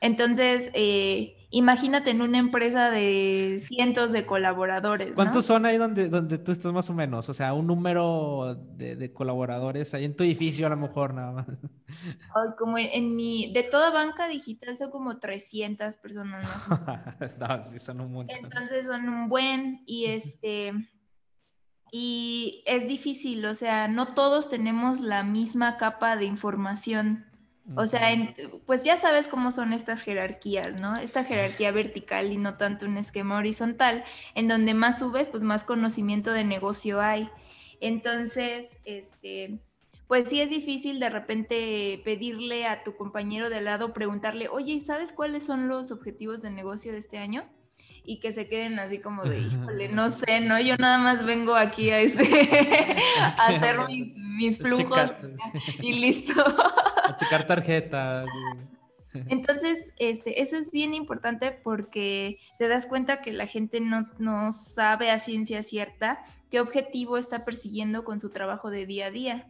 Entonces, 0.00 0.70
eh, 0.74 1.35
imagínate 1.56 2.10
en 2.10 2.20
una 2.20 2.38
empresa 2.38 2.90
de 2.90 3.58
cientos 3.60 4.12
de 4.12 4.26
colaboradores. 4.26 5.14
¿Cuántos 5.14 5.46
son 5.46 5.64
ahí 5.64 5.78
donde, 5.78 6.10
donde 6.10 6.36
tú 6.36 6.52
estás 6.52 6.70
más 6.72 6.90
o 6.90 6.94
menos? 6.94 7.28
O 7.30 7.34
sea, 7.34 7.54
un 7.54 7.66
número 7.66 8.54
de, 8.76 9.10
colaboradores 9.12 9.94
ahí 9.94 10.04
en 10.04 10.14
tu 10.14 10.24
edificio 10.24 10.66
a 10.66 10.70
lo 10.70 10.76
mejor 10.76 11.14
nada 11.14 11.32
más. 11.32 11.46
como 12.58 12.76
en, 12.76 13.16
mi, 13.16 13.52
de 13.54 13.62
toda 13.62 13.90
banca 13.90 14.28
digital 14.28 14.76
son 14.76 14.90
como 14.90 15.18
300 15.18 15.96
personas 15.96 16.44
más. 16.68 17.38
no, 17.38 17.62
sí, 17.62 17.78
son 17.78 18.02
un 18.02 18.12
montón. 18.12 18.36
Entonces 18.36 18.86
son 18.86 19.08
un 19.08 19.28
buen 19.28 19.82
y 19.86 20.06
este... 20.06 20.72
Y 21.92 22.64
es 22.66 22.88
difícil, 22.88 23.46
o 23.46 23.54
sea, 23.54 23.86
no 23.86 24.12
todos 24.12 24.48
tenemos 24.48 25.00
la 25.00 25.22
misma 25.22 25.76
capa 25.76 26.16
de 26.16 26.24
información 26.24 27.25
o 27.74 27.86
sea, 27.86 28.08
pues 28.64 28.84
ya 28.84 28.96
sabes 28.96 29.26
cómo 29.26 29.50
son 29.50 29.72
estas 29.72 30.02
jerarquías, 30.02 30.78
¿no? 30.78 30.96
Esta 30.96 31.24
jerarquía 31.24 31.72
vertical 31.72 32.30
y 32.30 32.36
no 32.36 32.56
tanto 32.56 32.86
un 32.86 32.96
esquema 32.96 33.38
horizontal, 33.38 34.04
en 34.34 34.46
donde 34.46 34.74
más 34.74 35.00
subes, 35.00 35.28
pues 35.28 35.42
más 35.42 35.64
conocimiento 35.64 36.32
de 36.32 36.44
negocio 36.44 37.00
hay. 37.00 37.28
Entonces, 37.80 38.78
este, 38.84 39.58
pues 40.06 40.28
sí 40.28 40.40
es 40.40 40.50
difícil 40.50 41.00
de 41.00 41.10
repente 41.10 42.00
pedirle 42.04 42.66
a 42.66 42.84
tu 42.84 42.96
compañero 42.96 43.50
de 43.50 43.60
lado, 43.60 43.92
preguntarle, 43.92 44.48
oye, 44.48 44.80
¿sabes 44.80 45.12
cuáles 45.12 45.44
son 45.44 45.68
los 45.68 45.90
objetivos 45.90 46.42
de 46.42 46.50
negocio 46.50 46.92
de 46.92 46.98
este 46.98 47.18
año? 47.18 47.48
Y 48.06 48.20
que 48.20 48.32
se 48.32 48.48
queden 48.48 48.78
así 48.78 48.98
como 48.98 49.24
de, 49.24 49.40
híjole, 49.46 49.88
no 49.88 50.10
sé, 50.10 50.40
¿no? 50.40 50.60
Yo 50.60 50.76
nada 50.76 50.98
más 50.98 51.24
vengo 51.24 51.54
aquí 51.54 51.90
a, 51.90 52.00
este, 52.00 52.24
a 53.20 53.46
hacer 53.48 53.76
mis, 54.38 54.58
flujos 54.58 55.12
y, 55.80 55.92
listo. 55.92 56.32
A 57.04 57.16
checar 57.16 57.46
tarjetas. 57.46 58.28
Entonces, 59.28 59.92
este, 59.98 60.42
eso 60.42 60.58
es 60.58 60.70
bien 60.70 60.92
importante 60.92 61.50
porque 61.50 62.38
te 62.58 62.68
das 62.68 62.86
cuenta 62.86 63.22
que 63.22 63.32
la 63.32 63.46
gente 63.46 63.80
no, 63.80 64.10
no 64.18 64.52
sabe 64.52 65.10
a 65.10 65.18
ciencia 65.18 65.62
cierta 65.62 66.22
qué 66.50 66.60
objetivo 66.60 67.16
está 67.16 67.44
persiguiendo 67.44 68.04
con 68.04 68.20
su 68.20 68.30
trabajo 68.30 68.70
de 68.70 68.84
día 68.84 69.06
a 69.06 69.10
día. 69.10 69.48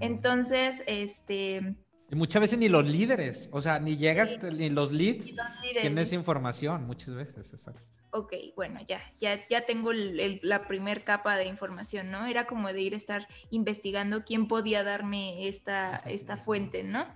Entonces, 0.00 0.82
este, 0.86 1.74
y 2.10 2.14
muchas 2.14 2.40
veces 2.40 2.58
ni 2.58 2.68
los 2.68 2.86
líderes, 2.86 3.50
o 3.52 3.60
sea, 3.60 3.78
ni 3.78 3.96
llegas, 3.96 4.42
ni 4.42 4.70
los 4.70 4.92
leads 4.92 5.34
tienen 5.72 5.98
esa 5.98 6.14
información, 6.14 6.86
muchas 6.86 7.14
veces, 7.14 7.52
exacto. 7.52 7.98
Ok, 8.10 8.32
bueno, 8.56 8.80
ya, 8.86 9.02
ya, 9.20 9.46
ya 9.48 9.66
tengo 9.66 9.92
la 9.92 10.66
primer 10.66 11.04
capa 11.04 11.36
de 11.36 11.44
información, 11.44 12.10
¿no? 12.10 12.24
Era 12.24 12.46
como 12.46 12.72
de 12.72 12.80
ir 12.80 12.94
a 12.94 12.96
estar 12.96 13.28
investigando 13.50 14.24
quién 14.24 14.48
podía 14.48 14.82
darme 14.82 15.48
esta, 15.48 15.96
esta 16.06 16.38
fuente, 16.38 16.82
¿no? 16.82 17.06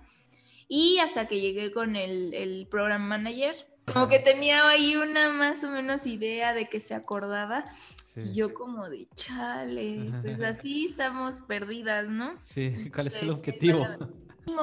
Y 0.67 0.99
hasta 0.99 1.27
que 1.27 1.41
llegué 1.41 1.71
con 1.71 1.95
el, 1.95 2.33
el 2.35 2.67
program 2.69 3.01
manager, 3.01 3.55
como 3.91 4.07
que 4.07 4.19
tenía 4.19 4.67
ahí 4.69 4.95
una 4.95 5.29
más 5.29 5.63
o 5.63 5.71
menos 5.71 6.05
idea 6.05 6.53
de 6.53 6.69
que 6.69 6.79
se 6.79 6.93
acordaba. 6.93 7.65
Y 8.15 8.33
yo 8.33 8.53
como 8.53 8.89
de, 8.89 9.07
chale, 9.15 10.11
pues 10.21 10.41
así 10.59 10.85
estamos 10.85 11.41
perdidas, 11.41 12.07
¿no? 12.07 12.37
Sí, 12.37 12.91
¿cuál 12.93 13.07
es 13.07 13.21
el 13.21 13.31
objetivo? 13.31 13.87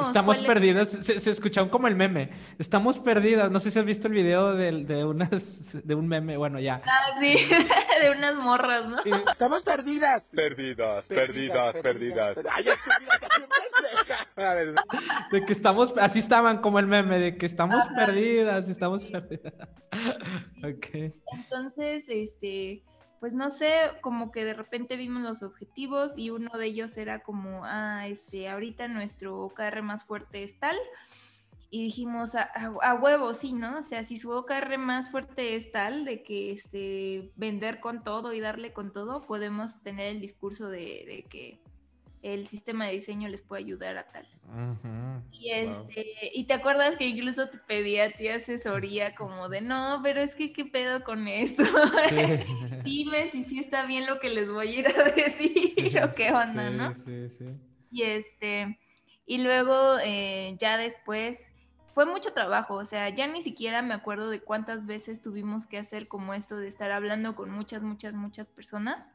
Estamos 0.00 0.38
perdidas, 0.38 0.90
se, 0.90 1.20
se 1.20 1.30
escucharon 1.30 1.70
como 1.70 1.88
el 1.88 1.96
meme. 1.96 2.30
Estamos 2.58 2.98
perdidas. 2.98 3.50
No 3.50 3.60
sé 3.60 3.70
si 3.70 3.78
has 3.78 3.84
visto 3.84 4.08
el 4.08 4.14
video 4.14 4.54
de, 4.54 4.84
de, 4.84 5.04
unas, 5.04 5.86
de 5.86 5.94
un 5.94 6.06
meme, 6.06 6.36
bueno, 6.36 6.60
ya. 6.60 6.82
Ah, 6.84 7.18
sí, 7.20 7.36
de 8.02 8.10
unas 8.10 8.34
morras, 8.34 8.86
¿no? 8.88 8.96
Sí. 8.98 9.10
Estamos 9.30 9.62
perdidas. 9.62 10.22
Perdidas, 10.32 11.06
perdidas, 11.06 11.76
perdidas. 11.76 12.36
Ay, 12.50 12.66
de 15.30 15.44
que 15.44 15.52
estamos, 15.52 15.94
así 15.98 16.18
estaban 16.18 16.58
como 16.58 16.78
el 16.78 16.86
meme, 16.86 17.18
de 17.18 17.36
que 17.36 17.46
estamos 17.46 17.86
perdidas, 17.96 18.68
estamos 18.68 19.06
perdidas. 19.06 19.54
ok. 20.64 21.14
Entonces, 21.32 22.04
este 22.08 22.82
pues 23.20 23.34
no 23.34 23.50
sé, 23.50 23.70
como 24.00 24.32
que 24.32 24.46
de 24.46 24.54
repente 24.54 24.96
vimos 24.96 25.22
los 25.22 25.42
objetivos 25.42 26.16
y 26.16 26.30
uno 26.30 26.50
de 26.56 26.66
ellos 26.66 26.96
era 26.96 27.22
como, 27.22 27.64
ah, 27.64 28.08
este, 28.08 28.48
ahorita 28.48 28.88
nuestro 28.88 29.38
OKR 29.42 29.82
más 29.82 30.04
fuerte 30.04 30.42
es 30.42 30.58
tal. 30.58 30.76
Y 31.72 31.84
dijimos, 31.84 32.34
a, 32.34 32.50
a, 32.82 32.94
huevo, 32.94 33.32
sí, 33.34 33.52
¿no? 33.52 33.78
O 33.78 33.82
sea, 33.84 34.02
si 34.02 34.16
su 34.16 34.30
OKR 34.30 34.76
más 34.78 35.10
fuerte 35.10 35.54
es 35.54 35.70
tal 35.70 36.04
de 36.04 36.22
que 36.24 36.50
este, 36.50 37.30
vender 37.36 37.78
con 37.78 38.02
todo 38.02 38.32
y 38.32 38.40
darle 38.40 38.72
con 38.72 38.92
todo, 38.92 39.24
podemos 39.26 39.80
tener 39.82 40.08
el 40.08 40.20
discurso 40.20 40.68
de, 40.68 41.04
de 41.06 41.24
que 41.28 41.60
el 42.22 42.46
sistema 42.46 42.86
de 42.86 42.92
diseño 42.92 43.28
les 43.28 43.42
puede 43.42 43.62
ayudar 43.62 43.96
a 43.96 44.10
tal. 44.10 44.26
Y 45.32 45.50
este, 45.50 46.06
y 46.34 46.44
te 46.44 46.54
acuerdas 46.54 46.96
que 46.96 47.06
incluso 47.06 47.48
te 47.48 47.58
pedía 47.58 48.04
a 48.04 48.10
ti 48.10 48.28
asesoría 48.28 49.14
como 49.14 49.48
de 49.48 49.60
no, 49.60 50.00
pero 50.02 50.20
es 50.20 50.34
que 50.34 50.52
qué 50.52 50.64
pedo 50.64 51.02
con 51.04 51.26
esto. 51.28 51.62
Dime 52.84 53.30
si 53.30 53.42
sí 53.42 53.58
está 53.58 53.86
bien 53.86 54.06
lo 54.06 54.20
que 54.20 54.30
les 54.30 54.50
voy 54.50 54.68
a 54.68 54.78
ir 54.80 54.86
a 54.88 55.04
decir 55.16 56.00
o 56.02 56.14
qué 56.14 56.30
onda, 56.30 56.70
¿no? 56.70 56.92
Sí, 56.94 57.28
sí. 57.30 57.46
Y 57.90 58.02
este, 58.02 58.78
y 59.26 59.38
luego 59.38 59.98
eh, 60.02 60.56
ya 60.58 60.76
después 60.76 61.48
fue 61.94 62.06
mucho 62.06 62.32
trabajo, 62.32 62.74
o 62.74 62.84
sea, 62.84 63.08
ya 63.08 63.26
ni 63.26 63.42
siquiera 63.42 63.82
me 63.82 63.94
acuerdo 63.94 64.30
de 64.30 64.40
cuántas 64.40 64.86
veces 64.86 65.22
tuvimos 65.22 65.66
que 65.66 65.78
hacer 65.78 66.08
como 66.08 66.34
esto 66.34 66.56
de 66.56 66.68
estar 66.68 66.90
hablando 66.90 67.34
con 67.34 67.50
muchas, 67.50 67.82
muchas, 67.82 68.14
muchas 68.14 68.48
personas. 68.48 69.08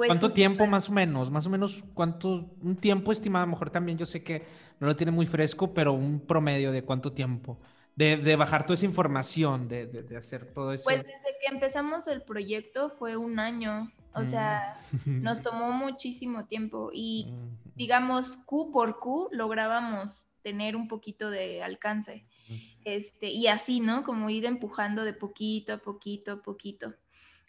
Pues 0.00 0.08
¿Cuánto 0.08 0.30
tiempo 0.30 0.66
más 0.66 0.88
o 0.88 0.92
menos? 0.92 1.30
Más 1.30 1.44
o 1.44 1.50
menos, 1.50 1.84
¿cuánto? 1.92 2.48
Un 2.62 2.74
tiempo 2.74 3.12
estimado, 3.12 3.42
a 3.42 3.46
lo 3.46 3.50
mejor 3.50 3.68
también 3.68 3.98
yo 3.98 4.06
sé 4.06 4.22
que 4.22 4.46
no 4.78 4.86
lo 4.86 4.96
tiene 4.96 5.12
muy 5.12 5.26
fresco, 5.26 5.74
pero 5.74 5.92
un 5.92 6.20
promedio 6.20 6.72
de 6.72 6.80
cuánto 6.80 7.12
tiempo. 7.12 7.58
De, 7.94 8.16
de 8.16 8.34
bajar 8.34 8.64
toda 8.64 8.76
esa 8.76 8.86
información, 8.86 9.68
de, 9.68 9.84
de, 9.86 10.16
hacer 10.16 10.50
todo 10.54 10.72
eso. 10.72 10.84
Pues 10.84 11.02
desde 11.02 11.36
que 11.38 11.52
empezamos 11.52 12.06
el 12.06 12.22
proyecto 12.22 12.88
fue 12.98 13.18
un 13.18 13.38
año. 13.38 13.92
O 14.14 14.24
sea, 14.24 14.80
mm. 15.04 15.20
nos 15.20 15.42
tomó 15.42 15.70
muchísimo 15.70 16.46
tiempo 16.46 16.88
y 16.94 17.34
digamos, 17.76 18.38
Q 18.46 18.70
por 18.72 19.00
Q 19.00 19.28
lográbamos 19.32 20.24
tener 20.42 20.76
un 20.76 20.88
poquito 20.88 21.28
de 21.28 21.62
alcance. 21.62 22.24
Este, 22.86 23.28
y 23.28 23.48
así, 23.48 23.80
¿no? 23.80 24.02
Como 24.02 24.30
ir 24.30 24.46
empujando 24.46 25.04
de 25.04 25.12
poquito 25.12 25.74
a 25.74 25.76
poquito 25.76 26.32
a 26.32 26.42
poquito. 26.42 26.94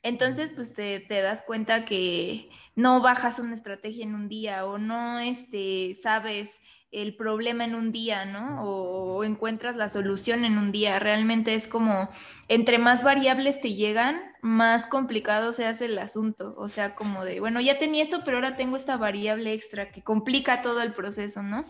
Entonces, 0.03 0.51
pues 0.55 0.73
te, 0.73 0.99
te, 0.99 1.21
das 1.21 1.43
cuenta 1.43 1.85
que 1.85 2.49
no 2.75 3.01
bajas 3.01 3.37
una 3.39 3.53
estrategia 3.53 4.03
en 4.03 4.15
un 4.15 4.27
día 4.29 4.65
o 4.65 4.77
no 4.77 5.19
este, 5.19 5.93
sabes 5.93 6.59
el 6.91 7.15
problema 7.15 7.63
en 7.63 7.75
un 7.75 7.91
día, 7.91 8.25
¿no? 8.25 8.63
O, 8.63 9.23
encuentras 9.23 9.75
la 9.75 9.87
solución 9.87 10.43
en 10.43 10.57
un 10.57 10.71
día. 10.71 10.99
Realmente 10.99 11.53
es 11.53 11.67
como, 11.67 12.09
entre 12.47 12.79
más 12.79 13.03
variables 13.03 13.61
te 13.61 13.75
llegan, 13.75 14.19
más 14.41 14.87
complicado 14.87 15.53
se 15.53 15.65
hace 15.65 15.85
el 15.85 15.97
asunto. 15.99 16.53
O 16.57 16.67
sea, 16.67 16.95
como 16.95 17.23
de, 17.23 17.39
bueno, 17.39 17.61
ya 17.61 17.77
tenía 17.79 18.03
esto, 18.03 18.21
pero 18.25 18.37
ahora 18.37 18.57
tengo 18.57 18.77
esta 18.77 18.97
variable 18.97 19.53
extra 19.53 19.91
que 19.91 20.01
complica 20.01 20.61
todo 20.61 20.81
el 20.81 20.93
proceso, 20.93 21.43
¿no? 21.43 21.63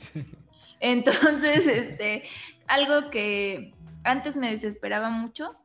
Entonces, 0.80 1.68
este, 1.68 2.24
algo 2.68 3.12
que 3.12 3.74
antes 4.04 4.38
me 4.38 4.50
desesperaba 4.50 5.10
mucho 5.10 5.56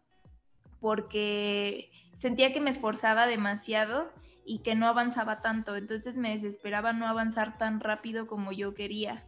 porque 0.80 1.88
sentía 2.16 2.52
que 2.52 2.60
me 2.60 2.70
esforzaba 2.70 3.26
demasiado 3.26 4.10
y 4.44 4.60
que 4.60 4.74
no 4.74 4.86
avanzaba 4.86 5.42
tanto, 5.42 5.76
entonces 5.76 6.16
me 6.16 6.30
desesperaba 6.30 6.92
no 6.92 7.06
avanzar 7.06 7.56
tan 7.58 7.80
rápido 7.80 8.26
como 8.26 8.52
yo 8.52 8.74
quería. 8.74 9.24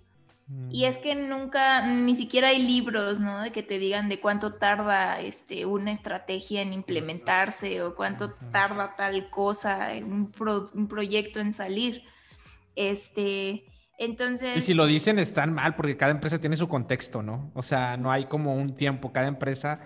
Y 0.70 0.84
es 0.84 0.98
mm. 0.98 1.02
que 1.02 1.14
nunca, 1.14 1.86
ni 1.86 2.16
siquiera 2.16 2.48
hay 2.48 2.62
libros, 2.62 3.20
¿no? 3.20 3.42
De 3.42 3.52
que 3.52 3.62
te 3.62 3.78
digan 3.78 4.08
de 4.08 4.18
cuánto 4.18 4.54
tarda 4.54 5.20
este, 5.20 5.66
una 5.66 5.92
estrategia 5.92 6.62
en 6.62 6.72
implementarse 6.72 7.82
o 7.82 7.94
cuánto 7.94 8.32
tarda 8.50 8.96
tal 8.96 9.28
cosa, 9.28 9.90
un, 10.00 10.32
un, 10.74 10.88
proyecto 10.88 11.40
en 11.40 11.52
salir. 11.52 12.02
Este, 12.76 13.64
entonces... 13.98 14.56
Y 14.56 14.62
si 14.62 14.72
lo 14.72 14.86
dicen 14.86 15.18
están 15.18 15.52
mal 15.52 15.76
porque 15.76 15.98
cada 15.98 16.12
empresa 16.12 16.40
tiene 16.40 16.56
su 16.56 16.66
contexto, 16.66 17.22
¿no? 17.22 17.50
O 17.54 17.62
sea, 17.62 17.98
no 17.98 18.10
hay 18.10 18.24
como 18.24 18.54
un 18.54 18.74
tiempo, 18.74 19.12
cada 19.12 19.28
empresa 19.28 19.80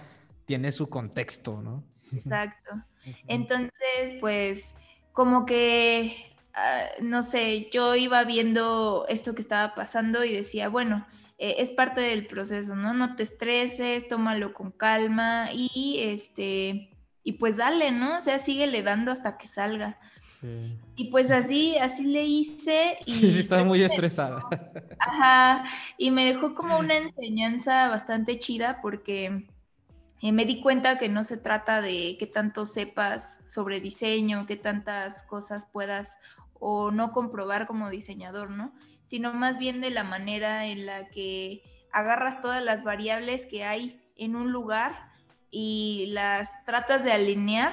tiene 0.45 0.71
su 0.71 0.89
contexto, 0.89 1.61
¿no? 1.61 1.83
Exacto. 2.13 2.71
Entonces, 3.27 4.15
pues, 4.21 4.75
como 5.13 5.47
que, 5.47 6.35
ah, 6.55 6.85
no 7.01 7.23
sé, 7.23 7.69
yo 7.73 7.95
iba 7.95 8.25
viendo 8.25 9.07
esto 9.09 9.35
que 9.35 9.43
estaba 9.43 9.75
pasando 9.75 10.25
y 10.25 10.33
decía, 10.33 10.69
bueno, 10.69 11.07
eh, 11.39 11.57
es 11.59 11.71
parte 11.71 12.01
del 12.01 12.27
proceso, 12.27 12.75
¿no? 12.75 12.95
No 12.95 13.17
te 13.17 13.25
estreses, 13.25 14.09
tómalo 14.09 14.55
con 14.55 14.71
calma 14.71 15.49
y 15.53 15.99
este, 15.99 16.89
y 17.25 17.33
pues 17.33 17.57
dale, 17.57 17.91
¿no? 17.93 18.19
O 18.19 18.21
sea, 18.21 18.39
síguele 18.39 18.83
dando 18.83 19.13
hasta 19.13 19.39
que 19.39 19.47
salga. 19.47 19.99
Sí. 20.41 20.79
Y 20.97 21.11
pues 21.11 21.31
así, 21.31 21.77
así 21.79 22.05
le 22.05 22.25
hice. 22.25 22.99
Y 23.07 23.13
sí, 23.13 23.33
sí, 23.33 23.41
estaba 23.41 23.65
muy 23.65 23.83
estresada. 23.83 24.45
Ajá, 24.99 25.65
y 25.99 26.11
me 26.11 26.25
dejó 26.25 26.55
como 26.55 26.79
una 26.79 26.95
enseñanza 26.95 27.89
bastante 27.89 28.39
chida 28.39 28.81
porque 28.81 29.47
eh, 30.23 30.31
me 30.31 30.45
di 30.45 30.61
cuenta 30.61 30.99
que 30.99 31.09
no 31.09 31.25
se 31.25 31.37
trata 31.37 31.81
de 31.81 32.17
qué 32.19 32.27
tanto 32.27 32.65
sepas 32.65 33.39
sobre 33.45 33.81
diseño, 33.81 34.47
qué 34.47 34.57
tantas 34.57 35.25
cosas 35.25 35.67
puedas 35.67 36.17
o 36.55 36.93
no 36.93 37.13
comprobar 37.13 37.67
como 37.67 37.91
diseñador, 37.91 38.51
¿no? 38.51 38.73
Sino 39.03 39.35
más 39.35 39.59
bien 39.59 39.81
de 39.81 39.91
la 39.91 40.05
manera 40.05 40.67
en 40.67 40.87
la 40.87 41.09
que 41.09 41.63
agarras 41.93 42.41
todas 42.41 42.63
las 42.63 42.85
variables 42.85 43.47
que 43.47 43.65
hay 43.65 44.01
en 44.17 44.37
un 44.37 44.53
lugar 44.53 45.11
y 45.51 46.07
las 46.11 46.65
tratas 46.65 47.03
de 47.03 47.13
alinear 47.13 47.73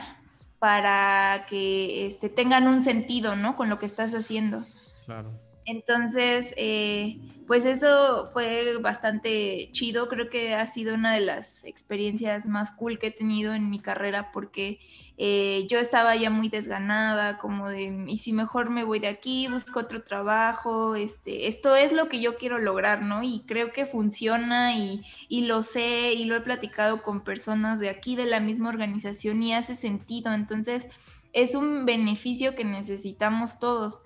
para 0.57 1.45
que 1.47 2.07
este, 2.07 2.29
tengan 2.29 2.67
un 2.67 2.81
sentido, 2.81 3.35
¿no? 3.35 3.55
Con 3.55 3.69
lo 3.69 3.77
que 3.77 3.85
estás 3.85 4.13
haciendo. 4.15 4.65
Claro. 5.05 5.48
Entonces, 5.69 6.51
eh, 6.57 7.19
pues 7.45 7.67
eso 7.67 8.27
fue 8.33 8.77
bastante 8.77 9.69
chido. 9.71 10.09
Creo 10.09 10.29
que 10.29 10.55
ha 10.55 10.65
sido 10.65 10.95
una 10.95 11.13
de 11.13 11.19
las 11.19 11.63
experiencias 11.63 12.47
más 12.47 12.71
cool 12.71 12.97
que 12.97 13.07
he 13.07 13.11
tenido 13.11 13.53
en 13.53 13.69
mi 13.69 13.79
carrera 13.79 14.31
porque 14.31 14.79
eh, 15.17 15.67
yo 15.69 15.77
estaba 15.77 16.15
ya 16.15 16.31
muy 16.31 16.49
desganada, 16.49 17.37
como 17.37 17.69
de, 17.69 18.05
y 18.07 18.17
si 18.17 18.33
mejor 18.33 18.71
me 18.71 18.83
voy 18.83 18.97
de 18.99 19.09
aquí, 19.09 19.47
busco 19.47 19.81
otro 19.81 20.01
trabajo, 20.01 20.95
este, 20.95 21.47
esto 21.47 21.75
es 21.75 21.93
lo 21.93 22.09
que 22.09 22.19
yo 22.19 22.37
quiero 22.37 22.57
lograr, 22.57 23.03
¿no? 23.03 23.21
Y 23.21 23.43
creo 23.45 23.71
que 23.71 23.85
funciona 23.85 24.75
y, 24.75 25.03
y 25.27 25.45
lo 25.45 25.61
sé 25.61 26.13
y 26.13 26.25
lo 26.25 26.35
he 26.35 26.41
platicado 26.41 27.03
con 27.03 27.23
personas 27.23 27.79
de 27.79 27.89
aquí, 27.89 28.15
de 28.15 28.25
la 28.25 28.39
misma 28.39 28.69
organización 28.69 29.43
y 29.43 29.53
hace 29.53 29.75
sentido. 29.75 30.33
Entonces, 30.33 30.87
es 31.33 31.53
un 31.53 31.85
beneficio 31.85 32.55
que 32.55 32.63
necesitamos 32.63 33.59
todos. 33.59 34.01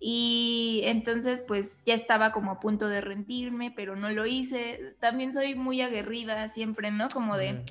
Y 0.00 0.82
entonces 0.84 1.42
pues 1.46 1.80
ya 1.84 1.94
estaba 1.94 2.30
como 2.30 2.52
a 2.52 2.60
punto 2.60 2.88
de 2.88 3.00
rendirme, 3.00 3.72
pero 3.72 3.96
no 3.96 4.10
lo 4.10 4.26
hice. 4.26 4.94
También 5.00 5.32
soy 5.32 5.56
muy 5.56 5.80
aguerrida 5.80 6.48
siempre, 6.48 6.92
¿no? 6.92 7.08
Como 7.10 7.36
de, 7.36 7.54
no, 7.54 7.64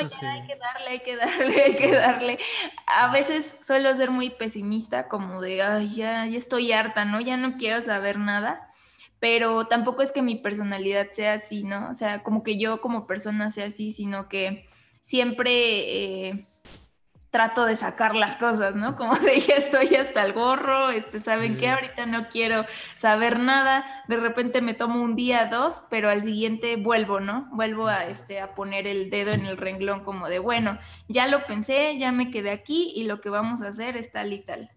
ya 0.00 0.32
hay 0.32 0.46
que 0.46 0.56
darle, 0.56 0.88
hay 0.88 1.00
que 1.00 1.16
darle, 1.16 1.62
hay 1.62 1.74
que 1.74 1.92
darle. 1.92 2.38
A 2.86 3.10
veces 3.10 3.56
suelo 3.60 3.92
ser 3.94 4.12
muy 4.12 4.30
pesimista, 4.30 5.08
como 5.08 5.40
de, 5.40 5.62
ay, 5.62 5.94
ya, 5.94 6.26
ya 6.26 6.38
estoy 6.38 6.70
harta, 6.72 7.04
¿no? 7.04 7.20
Ya 7.20 7.36
no 7.36 7.56
quiero 7.56 7.82
saber 7.82 8.18
nada. 8.18 8.70
Pero 9.18 9.66
tampoco 9.66 10.02
es 10.02 10.12
que 10.12 10.22
mi 10.22 10.36
personalidad 10.36 11.08
sea 11.12 11.34
así, 11.34 11.64
¿no? 11.64 11.90
O 11.90 11.94
sea, 11.94 12.22
como 12.22 12.44
que 12.44 12.56
yo 12.56 12.80
como 12.80 13.06
persona 13.06 13.50
sea 13.50 13.66
así, 13.66 13.90
sino 13.90 14.28
que 14.28 14.68
siempre... 15.00 16.28
Eh, 16.28 16.46
trato 17.34 17.66
de 17.66 17.76
sacar 17.76 18.14
las 18.14 18.36
cosas, 18.36 18.76
¿no? 18.76 18.94
Como 18.94 19.16
de 19.16 19.40
ya 19.40 19.56
estoy 19.56 19.96
hasta 19.96 20.24
el 20.24 20.34
gorro, 20.34 20.90
este, 20.90 21.18
¿saben 21.18 21.58
qué? 21.58 21.68
Ahorita 21.68 22.06
no 22.06 22.28
quiero 22.28 22.64
saber 22.96 23.40
nada, 23.40 23.84
de 24.06 24.18
repente 24.18 24.62
me 24.62 24.72
tomo 24.72 25.02
un 25.02 25.16
día, 25.16 25.46
dos, 25.46 25.82
pero 25.90 26.10
al 26.10 26.22
siguiente 26.22 26.76
vuelvo, 26.76 27.18
¿no? 27.18 27.48
Vuelvo 27.50 27.88
a, 27.88 28.04
este, 28.04 28.38
a 28.38 28.54
poner 28.54 28.86
el 28.86 29.10
dedo 29.10 29.32
en 29.32 29.46
el 29.46 29.56
renglón 29.56 30.04
como 30.04 30.28
de, 30.28 30.38
bueno, 30.38 30.78
ya 31.08 31.26
lo 31.26 31.44
pensé, 31.44 31.98
ya 31.98 32.12
me 32.12 32.30
quedé 32.30 32.52
aquí 32.52 32.92
y 32.94 33.02
lo 33.02 33.20
que 33.20 33.30
vamos 33.30 33.62
a 33.62 33.68
hacer 33.70 33.96
es 33.96 34.12
tal 34.12 34.32
y 34.32 34.38
tal. 34.38 34.70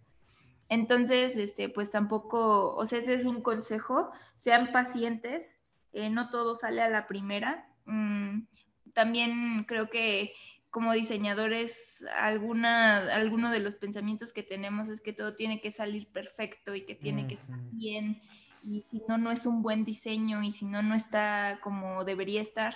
Entonces, 0.67 1.37
este, 1.37 1.69
pues 1.69 1.91
tampoco, 1.91 2.75
o 2.75 2.87
sea, 2.87 2.97
ese 2.97 3.13
es 3.13 3.25
un 3.25 3.43
consejo, 3.43 4.09
sean 4.33 4.71
pacientes, 4.71 5.45
eh, 5.93 6.09
no 6.09 6.31
todo 6.31 6.55
sale 6.55 6.81
a 6.81 6.89
la 6.89 7.05
primera. 7.05 7.69
Mm, 7.85 8.47
también 8.95 9.63
creo 9.67 9.91
que 9.91 10.33
como 10.69 10.93
diseñadores, 10.93 12.03
alguna, 12.15 13.13
alguno 13.13 13.51
de 13.51 13.59
los 13.59 13.75
pensamientos 13.75 14.33
que 14.33 14.43
tenemos 14.43 14.89
es 14.89 15.01
que 15.01 15.13
todo 15.13 15.35
tiene 15.35 15.61
que 15.61 15.71
salir 15.71 16.07
perfecto 16.11 16.75
y 16.75 16.85
que 16.85 16.95
tiene 16.95 17.27
que 17.27 17.35
estar 17.35 17.59
bien 17.71 18.21
y 18.67 18.81
si 18.81 19.01
no, 19.07 19.17
no 19.17 19.31
es 19.31 19.45
un 19.45 19.61
buen 19.61 19.85
diseño 19.85 20.43
y 20.43 20.51
si 20.51 20.65
no, 20.65 20.81
no 20.81 20.93
está 20.93 21.59
como 21.63 22.03
debería 22.03 22.41
estar. 22.41 22.75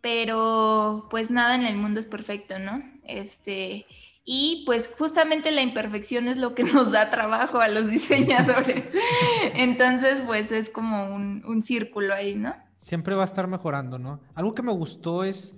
Pero 0.00 1.08
pues 1.10 1.32
nada 1.32 1.56
en 1.56 1.62
el 1.62 1.76
mundo 1.76 1.98
es 1.98 2.06
perfecto, 2.06 2.60
¿no? 2.60 2.82
Este, 3.02 3.86
y 4.24 4.62
pues 4.64 4.88
justamente 4.96 5.50
la 5.50 5.62
imperfección 5.62 6.28
es 6.28 6.36
lo 6.36 6.54
que 6.54 6.62
nos 6.72 6.92
da 6.92 7.10
trabajo 7.10 7.60
a 7.60 7.66
los 7.66 7.90
diseñadores. 7.90 8.84
Entonces, 9.54 10.20
pues 10.20 10.52
es 10.52 10.70
como 10.70 11.12
un, 11.12 11.44
un 11.44 11.64
círculo 11.64 12.14
ahí, 12.14 12.36
¿no? 12.36 12.54
Siempre 12.76 13.16
va 13.16 13.22
a 13.22 13.26
estar 13.26 13.48
mejorando, 13.48 13.98
¿no? 13.98 14.20
Algo 14.36 14.54
que 14.54 14.62
me 14.62 14.72
gustó 14.72 15.24
es 15.24 15.57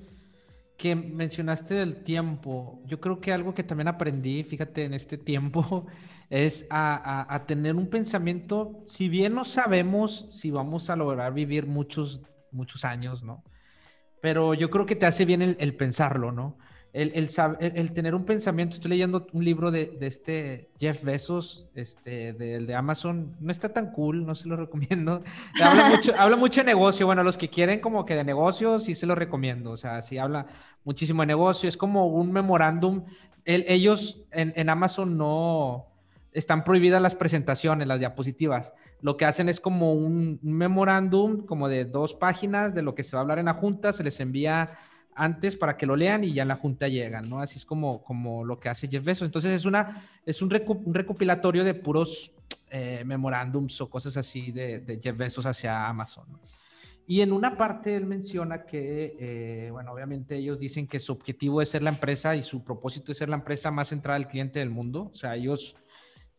que 0.80 0.96
mencionaste 0.96 1.74
del 1.74 2.02
tiempo. 2.02 2.80
Yo 2.86 3.00
creo 3.00 3.20
que 3.20 3.34
algo 3.34 3.52
que 3.52 3.62
también 3.62 3.86
aprendí, 3.86 4.42
fíjate, 4.44 4.84
en 4.84 4.94
este 4.94 5.18
tiempo, 5.18 5.86
es 6.30 6.66
a, 6.70 7.44
tener 7.46 7.76
un 7.76 7.88
pensamiento, 7.88 8.82
si 8.86 9.10
bien 9.10 9.34
no 9.34 9.44
sabemos 9.44 10.28
si 10.30 10.50
vamos 10.50 10.88
a 10.88 10.96
lograr 10.96 11.34
vivir 11.34 11.66
muchos, 11.66 12.22
muchos 12.50 12.86
años, 12.86 13.22
¿no? 13.22 13.44
Pero 14.22 14.54
yo 14.54 14.70
creo 14.70 14.86
que 14.86 14.96
te 14.96 15.04
hace 15.04 15.26
bien 15.26 15.42
el 15.42 15.76
pensarlo, 15.76 16.32
¿no? 16.32 16.56
El, 16.92 17.12
el, 17.14 17.92
tener 17.92 18.14
un 18.14 18.24
pensamiento, 18.24 18.74
estoy 18.74 18.90
leyendo 18.90 19.26
un 19.32 19.44
libro 19.44 19.70
de, 19.70 19.86
de 19.86 20.06
este 20.06 20.70
Jeff 20.78 21.02
Bezos, 21.02 21.68
este, 21.74 22.32
del 22.32 22.66
de, 22.66 22.74
Amazon, 22.74 23.36
no 23.38 23.52
está 23.52 23.68
tan 23.68 23.92
cool, 23.92 24.26
no 24.26 24.34
se 24.34 24.48
lo 24.48 24.56
recomiendo. 24.64 25.22
Habla 25.62 25.88
mucho, 25.88 26.12
habla 26.18 26.36
mucho 26.36 26.60
de 26.62 26.66
negocio, 26.66 27.06
bueno, 27.06 27.22
los 27.22 27.38
que 27.38 27.48
quieren 27.48 27.80
como 27.80 28.04
que 28.04 28.16
de 28.16 28.24
negocio, 28.24 28.78
sí 28.78 28.94
se 28.94 29.06
lo 29.06 29.14
recomiendo, 29.14 29.70
o 29.70 29.76
sea, 29.76 30.02
sí 30.02 30.18
habla 30.18 30.46
muchísimo 30.84 31.22
de 31.22 31.26
negocio, 31.26 31.68
es 31.68 31.76
como 31.76 32.06
un 32.08 32.32
memorándum. 32.32 33.04
ellos 33.44 34.24
en, 34.32 34.52
en 34.56 34.68
Amazon 34.68 35.16
no, 35.16 35.90
están 36.32 36.64
prohibidas 36.64 37.02
las 37.02 37.14
presentaciones, 37.14 37.88
las 37.88 37.98
diapositivas. 37.98 38.74
Lo 39.00 39.16
que 39.16 39.24
hacen 39.24 39.48
es 39.48 39.60
como 39.60 39.94
un, 39.94 40.38
memorándum, 40.42 41.44
como 41.44 41.68
de 41.68 41.84
dos 41.84 42.14
páginas 42.14 42.74
de 42.74 42.82
lo 42.82 42.94
que 42.94 43.02
se 43.02 43.16
va 43.16 43.20
a 43.20 43.22
hablar 43.22 43.38
en 43.38 43.46
la 43.46 43.54
junta, 43.54 43.92
se 43.92 44.04
les 44.04 44.20
envía 44.20 44.70
antes 45.14 45.56
para 45.56 45.76
que 45.76 45.86
lo 45.86 45.96
lean 45.96 46.24
y 46.24 46.32
ya 46.32 46.42
en 46.42 46.48
la 46.48 46.56
junta 46.56 46.88
llegan, 46.88 47.28
¿no? 47.28 47.40
Así 47.40 47.58
es 47.58 47.64
como, 47.64 48.02
como 48.02 48.44
lo 48.44 48.58
que 48.58 48.68
hace 48.68 48.88
Jeff 48.88 49.04
Bezos. 49.04 49.26
Entonces 49.26 49.52
es, 49.52 49.64
una, 49.64 50.08
es 50.24 50.40
un, 50.42 50.50
recopilatorio 50.50 51.64
de 51.64 51.74
puros 51.74 52.32
eh, 52.70 53.02
memorándums 53.04 53.80
o 53.80 53.90
cosas 53.90 54.16
así 54.16 54.52
de, 54.52 54.98
Jeff 55.02 55.16
Bezos 55.16 55.46
hacia 55.46 55.86
Amazon. 55.86 56.26
Y 57.06 57.22
en 57.22 57.32
una 57.32 57.56
parte 57.56 57.96
él 57.96 58.06
menciona 58.06 58.64
que, 58.64 59.16
eh, 59.18 59.70
bueno, 59.72 59.92
obviamente 59.92 60.36
ellos 60.36 60.58
dicen 60.58 60.86
que 60.86 61.00
su 61.00 61.12
objetivo 61.12 61.60
es 61.60 61.68
ser 61.68 61.82
la 61.82 61.90
empresa 61.90 62.36
y 62.36 62.42
su 62.42 62.62
propósito 62.62 63.10
es 63.10 63.18
ser 63.18 63.28
la 63.28 63.36
empresa 63.36 63.70
más 63.70 63.88
centrada 63.88 64.16
al 64.16 64.28
cliente 64.28 64.60
del 64.60 64.70
mundo. 64.70 65.10
O 65.12 65.14
sea, 65.14 65.34
ellos 65.34 65.76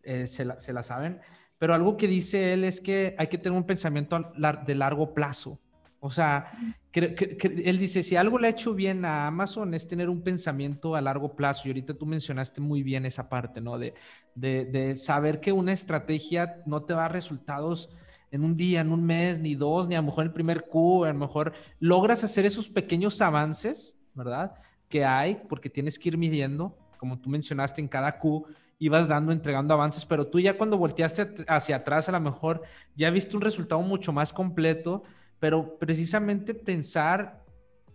eh, 0.03 0.27
se, 0.27 0.45
la, 0.45 0.59
se 0.59 0.71
la 0.71 0.81
saben. 0.81 1.19
Pero 1.61 1.75
algo 1.75 1.95
que 1.95 2.07
dice 2.07 2.53
él 2.53 2.63
es 2.63 2.81
que 2.81 3.15
hay 3.19 3.27
que 3.27 3.37
tener 3.37 3.55
un 3.55 3.67
pensamiento 3.67 4.33
de 4.65 4.73
largo 4.73 5.13
plazo. 5.13 5.59
O 6.03 6.09
sea, 6.09 6.51
él 6.93 7.77
dice, 7.77 8.01
si 8.01 8.15
algo 8.15 8.39
le 8.39 8.47
ha 8.47 8.49
hecho 8.49 8.73
bien 8.73 9.05
a 9.05 9.27
Amazon 9.27 9.75
es 9.75 9.87
tener 9.87 10.09
un 10.09 10.23
pensamiento 10.23 10.95
a 10.95 11.01
largo 11.01 11.35
plazo. 11.35 11.61
Y 11.65 11.69
ahorita 11.69 11.93
tú 11.93 12.07
mencionaste 12.07 12.59
muy 12.59 12.81
bien 12.81 13.05
esa 13.05 13.29
parte, 13.29 13.61
¿no? 13.61 13.77
De, 13.77 13.93
de, 14.33 14.95
saber 14.95 15.39
que 15.39 15.51
una 15.51 15.73
estrategia 15.73 16.63
no 16.65 16.81
te 16.81 16.95
va 16.95 17.05
a 17.05 17.07
resultados 17.07 17.87
en 18.31 18.43
un 18.43 18.57
día, 18.57 18.81
en 18.81 18.91
un 18.91 19.05
mes, 19.05 19.37
ni 19.37 19.53
dos, 19.53 19.87
ni 19.87 19.93
a 19.93 19.99
lo 19.99 20.07
mejor 20.07 20.23
en 20.23 20.29
el 20.29 20.33
primer 20.33 20.65
Q, 20.65 21.05
a 21.05 21.13
lo 21.13 21.19
mejor 21.19 21.53
logras 21.79 22.23
hacer 22.23 22.47
esos 22.47 22.67
pequeños 22.67 23.21
avances, 23.21 23.95
¿verdad? 24.15 24.55
Que 24.89 25.05
hay, 25.05 25.39
porque 25.47 25.69
tienes 25.69 25.99
que 25.99 26.09
ir 26.09 26.17
midiendo, 26.17 26.75
como 26.97 27.19
tú 27.19 27.29
mencionaste, 27.29 27.79
en 27.79 27.87
cada 27.87 28.17
Q 28.17 28.47
ibas 28.79 29.07
dando, 29.07 29.31
entregando 29.31 29.75
avances, 29.75 30.03
pero 30.05 30.25
tú 30.25 30.39
ya 30.39 30.57
cuando 30.57 30.79
volteaste 30.79 31.45
hacia 31.47 31.75
atrás, 31.75 32.09
a 32.09 32.13
lo 32.13 32.19
mejor 32.19 32.63
ya 32.95 33.11
viste 33.11 33.35
un 33.35 33.43
resultado 33.43 33.83
mucho 33.83 34.11
más 34.11 34.33
completo 34.33 35.03
pero 35.41 35.79
precisamente 35.79 36.53
pensar 36.53 37.43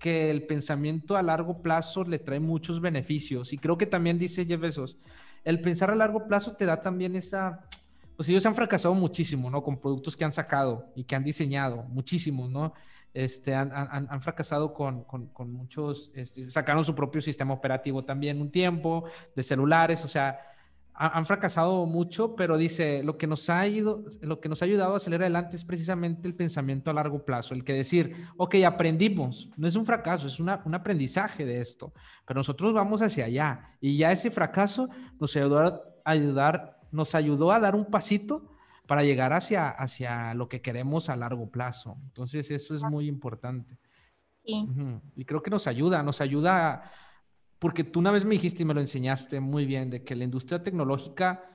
que 0.00 0.30
el 0.30 0.48
pensamiento 0.48 1.16
a 1.16 1.22
largo 1.22 1.62
plazo 1.62 2.02
le 2.02 2.18
trae 2.18 2.40
muchos 2.40 2.80
beneficios. 2.80 3.52
Y 3.52 3.58
creo 3.58 3.78
que 3.78 3.86
también 3.86 4.18
dice 4.18 4.44
Jeff 4.44 4.60
Bezos, 4.60 4.96
el 5.44 5.60
pensar 5.60 5.92
a 5.92 5.94
largo 5.94 6.26
plazo 6.26 6.56
te 6.56 6.66
da 6.66 6.82
también 6.82 7.14
esa... 7.14 7.64
Pues 8.16 8.28
ellos 8.28 8.44
han 8.46 8.56
fracasado 8.56 8.94
muchísimo, 8.94 9.48
¿no? 9.48 9.62
Con 9.62 9.78
productos 9.78 10.16
que 10.16 10.24
han 10.24 10.32
sacado 10.32 10.90
y 10.96 11.04
que 11.04 11.14
han 11.14 11.22
diseñado, 11.22 11.84
muchísimo, 11.84 12.48
¿no? 12.48 12.72
Este, 13.14 13.54
han, 13.54 13.70
han, 13.72 14.08
han 14.10 14.20
fracasado 14.20 14.74
con, 14.74 15.04
con, 15.04 15.28
con 15.28 15.52
muchos, 15.52 16.10
este, 16.16 16.50
sacaron 16.50 16.84
su 16.84 16.96
propio 16.96 17.22
sistema 17.22 17.54
operativo 17.54 18.04
también 18.04 18.40
un 18.40 18.50
tiempo, 18.50 19.04
de 19.36 19.44
celulares, 19.44 20.04
o 20.04 20.08
sea, 20.08 20.40
han 20.98 21.26
fracasado 21.26 21.84
mucho, 21.84 22.34
pero 22.36 22.56
dice, 22.56 23.02
lo 23.02 23.18
que, 23.18 23.26
nos 23.26 23.50
ha 23.50 23.66
ido, 23.66 24.04
lo 24.22 24.40
que 24.40 24.48
nos 24.48 24.62
ha 24.62 24.64
ayudado 24.64 24.96
a 24.96 24.98
salir 24.98 25.20
adelante 25.20 25.56
es 25.56 25.64
precisamente 25.64 26.26
el 26.26 26.34
pensamiento 26.34 26.90
a 26.90 26.94
largo 26.94 27.24
plazo, 27.24 27.54
el 27.54 27.64
que 27.64 27.74
decir, 27.74 28.16
ok, 28.38 28.56
aprendimos, 28.66 29.50
no 29.56 29.66
es 29.66 29.76
un 29.76 29.84
fracaso, 29.84 30.26
es 30.26 30.40
un 30.40 30.48
aprendizaje 30.48 31.44
de 31.44 31.60
esto, 31.60 31.92
pero 32.26 32.38
nosotros 32.40 32.72
vamos 32.72 33.02
hacia 33.02 33.26
allá. 33.26 33.76
Y 33.80 33.98
ya 33.98 34.10
ese 34.10 34.30
fracaso 34.30 34.88
nos 35.20 35.36
ayudó 35.36 35.58
a 35.58 35.82
ayudar, 36.04 36.80
nos 36.90 37.14
ayudó 37.14 37.52
a 37.52 37.60
dar 37.60 37.74
un 37.74 37.84
pasito 37.86 38.50
para 38.86 39.02
llegar 39.02 39.32
hacia, 39.32 39.68
hacia 39.68 40.32
lo 40.32 40.48
que 40.48 40.62
queremos 40.62 41.10
a 41.10 41.16
largo 41.16 41.50
plazo. 41.50 41.98
Entonces 42.04 42.50
eso 42.50 42.74
es 42.74 42.82
muy 42.82 43.06
importante. 43.06 43.78
Y 44.46 45.24
creo 45.24 45.42
que 45.42 45.50
nos 45.50 45.66
ayuda, 45.66 46.02
nos 46.02 46.20
ayuda 46.20 46.72
a 46.74 46.90
porque 47.66 47.82
tú 47.82 47.98
una 47.98 48.12
vez 48.12 48.24
me 48.24 48.36
dijiste 48.36 48.62
y 48.62 48.64
me 48.64 48.74
lo 48.74 48.80
enseñaste 48.80 49.40
muy 49.40 49.66
bien, 49.66 49.90
de 49.90 50.04
que 50.04 50.14
la 50.14 50.22
industria 50.22 50.62
tecnológica 50.62 51.50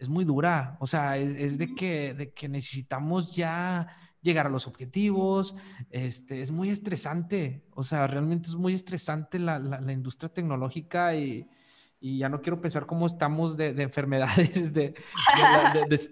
es 0.00 0.08
muy 0.08 0.24
dura, 0.24 0.76
o 0.80 0.86
sea, 0.88 1.16
es, 1.16 1.58
de, 1.58 1.76
que, 1.76 2.12
de 2.12 2.32
que 2.32 2.48
necesitamos 2.48 3.36
ya 3.36 3.86
llegar 4.20 4.48
a 4.48 4.50
los 4.50 4.66
objetivos, 4.66 5.54
este, 5.90 6.40
es 6.40 6.50
muy 6.50 6.70
estresante, 6.70 7.68
o 7.70 7.84
sea, 7.84 8.08
realmente 8.08 8.48
es 8.48 8.56
muy 8.56 8.74
estresante 8.74 9.38
la, 9.38 9.60
la, 9.60 9.92
industria 9.92 10.28
tecnológica 10.28 11.14
y, 11.14 11.48
y, 12.00 12.18
ya 12.18 12.28
no 12.28 12.42
quiero 12.42 12.60
pensar 12.60 12.84
cómo 12.84 13.06
estamos 13.06 13.56
de, 13.56 13.74
de 13.74 13.84
enfermedades 13.84 14.72
de, 14.74 14.96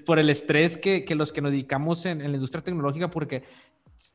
por 0.06 0.20
el 0.20 0.30
estrés 0.30 0.78
que, 0.78 1.04
que, 1.04 1.16
los 1.16 1.32
que 1.32 1.40
nos 1.40 1.50
dedicamos 1.50 2.06
en, 2.06 2.20
en, 2.20 2.30
la 2.30 2.36
industria 2.36 2.62
tecnológica, 2.62 3.10
porque 3.10 3.42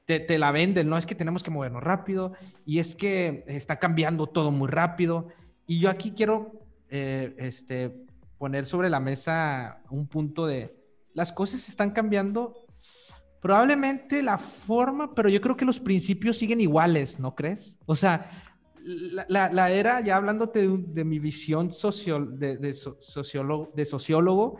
te, 0.06 0.38
la 0.38 0.52
venden, 0.52 0.90
¿no? 0.90 0.98
Es 0.98 1.06
que 1.06 1.16
tenemos 1.16 1.44
que 1.44 1.52
movernos 1.52 1.84
rápido 1.84 2.34
y 2.66 2.80
es 2.80 2.96
que 2.96 3.44
está 3.48 3.78
cambiando 3.78 4.28
todo 4.28 4.52
muy 4.52 4.70
rápido. 4.70 5.28
Y 5.66 5.80
yo 5.80 5.90
aquí 5.90 6.12
quiero 6.12 6.52
eh, 6.90 7.36
este, 7.38 8.06
poner 8.38 8.66
sobre 8.66 8.90
la 8.90 9.00
mesa 9.00 9.82
un 9.90 10.08
punto 10.08 10.46
de 10.46 10.76
las 11.14 11.32
cosas 11.32 11.68
están 11.68 11.92
cambiando. 11.92 12.66
Probablemente 13.42 14.24
la 14.24 14.38
forma, 14.38 15.10
pero 15.12 15.30
yo 15.30 15.42
creo 15.42 15.56
que 15.56 15.66
los 15.66 15.80
principios 15.80 16.38
siguen 16.38 16.60
iguales, 16.60 17.20
¿no 17.20 17.36
crees? 17.36 17.80
O 17.86 17.96
sea, 17.96 18.30
la, 19.28 19.50
la, 19.52 19.70
era, 19.70 20.02
ya 20.02 20.16
hablándote 20.16 20.68
de, 20.68 21.04
mi 21.04 21.20
visión 21.20 21.72
socio, 21.72 22.26
de, 22.26 22.58
de, 22.58 22.74
sociólogo, 22.74 23.72
de 23.76 23.86
sociólogo, 23.86 24.60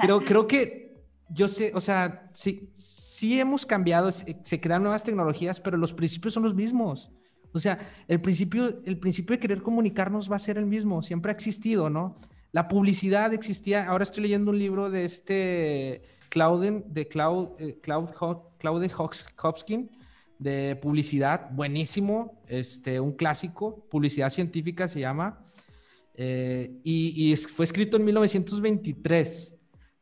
creo, 0.00 0.20
creo 0.20 0.46
que 0.46 0.85
yo 1.28 1.48
sé, 1.48 1.72
o 1.74 1.80
sea, 1.80 2.30
sí, 2.32 2.70
sí 2.72 3.38
hemos 3.38 3.66
cambiado, 3.66 4.10
se, 4.12 4.60
crean 4.60 4.82
nuevas 4.82 5.02
tecnologías, 5.02 5.60
pero 5.60 5.76
los 5.76 5.92
principios 5.92 6.34
son 6.34 6.44
los 6.44 6.54
mismos. 6.54 7.10
O 7.52 7.58
sea, 7.58 7.78
el 8.06 8.20
principio, 8.20 8.82
el 8.84 8.98
principio 8.98 9.34
de 9.34 9.40
querer 9.40 9.62
comunicarnos 9.62 10.30
va 10.30 10.36
a 10.36 10.40
ser 10.40 10.58
el 10.58 10.66
mismo, 10.66 11.02
siempre 11.02 11.30
ha 11.30 11.34
existido, 11.34 11.88
¿no? 11.88 12.16
La 12.52 12.68
publicidad 12.68 13.32
existía, 13.32 13.88
ahora 13.88 14.04
estoy 14.04 14.24
leyendo 14.24 14.50
un 14.50 14.58
libro 14.58 14.90
de 14.90 15.04
este 15.04 16.02
Clauden, 16.28 16.84
de 16.88 17.08
Cloud, 17.08 17.48
eh, 17.58 17.78
Cloud, 17.80 18.10
Claude 18.58 18.90
Hopkins, 19.42 19.90
de 20.38 20.76
publicidad, 20.76 21.50
buenísimo, 21.50 22.40
este, 22.48 23.00
un 23.00 23.12
clásico, 23.12 23.86
publicidad 23.90 24.28
científica 24.28 24.86
se 24.86 25.00
llama, 25.00 25.42
eh, 26.14 26.78
y, 26.84 27.32
y, 27.32 27.36
fue 27.36 27.64
escrito 27.64 27.96
en 27.96 28.04
1923 28.04 29.55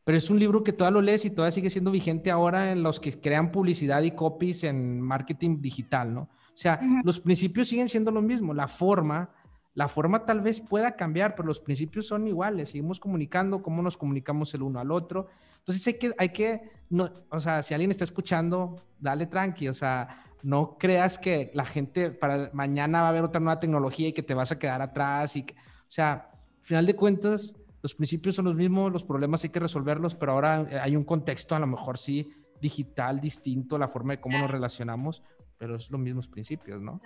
pero 0.04 0.18
es 0.18 0.28
un 0.28 0.38
libro 0.38 0.62
que 0.62 0.72
todavía 0.72 1.00
lo 1.00 1.02
lees 1.02 1.24
y 1.24 1.30
todavía 1.30 1.52
sigue 1.52 1.70
siendo 1.70 1.90
vigente 1.90 2.30
ahora 2.30 2.70
en 2.70 2.82
los 2.82 3.00
que 3.00 3.18
crean 3.18 3.50
publicidad 3.50 4.02
y 4.02 4.10
copies 4.10 4.62
en 4.64 5.00
marketing 5.00 5.60
digital, 5.60 6.14
¿no? 6.14 6.20
O 6.22 6.56
sea, 6.56 6.78
los 7.02 7.18
principios 7.18 7.68
siguen 7.68 7.88
siendo 7.88 8.10
lo 8.12 8.22
mismo, 8.22 8.54
la 8.54 8.68
forma, 8.68 9.30
la 9.74 9.88
forma 9.88 10.24
tal 10.24 10.40
vez 10.40 10.60
pueda 10.60 10.94
cambiar, 10.94 11.34
pero 11.34 11.48
los 11.48 11.58
principios 11.58 12.06
son 12.06 12.28
iguales, 12.28 12.70
seguimos 12.70 13.00
comunicando, 13.00 13.60
cómo 13.60 13.82
nos 13.82 13.96
comunicamos 13.96 14.54
el 14.54 14.62
uno 14.62 14.78
al 14.78 14.92
otro. 14.92 15.26
Entonces 15.58 15.84
hay 15.86 15.94
que, 15.94 16.12
hay 16.16 16.28
que 16.28 16.70
no, 16.90 17.10
o 17.30 17.40
sea, 17.40 17.62
si 17.62 17.74
alguien 17.74 17.90
está 17.90 18.04
escuchando, 18.04 18.76
dale 19.00 19.26
tranqui, 19.26 19.68
o 19.68 19.74
sea, 19.74 20.24
no 20.42 20.76
creas 20.78 21.18
que 21.18 21.50
la 21.54 21.64
gente 21.64 22.10
para 22.10 22.50
mañana 22.52 23.00
va 23.00 23.06
a 23.06 23.10
haber 23.10 23.24
otra 23.24 23.40
nueva 23.40 23.58
tecnología 23.58 24.08
y 24.08 24.12
que 24.12 24.22
te 24.22 24.34
vas 24.34 24.52
a 24.52 24.58
quedar 24.58 24.80
atrás 24.80 25.34
y 25.34 25.44
que, 25.44 25.54
o 25.54 25.88
sea, 25.88 26.30
al 26.60 26.66
final 26.66 26.86
de 26.86 26.94
cuentas, 26.94 27.54
los 27.84 27.94
principios 27.94 28.34
son 28.34 28.46
los 28.46 28.54
mismos, 28.54 28.94
los 28.94 29.04
problemas 29.04 29.44
hay 29.44 29.50
que 29.50 29.60
resolverlos, 29.60 30.14
pero 30.14 30.32
ahora 30.32 30.66
eh, 30.70 30.78
hay 30.80 30.96
un 30.96 31.04
contexto 31.04 31.54
a 31.54 31.58
lo 31.58 31.66
mejor 31.66 31.98
sí 31.98 32.26
digital 32.58 33.20
distinto, 33.20 33.76
la 33.76 33.88
forma 33.88 34.14
de 34.14 34.22
cómo 34.22 34.38
nos 34.38 34.50
relacionamos, 34.50 35.22
pero 35.58 35.76
es 35.76 35.90
los 35.90 36.00
mismos 36.00 36.26
principios, 36.26 36.80
¿no? 36.80 36.98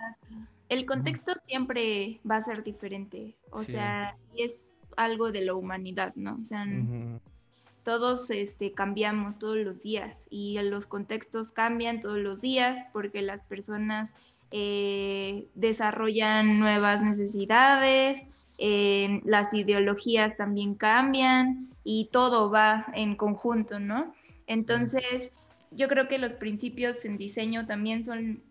El 0.69 0.85
contexto 0.85 1.33
siempre 1.45 2.21
va 2.29 2.37
a 2.37 2.41
ser 2.41 2.63
diferente, 2.63 3.35
o 3.51 3.63
sea, 3.63 4.15
y 4.33 4.43
es 4.43 4.63
algo 4.95 5.33
de 5.33 5.41
la 5.41 5.53
humanidad, 5.53 6.13
¿no? 6.15 6.39
O 6.41 6.45
sea, 6.45 6.65
todos 7.83 8.31
este, 8.31 8.71
cambiamos 8.71 9.37
todos 9.37 9.57
los 9.57 9.83
días 9.83 10.15
y 10.29 10.57
los 10.61 10.87
contextos 10.87 11.51
cambian 11.51 11.99
todos 11.99 12.19
los 12.19 12.39
días 12.39 12.85
porque 12.93 13.21
las 13.21 13.43
personas 13.43 14.13
eh, 14.51 15.49
desarrollan 15.55 16.57
nuevas 16.57 17.01
necesidades, 17.01 18.25
eh, 18.59 19.21
las 19.25 19.53
ideologías 19.53 20.37
también 20.37 20.75
cambian 20.75 21.69
y 21.83 22.09
todo 22.11 22.49
va 22.49 22.87
en 22.93 23.15
conjunto, 23.15 23.79
¿no? 23.79 24.13
Entonces, 24.47 25.31
yo 25.71 25.87
creo 25.87 26.07
que 26.07 26.17
los 26.17 26.33
principios 26.33 27.05
en 27.05 27.17
diseño 27.17 27.65
también 27.65 28.03
son 28.03 28.41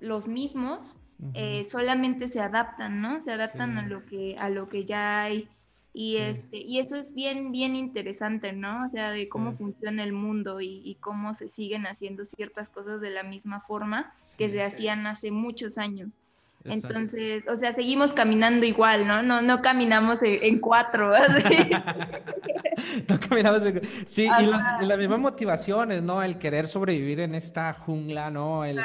los 0.00 0.28
mismos, 0.28 0.94
eh, 1.34 1.64
solamente 1.64 2.28
se 2.28 2.40
adaptan, 2.40 3.00
¿no? 3.00 3.20
Se 3.22 3.32
adaptan 3.32 3.76
a 3.76 3.86
lo 3.86 4.04
que 4.04 4.36
a 4.38 4.50
lo 4.50 4.68
que 4.68 4.84
ya 4.84 5.22
hay 5.22 5.48
y, 5.92 6.18
este, 6.18 6.58
y 6.58 6.78
eso 6.78 6.94
es 6.94 7.12
bien, 7.12 7.50
bien 7.50 7.74
interesante, 7.74 8.52
¿no? 8.52 8.86
O 8.86 8.90
sea, 8.90 9.10
de 9.10 9.28
cómo 9.28 9.56
funciona 9.56 10.04
el 10.04 10.12
mundo 10.12 10.60
y, 10.60 10.96
cómo 11.00 11.34
se 11.34 11.48
siguen 11.48 11.86
haciendo 11.86 12.24
ciertas 12.24 12.68
cosas 12.68 13.00
de 13.00 13.10
la 13.10 13.24
misma 13.24 13.62
forma 13.62 14.14
que 14.36 14.48
se 14.48 14.62
hacían 14.62 15.08
hace 15.08 15.32
muchos 15.32 15.76
años. 15.76 16.16
Entonces, 16.64 17.46
o 17.48 17.56
sea, 17.56 17.72
seguimos 17.72 18.12
caminando 18.12 18.66
igual, 18.66 19.06
¿no? 19.06 19.22
No, 19.22 19.40
no 19.40 19.62
caminamos 19.62 20.20
en, 20.22 20.58
cuatro. 20.58 21.12
no 23.08 23.20
caminamos 23.20 23.64
en... 23.64 23.80
Sí, 24.06 24.24
y, 24.26 24.84
las 24.86 24.98
mismas 24.98 25.20
motivaciones, 25.20 26.02
¿no? 26.02 26.22
El 26.22 26.38
querer 26.38 26.68
sobrevivir 26.68 27.20
en 27.20 27.34
esta 27.34 27.72
jungla, 27.72 28.30
¿no? 28.30 28.64
El, 28.64 28.80
ah, 28.80 28.84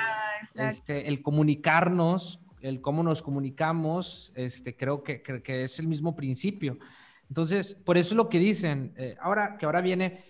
este, 0.56 1.08
el 1.08 1.22
comunicarnos 1.22 2.40
el 2.64 2.80
cómo 2.80 3.04
nos 3.04 3.22
comunicamos, 3.22 4.32
este, 4.36 4.76
creo 4.76 5.04
que, 5.04 5.22
que, 5.22 5.64
es 5.64 5.80
el 5.80 5.88
mismo 5.88 6.16
principio. 6.16 6.80
Entonces, 7.28 7.76
por 7.76 7.98
eso 7.98 8.12
es 8.12 8.16
lo 8.16 8.30
que 8.30 8.40
dicen, 8.40 8.94
eh, 8.96 9.18
ahora 9.20 9.58
que 9.58 9.66
ahora 9.66 9.82
viene 9.82 10.24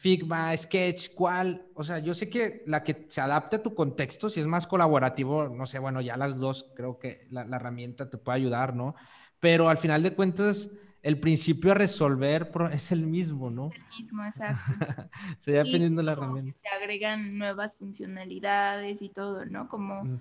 Figma, 0.00 0.56
Sketch, 0.56 1.14
¿cuál? 1.14 1.66
O 1.74 1.84
sea, 1.84 1.98
yo 1.98 2.14
sé 2.14 2.30
que 2.30 2.62
la 2.66 2.82
que 2.82 3.04
se 3.08 3.20
adapte 3.20 3.56
a 3.56 3.62
tu 3.62 3.74
contexto, 3.74 4.30
si 4.30 4.40
es 4.40 4.46
más 4.46 4.66
colaborativo, 4.66 5.50
no 5.50 5.66
sé, 5.66 5.78
bueno, 5.78 6.00
ya 6.00 6.16
las 6.16 6.38
dos, 6.38 6.72
creo 6.74 6.98
que 6.98 7.26
la, 7.30 7.42
herramienta 7.42 8.08
te 8.08 8.16
puede 8.16 8.38
ayudar, 8.38 8.74
¿no? 8.74 8.94
Pero 9.40 9.68
al 9.68 9.76
final 9.76 10.02
de 10.02 10.14
cuentas, 10.14 10.70
el 11.02 11.20
principio 11.20 11.72
a 11.72 11.74
resolver 11.74 12.50
es 12.72 12.92
el 12.92 13.06
mismo, 13.06 13.50
¿no? 13.50 13.70
El 13.74 14.02
mismo, 14.02 14.24
exacto. 14.24 14.72
se 15.38 15.52
va 15.52 15.60
aprendiendo 15.60 16.02
la 16.02 16.12
herramienta. 16.12 16.58
Se 16.62 16.68
agregan 16.68 17.36
nuevas 17.36 17.76
funcionalidades 17.76 19.02
y 19.02 19.10
todo, 19.10 19.44
¿no? 19.44 19.68
Como... 19.68 20.04
Mm 20.04 20.20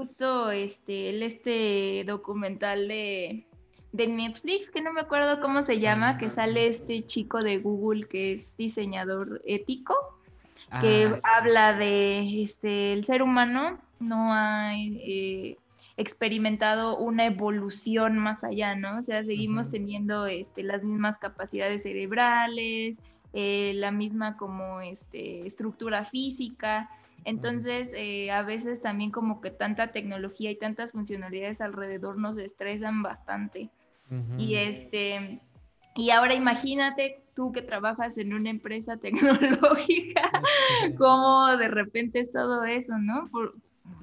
justo 0.00 0.50
este, 0.50 1.10
el 1.10 1.22
este 1.22 2.04
documental 2.06 2.88
de, 2.88 3.46
de 3.92 4.06
Netflix, 4.06 4.70
que 4.70 4.80
no 4.80 4.92
me 4.92 5.00
acuerdo 5.00 5.40
cómo 5.40 5.62
se 5.62 5.80
llama, 5.80 6.18
que 6.18 6.30
sale 6.30 6.66
este 6.68 7.04
chico 7.04 7.42
de 7.42 7.58
Google 7.58 8.06
que 8.06 8.32
es 8.32 8.56
diseñador 8.56 9.42
ético, 9.44 9.94
que 10.80 11.12
ah, 11.24 11.36
habla 11.36 11.72
de 11.74 12.42
este, 12.42 12.92
el 12.92 13.04
ser 13.04 13.22
humano 13.22 13.78
no 13.98 14.32
ha 14.32 14.74
eh, 14.76 15.56
experimentado 15.96 16.96
una 16.96 17.26
evolución 17.26 18.18
más 18.18 18.44
allá, 18.44 18.76
¿no? 18.76 18.98
O 18.98 19.02
sea, 19.02 19.24
seguimos 19.24 19.70
teniendo 19.70 20.26
este, 20.26 20.62
las 20.62 20.84
mismas 20.84 21.18
capacidades 21.18 21.82
cerebrales, 21.82 22.96
eh, 23.32 23.72
la 23.74 23.90
misma 23.90 24.36
como 24.36 24.80
este, 24.80 25.46
estructura 25.46 26.04
física, 26.04 26.88
entonces, 27.24 27.92
eh, 27.94 28.30
a 28.30 28.42
veces 28.42 28.80
también 28.80 29.10
como 29.10 29.40
que 29.40 29.50
tanta 29.50 29.88
tecnología 29.88 30.50
y 30.50 30.56
tantas 30.56 30.92
funcionalidades 30.92 31.60
alrededor 31.60 32.18
nos 32.18 32.38
estresan 32.38 33.02
bastante. 33.02 33.70
Y 34.38 34.56
este, 34.56 35.40
y 35.94 36.10
ahora 36.10 36.34
imagínate 36.34 37.16
tú 37.34 37.52
que 37.52 37.62
trabajas 37.62 38.18
en 38.18 38.32
una 38.32 38.50
empresa 38.50 38.96
tecnológica, 39.00 40.30
cómo 40.98 41.56
de 41.56 41.68
repente 41.68 42.20
es 42.20 42.32
todo 42.32 42.64
eso, 42.64 42.98
¿no? 42.98 43.28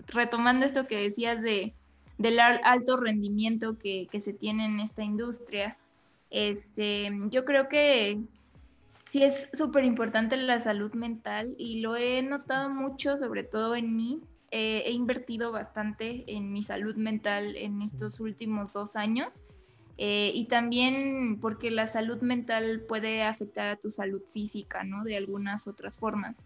retomando 0.07 0.65
esto 0.65 0.87
que 0.87 0.97
decías 0.97 1.41
de, 1.41 1.73
del 2.17 2.39
alto 2.39 2.97
rendimiento 2.97 3.77
que, 3.77 4.07
que 4.11 4.21
se 4.21 4.33
tiene 4.33 4.65
en 4.65 4.79
esta 4.79 5.03
industria, 5.03 5.77
este, 6.29 7.11
yo 7.29 7.45
creo 7.45 7.67
que 7.67 8.21
sí 9.09 9.23
es 9.23 9.49
súper 9.53 9.85
importante 9.85 10.35
la 10.37 10.61
salud 10.61 10.93
mental 10.93 11.55
y 11.57 11.81
lo 11.81 11.95
he 11.95 12.21
notado 12.21 12.69
mucho, 12.69 13.17
sobre 13.17 13.43
todo 13.43 13.75
en 13.75 13.95
mí. 13.95 14.21
Eh, 14.51 14.83
he 14.85 14.91
invertido 14.91 15.51
bastante 15.51 16.23
en 16.27 16.53
mi 16.53 16.63
salud 16.63 16.95
mental 16.95 17.57
en 17.57 17.81
estos 17.81 18.21
últimos 18.21 18.71
dos 18.71 18.95
años 18.95 19.43
eh, 19.97 20.31
y 20.33 20.45
también 20.45 21.39
porque 21.41 21.71
la 21.71 21.87
salud 21.87 22.21
mental 22.21 22.83
puede 22.87 23.23
afectar 23.23 23.67
a 23.67 23.77
tu 23.77 23.91
salud 23.91 24.21
física, 24.33 24.83
¿no? 24.83 25.03
De 25.03 25.17
algunas 25.17 25.67
otras 25.67 25.97
formas. 25.97 26.45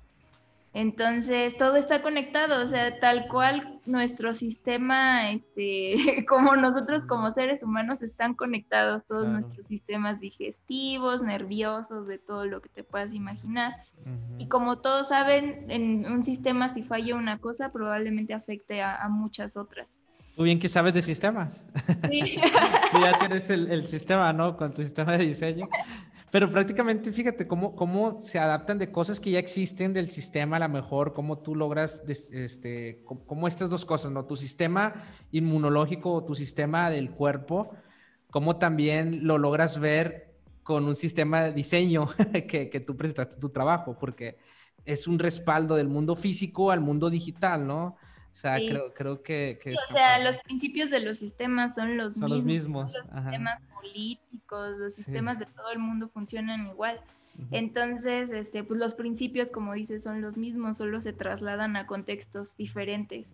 Entonces, 0.73 1.57
todo 1.57 1.75
está 1.75 2.01
conectado, 2.01 2.63
o 2.63 2.67
sea, 2.67 2.97
tal 3.01 3.27
cual 3.27 3.81
nuestro 3.85 4.33
sistema, 4.33 5.29
este, 5.31 5.95
como 6.29 6.55
nosotros 6.55 7.05
como 7.05 7.29
seres 7.29 7.61
humanos 7.61 8.01
están 8.01 8.35
conectados, 8.35 9.03
todos 9.05 9.27
nuestros 9.27 9.67
sistemas 9.67 10.21
digestivos, 10.21 11.23
nerviosos, 11.23 12.07
de 12.07 12.19
todo 12.19 12.45
lo 12.45 12.61
que 12.61 12.69
te 12.69 12.85
puedas 12.85 13.13
imaginar. 13.13 13.73
Y 14.37 14.47
como 14.47 14.79
todos 14.79 15.09
saben, 15.09 15.69
en 15.69 16.09
un 16.09 16.23
sistema 16.23 16.69
si 16.69 16.83
falla 16.83 17.15
una 17.15 17.39
cosa, 17.39 17.73
probablemente 17.73 18.33
afecte 18.33 18.81
a, 18.81 19.09
muchas 19.09 19.57
otras. 19.57 20.00
Muy 20.37 20.45
bien 20.45 20.59
que 20.59 20.69
sabes 20.69 20.93
de 20.93 21.01
sistemas. 21.01 21.65
Sí. 22.09 22.35
ya 22.93 23.19
tienes 23.19 23.49
el, 23.49 23.71
el, 23.71 23.87
sistema, 23.87 24.31
¿no? 24.33 24.57
Con 24.57 24.73
tu 24.73 24.81
sistema 24.81 25.17
de 25.17 25.25
diseño. 25.25 25.67
Pero 26.31 26.49
prácticamente, 26.49 27.11
fíjate 27.11 27.45
cómo, 27.45 27.75
cómo 27.75 28.21
se 28.21 28.39
adaptan 28.39 28.79
de 28.79 28.89
cosas 28.89 29.19
que 29.19 29.31
ya 29.31 29.39
existen 29.39 29.93
del 29.93 30.09
sistema, 30.09 30.55
a 30.55 30.59
lo 30.59 30.69
mejor, 30.69 31.13
cómo 31.13 31.39
tú 31.39 31.55
logras, 31.55 32.03
este, 32.07 33.03
cómo 33.03 33.49
estas 33.49 33.69
dos 33.69 33.83
cosas, 33.83 34.13
¿no? 34.13 34.25
Tu 34.25 34.37
sistema 34.37 34.93
inmunológico 35.31 36.13
o 36.13 36.23
tu 36.23 36.33
sistema 36.33 36.89
del 36.89 37.11
cuerpo, 37.11 37.75
cómo 38.29 38.55
también 38.55 39.27
lo 39.27 39.37
logras 39.37 39.77
ver 39.77 40.33
con 40.63 40.85
un 40.85 40.95
sistema 40.95 41.43
de 41.43 41.51
diseño 41.51 42.07
que, 42.47 42.69
que 42.69 42.79
tú 42.79 42.95
presentaste 42.95 43.35
tu 43.35 43.49
trabajo, 43.49 43.97
porque 43.99 44.37
es 44.85 45.07
un 45.07 45.19
respaldo 45.19 45.75
del 45.75 45.89
mundo 45.89 46.15
físico 46.15 46.71
al 46.71 46.79
mundo 46.79 47.09
digital, 47.09 47.67
¿no? 47.67 47.97
O 48.31 48.35
sea, 48.35 48.55
creo, 48.57 48.93
creo 48.93 49.21
que... 49.21 49.59
o 49.65 49.93
sea, 49.93 50.23
los 50.23 50.37
principios 50.39 50.89
de 50.89 51.01
los 51.01 51.19
sistemas 51.19 51.75
son 51.75 51.97
los 51.97 52.15
son 52.15 52.23
mismos. 52.23 52.37
Los 52.37 52.45
mismos. 52.45 52.93
Los 52.93 53.23
sistemas 53.23 53.61
políticos, 53.73 54.77
los 54.77 54.93
sistemas 54.93 55.39
de 55.39 55.45
todo 55.47 55.71
el 55.71 55.79
mundo 55.79 56.07
funcionan 56.09 56.67
igual. 56.67 57.01
Entonces, 57.51 58.31
este, 58.31 58.63
pues 58.63 58.79
los 58.79 58.93
principios, 58.93 59.51
como 59.51 59.73
dices, 59.73 60.03
son 60.03 60.21
los 60.21 60.37
mismos, 60.37 60.77
solo 60.77 61.01
se 61.01 61.13
trasladan 61.13 61.75
a 61.75 61.87
contextos 61.87 62.55
diferentes. 62.57 63.33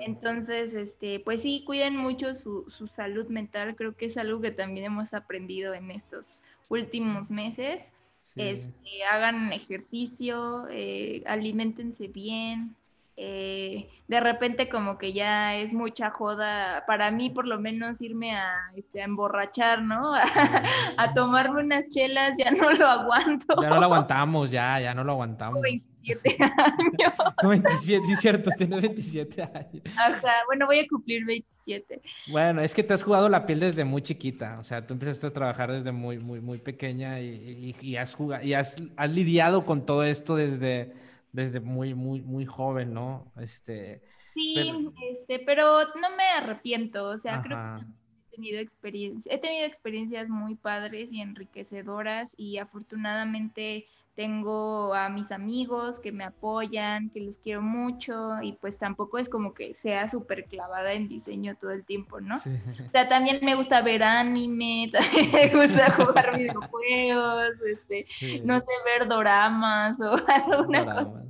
Entonces, 0.00 0.74
este, 0.74 1.20
pues 1.20 1.42
sí, 1.42 1.62
cuiden 1.64 1.96
mucho 1.96 2.34
su, 2.34 2.70
su, 2.70 2.88
salud 2.88 3.26
mental. 3.28 3.76
Creo 3.76 3.94
que 3.94 4.06
es 4.06 4.16
algo 4.16 4.40
que 4.40 4.50
también 4.50 4.86
hemos 4.86 5.14
aprendido 5.14 5.74
en 5.74 5.90
estos 5.90 6.44
últimos 6.68 7.30
meses. 7.30 7.92
Este, 8.34 9.04
hagan 9.10 9.52
ejercicio, 9.52 10.66
eh, 10.70 11.22
alimentense 11.26 12.08
bien, 12.08 12.74
eh, 13.18 13.88
de 14.08 14.20
repente 14.20 14.68
como 14.68 14.98
que 14.98 15.14
ya 15.14 15.56
es 15.56 15.72
mucha 15.72 16.10
joda, 16.10 16.84
para 16.86 17.10
mí 17.10 17.30
por 17.30 17.46
lo 17.46 17.58
menos 17.58 18.02
irme 18.02 18.36
a, 18.36 18.52
este, 18.76 19.00
emborrachar, 19.00 19.82
¿no? 19.82 20.12
a, 20.96 21.14
tomarme 21.14 21.62
unas 21.62 21.88
chelas, 21.88 22.36
ya 22.38 22.50
no 22.50 22.70
lo 22.72 22.86
aguanto. 22.86 23.54
Ya 23.62 23.70
no 23.70 23.76
lo 23.76 23.84
aguantamos, 23.84 24.50
ya, 24.50 24.80
ya 24.80 24.92
no 24.92 25.02
lo 25.02 25.12
aguantamos. 25.12 25.62
27 25.62 26.36
años. 26.40 27.14
27, 27.42 28.06
sí, 28.06 28.16
cierto, 28.16 28.50
tienes 28.56 28.82
27 28.82 29.42
años. 29.42 29.82
Ajá, 29.96 30.32
bueno, 30.46 30.66
voy 30.66 30.80
a 30.80 30.86
cumplir 30.86 31.24
27. 31.24 32.02
Bueno, 32.28 32.60
es 32.60 32.74
que 32.74 32.82
te 32.82 32.92
has 32.92 33.02
jugado 33.02 33.30
la 33.30 33.46
piel 33.46 33.60
desde 33.60 33.84
muy 33.84 34.02
chiquita, 34.02 34.58
o 34.60 34.62
sea, 34.62 34.86
tú 34.86 34.92
empezaste 34.92 35.28
a 35.28 35.32
trabajar 35.32 35.72
desde 35.72 35.90
muy, 35.90 36.18
muy, 36.18 36.40
muy 36.42 36.58
pequeña 36.58 37.18
y, 37.20 37.74
y 37.80 37.96
has, 37.96 38.14
jugado, 38.14 38.44
y 38.44 38.52
has, 38.52 38.76
has 38.94 39.10
lidiado 39.10 39.64
con 39.64 39.86
todo 39.86 40.04
esto 40.04 40.36
desde 40.36 41.05
desde 41.36 41.60
muy, 41.60 41.94
muy, 41.94 42.22
muy 42.22 42.46
joven, 42.46 42.94
¿no? 42.94 43.30
Este, 43.36 44.02
sí, 44.32 44.54
pero... 44.56 44.92
Este, 45.12 45.38
pero 45.40 45.80
no 46.00 46.16
me 46.16 46.24
arrepiento, 46.24 47.08
o 47.08 47.18
sea, 47.18 47.42
creo 47.42 47.58
que 47.76 47.82
he 47.82 48.36
tenido, 48.36 48.58
experiencia, 48.58 49.34
he 49.34 49.38
tenido 49.38 49.66
experiencias 49.66 50.30
muy 50.30 50.54
padres 50.54 51.12
y 51.12 51.20
enriquecedoras 51.20 52.34
y 52.38 52.56
afortunadamente 52.56 53.86
tengo 54.16 54.94
a 54.94 55.10
mis 55.10 55.30
amigos 55.30 56.00
que 56.00 56.10
me 56.10 56.24
apoyan, 56.24 57.10
que 57.10 57.20
los 57.20 57.36
quiero 57.38 57.60
mucho 57.60 58.42
y 58.42 58.54
pues 58.54 58.78
tampoco 58.78 59.18
es 59.18 59.28
como 59.28 59.52
que 59.52 59.74
sea 59.74 60.08
súper 60.08 60.46
clavada 60.46 60.94
en 60.94 61.06
diseño 61.06 61.54
todo 61.56 61.70
el 61.70 61.84
tiempo, 61.84 62.20
¿no? 62.20 62.36
O 62.36 62.90
sea, 62.90 63.08
también 63.08 63.40
me 63.42 63.54
gusta 63.54 63.82
ver 63.82 64.02
anime, 64.02 64.90
también 64.92 65.30
me 65.32 65.48
gusta 65.66 65.92
jugar 65.92 66.36
videojuegos, 66.36 67.52
este, 67.70 68.06
no 68.44 68.58
sé, 68.58 68.66
ver 68.86 69.06
doramas 69.06 70.00
o 70.00 70.16
alguna 70.26 70.84
cosa. 70.84 71.22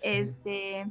Este, 0.00 0.86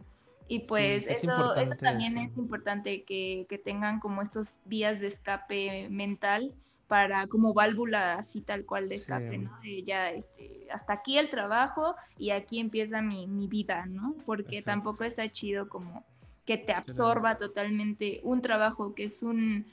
y 0.50 0.60
pues 0.68 1.08
eso, 1.08 1.56
eso 1.56 1.76
también 1.80 2.18
es 2.18 2.38
importante 2.38 3.06
que, 3.06 3.46
que 3.48 3.58
tengan 3.58 4.02
como 4.02 4.22
estos 4.22 4.54
vías 4.66 5.00
de 5.00 5.08
escape 5.08 5.88
mental 5.90 6.54
para 6.88 7.28
como 7.28 7.54
válvula 7.54 8.16
así 8.16 8.42
tal 8.42 8.66
cual 8.66 8.90
de 8.90 8.96
escape, 8.96 9.38
¿no? 9.38 9.52
ya 9.86 10.12
este, 10.12 10.68
hasta 10.72 10.94
aquí 10.94 11.18
el 11.18 11.30
trabajo 11.30 11.96
y 12.18 12.30
aquí 12.30 12.60
empieza 12.60 13.02
mi, 13.02 13.28
mi 13.28 13.48
vida, 13.48 13.86
¿no? 13.86 14.16
Porque 14.26 14.62
tampoco 14.62 15.04
está 15.04 15.30
chido 15.32 15.68
como 15.68 16.06
que 16.46 16.58
te 16.58 16.74
absorba 16.74 17.38
totalmente 17.38 18.22
un 18.24 18.42
trabajo 18.42 18.94
que 18.94 19.06
es 19.06 19.24
un 19.24 19.66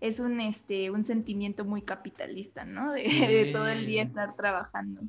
es 0.00 0.20
un 0.20 0.40
este 0.40 0.90
un 0.90 1.04
sentimiento 1.04 1.64
muy 1.64 1.82
capitalista, 1.82 2.64
¿no? 2.64 2.92
De, 2.92 3.50
todo 3.52 3.68
el 3.68 3.86
día 3.86 4.02
estar 4.02 4.34
trabajando. 4.36 5.02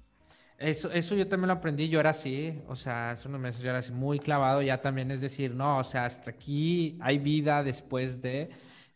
Eso, 0.57 0.91
eso 0.91 1.15
yo 1.15 1.27
también 1.27 1.47
lo 1.47 1.53
aprendí, 1.53 1.89
yo 1.89 1.99
era 1.99 2.11
así, 2.11 2.59
o 2.67 2.75
sea, 2.75 3.11
hace 3.11 3.27
unos 3.27 3.41
meses 3.41 3.63
yo 3.63 3.69
era 3.69 3.79
así 3.79 3.91
muy 3.91 4.19
clavado, 4.19 4.61
ya 4.61 4.79
también 4.79 5.09
es 5.09 5.19
decir, 5.19 5.55
no, 5.55 5.79
o 5.79 5.83
sea, 5.83 6.05
hasta 6.05 6.29
aquí 6.29 6.99
hay 7.01 7.17
vida 7.17 7.63
después 7.63 8.21
de, 8.21 8.51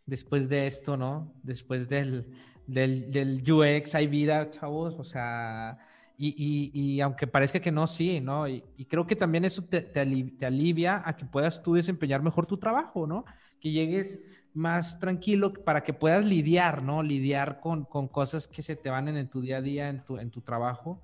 después 0.05 0.47
de 0.47 0.67
esto, 0.67 0.95
¿no? 0.95 1.33
Después 1.41 1.89
del, 1.89 2.27
del, 2.67 3.11
del 3.11 3.43
UX 3.51 3.95
hay 3.95 4.07
vida, 4.07 4.49
chavos, 4.49 4.95
o 4.97 5.03
sea, 5.03 5.77
y, 6.17 6.71
y, 6.73 7.01
aunque 7.01 7.27
parezca 7.27 7.59
que 7.59 7.71
no, 7.71 7.87
sí, 7.87 8.21
¿no? 8.21 8.47
Y, 8.47 8.61
creo 8.87 9.05
que 9.05 9.15
también 9.15 9.43
eso 9.43 9.63
te, 9.63 9.81
te, 9.81 10.45
alivia 10.45 11.01
a 11.05 11.15
que 11.17 11.25
puedas 11.25 11.61
tú 11.61 11.73
desempeñar 11.73 12.21
mejor 12.23 12.45
tu 12.45 12.57
trabajo, 12.57 13.05
¿no? 13.05 13.25
Que 13.59 13.71
llegues 13.71 14.23
más 14.53 14.99
tranquilo 14.99 15.51
para 15.51 15.83
que 15.83 15.93
puedas 15.93 16.23
lidiar, 16.23 16.81
¿no? 16.83 17.03
Lidiar 17.03 17.59
con, 17.59 17.83
con 17.83 18.07
cosas 18.07 18.47
que 18.47 18.61
se 18.61 18.77
te 18.77 18.89
van 18.89 19.09
en, 19.09 19.29
tu 19.29 19.41
día 19.41 19.57
a 19.57 19.61
día, 19.61 19.89
en 19.89 20.05
tu, 20.05 20.17
en 20.17 20.31
tu 20.31 20.41
trabajo. 20.41 21.01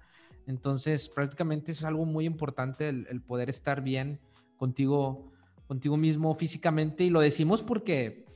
Entonces, 0.47 1.09
prácticamente 1.09 1.74
es 1.74 1.84
algo 1.84 2.05
muy 2.05 2.26
importante 2.26 2.88
el 2.88 3.22
poder 3.22 3.49
estar 3.49 3.82
bien 3.82 4.20
contigo, 4.55 5.30
contigo 5.68 5.97
mismo 5.97 6.34
físicamente. 6.36 7.03
Y 7.03 7.09
lo 7.09 7.20
decimos 7.20 7.62
porque 7.62 8.31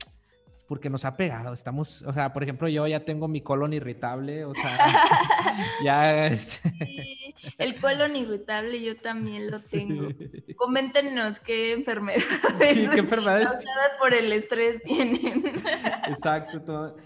porque 0.66 0.90
nos 0.90 1.04
ha 1.04 1.16
pegado. 1.16 1.52
Estamos, 1.52 2.02
o 2.02 2.12
sea, 2.12 2.32
por 2.32 2.42
ejemplo, 2.42 2.68
yo 2.68 2.86
ya 2.86 3.04
tengo 3.04 3.28
mi 3.28 3.40
colon 3.40 3.72
irritable, 3.72 4.44
o 4.44 4.54
sea, 4.54 4.78
ya 5.84 6.26
es... 6.26 6.60
Sí, 6.78 7.34
el 7.58 7.80
colon 7.80 8.16
irritable 8.16 8.82
yo 8.82 8.96
también 8.96 9.50
lo 9.50 9.60
tengo. 9.60 10.08
Coméntenos 10.56 11.40
qué 11.40 11.72
enfermedades, 11.72 12.26
sí, 12.60 12.88
qué 12.92 12.98
enfermedades 13.00 13.52
causadas 13.52 13.92
por 13.98 14.14
el 14.14 14.32
estrés 14.32 14.82
tienen. 14.82 15.62
Exacto, 16.08 16.62
todo. 16.62 16.96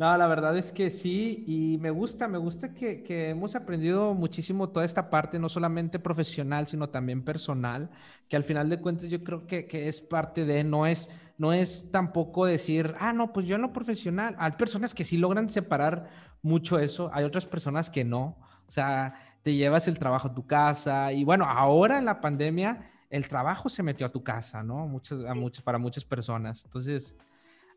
No, 0.00 0.16
la 0.16 0.26
verdad 0.26 0.56
es 0.56 0.72
que 0.72 0.88
sí, 0.88 1.44
y 1.46 1.76
me 1.76 1.90
gusta, 1.90 2.26
me 2.26 2.38
gusta 2.38 2.72
que, 2.72 3.02
que, 3.02 3.28
hemos 3.28 3.54
aprendido 3.54 4.14
muchísimo 4.14 4.70
toda 4.70 4.86
esta 4.86 5.10
parte, 5.10 5.38
no 5.38 5.50
solamente 5.50 5.98
profesional, 5.98 6.66
sino 6.66 6.88
también 6.88 7.22
personal, 7.22 7.90
que 8.26 8.34
al 8.34 8.44
final 8.44 8.70
de 8.70 8.80
cuentas 8.80 9.10
yo 9.10 9.22
creo 9.22 9.46
que, 9.46 9.66
que 9.66 9.88
es 9.88 10.00
parte 10.00 10.46
de, 10.46 10.64
no 10.64 10.86
es, 10.86 11.10
no 11.36 11.52
es 11.52 11.90
tampoco 11.92 12.46
decir, 12.46 12.94
ah, 12.98 13.12
no, 13.12 13.34
pues 13.34 13.44
yo 13.46 13.56
en 13.56 13.60
lo 13.60 13.74
profesional, 13.74 14.34
hay 14.38 14.52
personas 14.52 14.94
que 14.94 15.04
sí 15.04 15.18
logran 15.18 15.50
separar 15.50 16.08
mucho 16.40 16.78
eso, 16.78 17.10
hay 17.12 17.24
otras 17.24 17.44
personas 17.44 17.90
que 17.90 18.02
no, 18.02 18.38
o 18.66 18.70
sea, 18.70 19.12
te 19.42 19.54
llevas 19.54 19.86
el 19.86 19.98
trabajo 19.98 20.28
a 20.28 20.34
tu 20.34 20.46
casa, 20.46 21.12
y 21.12 21.24
bueno, 21.24 21.44
ahora 21.44 21.98
en 21.98 22.06
la 22.06 22.22
pandemia, 22.22 22.90
el 23.10 23.28
trabajo 23.28 23.68
se 23.68 23.82
metió 23.82 24.06
a 24.06 24.12
tu 24.12 24.24
casa, 24.24 24.62
¿no? 24.62 24.86
Muchas, 24.86 25.26
a 25.26 25.34
muchas, 25.34 25.62
para 25.62 25.76
muchas 25.76 26.06
personas, 26.06 26.64
entonces 26.64 27.18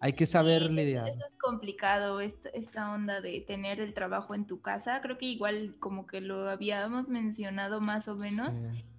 hay 0.04 0.12
que 0.12 0.26
saber 0.26 0.64
lidiar. 0.64 1.08
Eso 1.08 1.26
es 1.26 1.34
complicado, 1.40 2.20
esta, 2.20 2.50
esta, 2.50 2.92
onda 2.92 3.22
de 3.22 3.40
tener 3.40 3.80
el 3.80 3.94
trabajo 3.94 4.36
en 4.36 4.46
tu 4.46 4.60
casa. 4.60 5.00
Creo 5.02 5.18
que 5.18 5.28
igual 5.28 5.78
como 5.80 6.08
que 6.08 6.20
lo 6.20 6.50
habíamos 6.50 7.08
mencionado 7.08 7.80
más 7.80 8.10
o 8.10 8.16
menos. 8.16 8.58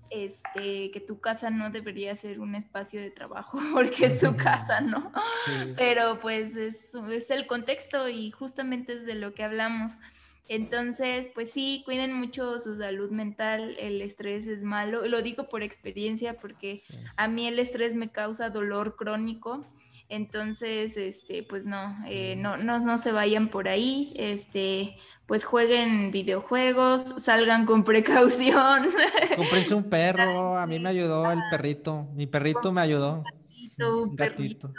Este, 0.09 0.91
que 0.93 1.01
tu 1.07 1.21
casa 1.21 1.51
no 1.51 1.71
debería 1.71 2.15
ser 2.17 2.41
un 2.41 2.55
espacio 2.55 3.01
de 3.01 3.11
trabajo 3.11 3.59
porque 3.75 4.07
es 4.07 4.21
tu 4.21 4.35
casa, 4.35 4.81
¿no? 4.81 5.13
Pero 5.77 6.21
pues 6.21 6.57
es, 6.57 6.95
es 6.95 7.31
el 7.31 7.47
contexto 7.47 8.09
y 8.09 8.31
justamente 8.31 8.95
es 8.95 9.05
de 9.05 9.15
lo 9.15 9.35
que 9.35 9.43
hablamos. 9.43 9.93
Entonces, 10.49 11.31
pues 11.35 11.51
sí, 11.51 11.83
cuiden 11.85 12.15
mucho 12.15 12.61
su 12.61 12.77
salud 12.77 13.11
mental, 13.11 13.77
el 13.79 14.01
estrés 14.01 14.47
es 14.47 14.63
malo, 14.63 15.07
lo 15.07 15.21
digo 15.21 15.51
por 15.51 15.63
experiencia 15.63 16.35
porque 16.35 16.83
a 17.17 17.29
mí 17.29 17.47
el 17.47 17.59
estrés 17.59 17.95
me 17.95 18.11
causa 18.11 18.49
dolor 18.49 18.97
crónico 18.97 19.67
entonces, 20.09 20.97
este, 20.97 21.43
pues 21.43 21.67
no, 21.67 21.97
eh, 22.07 22.37
no, 22.37 22.57
no, 22.57 22.79
no, 22.81 22.99
se 22.99 23.13
vayan 23.13 23.49
por 23.49 23.69
ahí, 23.69 24.13
este, 24.17 24.97
pues 25.27 25.45
jueguen 25.45 26.11
videojuegos, 26.11 27.23
salgan 27.23 27.67
con 27.67 27.85
precaución. 27.85 28.89
Comprese 29.37 29.75
un 29.75 29.85
perro, 29.85 30.59
a 30.59 30.67
mí 30.67 30.79
me 30.79 30.91
ayudó 30.91 31.31
el 31.31 31.41
perrito, 31.51 32.09
mi 32.15 32.27
perrito 32.27 32.73
me 32.73 32.81
ayudó. 32.81 33.25
Un 33.79 34.15
gatito, 34.15 34.73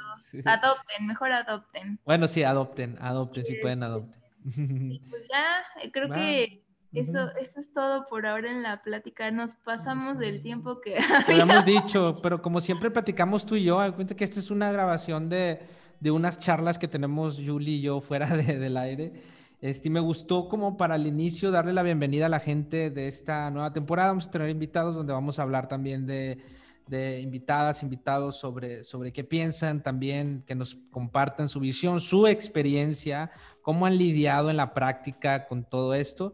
Adopten, 0.46 1.08
mejor 1.08 1.32
adopten. 1.32 2.00
Bueno, 2.06 2.28
sí, 2.28 2.44
adopten, 2.44 2.98
adopten, 3.02 3.44
si 3.44 3.56
pueden 3.56 3.84
adopten. 3.84 4.22
pues 5.10 5.28
ya, 5.28 5.90
creo 5.92 6.10
que 6.10 6.65
eso, 6.96 7.30
eso 7.40 7.60
es 7.60 7.72
todo 7.74 8.08
por 8.08 8.26
ahora 8.26 8.52
en 8.52 8.64
la 8.64 8.82
plática. 8.82 9.30
Nos 9.32 9.56
pasamos 9.56 10.18
del 10.18 10.42
tiempo 10.42 10.82
que 10.82 10.98
habíamos 11.28 11.66
dicho, 11.66 12.16
pero 12.22 12.42
como 12.42 12.62
siempre 12.62 12.90
platicamos 12.90 13.46
tú 13.46 13.56
y 13.56 13.66
yo, 13.66 13.78
cuenta 13.96 14.16
que 14.16 14.24
esta 14.24 14.40
es 14.40 14.50
una 14.50 14.72
grabación 14.72 15.30
de, 15.30 15.60
de 16.00 16.12
unas 16.12 16.40
charlas 16.40 16.80
que 16.80 16.88
tenemos 16.88 17.40
Julie 17.46 17.76
y 17.76 17.82
yo 17.82 18.02
fuera 18.02 18.36
de, 18.38 18.58
del 18.58 18.78
aire. 18.78 19.14
Este, 19.62 19.90
me 19.90 20.00
gustó 20.00 20.48
como 20.48 20.78
para 20.78 20.96
el 20.96 21.08
inicio 21.08 21.50
darle 21.50 21.74
la 21.74 21.84
bienvenida 21.84 22.28
a 22.28 22.30
la 22.30 22.40
gente 22.40 22.90
de 22.92 23.08
esta 23.08 23.50
nueva 23.50 23.74
temporada. 23.74 24.10
Vamos 24.10 24.28
a 24.28 24.32
tener 24.32 24.50
invitados 24.50 24.96
donde 24.96 25.14
vamos 25.14 25.40
a 25.40 25.44
hablar 25.44 25.68
también 25.68 26.06
de, 26.06 26.40
de 26.88 27.20
invitadas, 27.20 27.82
invitados 27.82 28.36
sobre, 28.38 28.84
sobre 28.84 29.12
qué 29.12 29.24
piensan, 29.24 29.82
también 29.82 30.44
que 30.46 30.56
nos 30.56 30.76
compartan 30.92 31.50
su 31.50 31.60
visión, 31.60 32.00
su 32.00 32.28
experiencia, 32.28 33.32
cómo 33.62 33.86
han 33.86 33.98
lidiado 33.98 34.50
en 34.50 34.58
la 34.58 34.70
práctica 34.70 35.48
con 35.48 35.64
todo 35.64 35.94
esto. 35.94 36.34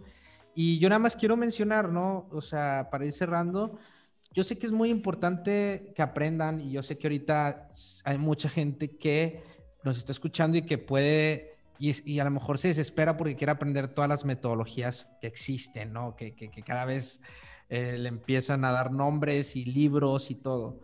Y 0.55 0.79
yo 0.79 0.89
nada 0.89 0.99
más 0.99 1.15
quiero 1.15 1.37
mencionar, 1.37 1.89
¿no? 1.89 2.27
O 2.31 2.41
sea, 2.41 2.89
para 2.91 3.05
ir 3.05 3.13
cerrando, 3.13 3.79
yo 4.33 4.43
sé 4.43 4.57
que 4.57 4.65
es 4.65 4.71
muy 4.71 4.89
importante 4.89 5.91
que 5.95 6.01
aprendan 6.01 6.61
y 6.61 6.71
yo 6.71 6.83
sé 6.83 6.97
que 6.97 7.07
ahorita 7.07 7.69
hay 8.05 8.17
mucha 8.17 8.49
gente 8.49 8.97
que 8.97 9.43
nos 9.83 9.97
está 9.97 10.11
escuchando 10.11 10.57
y 10.57 10.61
que 10.61 10.77
puede, 10.77 11.55
y, 11.79 12.19
a 12.19 12.23
lo 12.23 12.31
mejor 12.31 12.57
se 12.57 12.69
desespera 12.69 13.17
porque 13.17 13.35
quiere 13.35 13.51
aprender 13.51 13.89
todas 13.89 14.09
las 14.09 14.23
metodologías 14.25 15.09
que 15.19 15.27
existen, 15.27 15.91
¿no? 15.91 16.15
Que, 16.15 16.33
que, 16.35 16.49
cada 16.63 16.85
vez 16.85 17.21
eh, 17.69 17.97
le 17.97 18.09
empiezan 18.09 18.63
a 18.63 18.71
dar 18.71 18.91
nombres 18.91 19.55
y 19.55 19.65
libros 19.65 20.31
y 20.31 20.35
todo. 20.35 20.79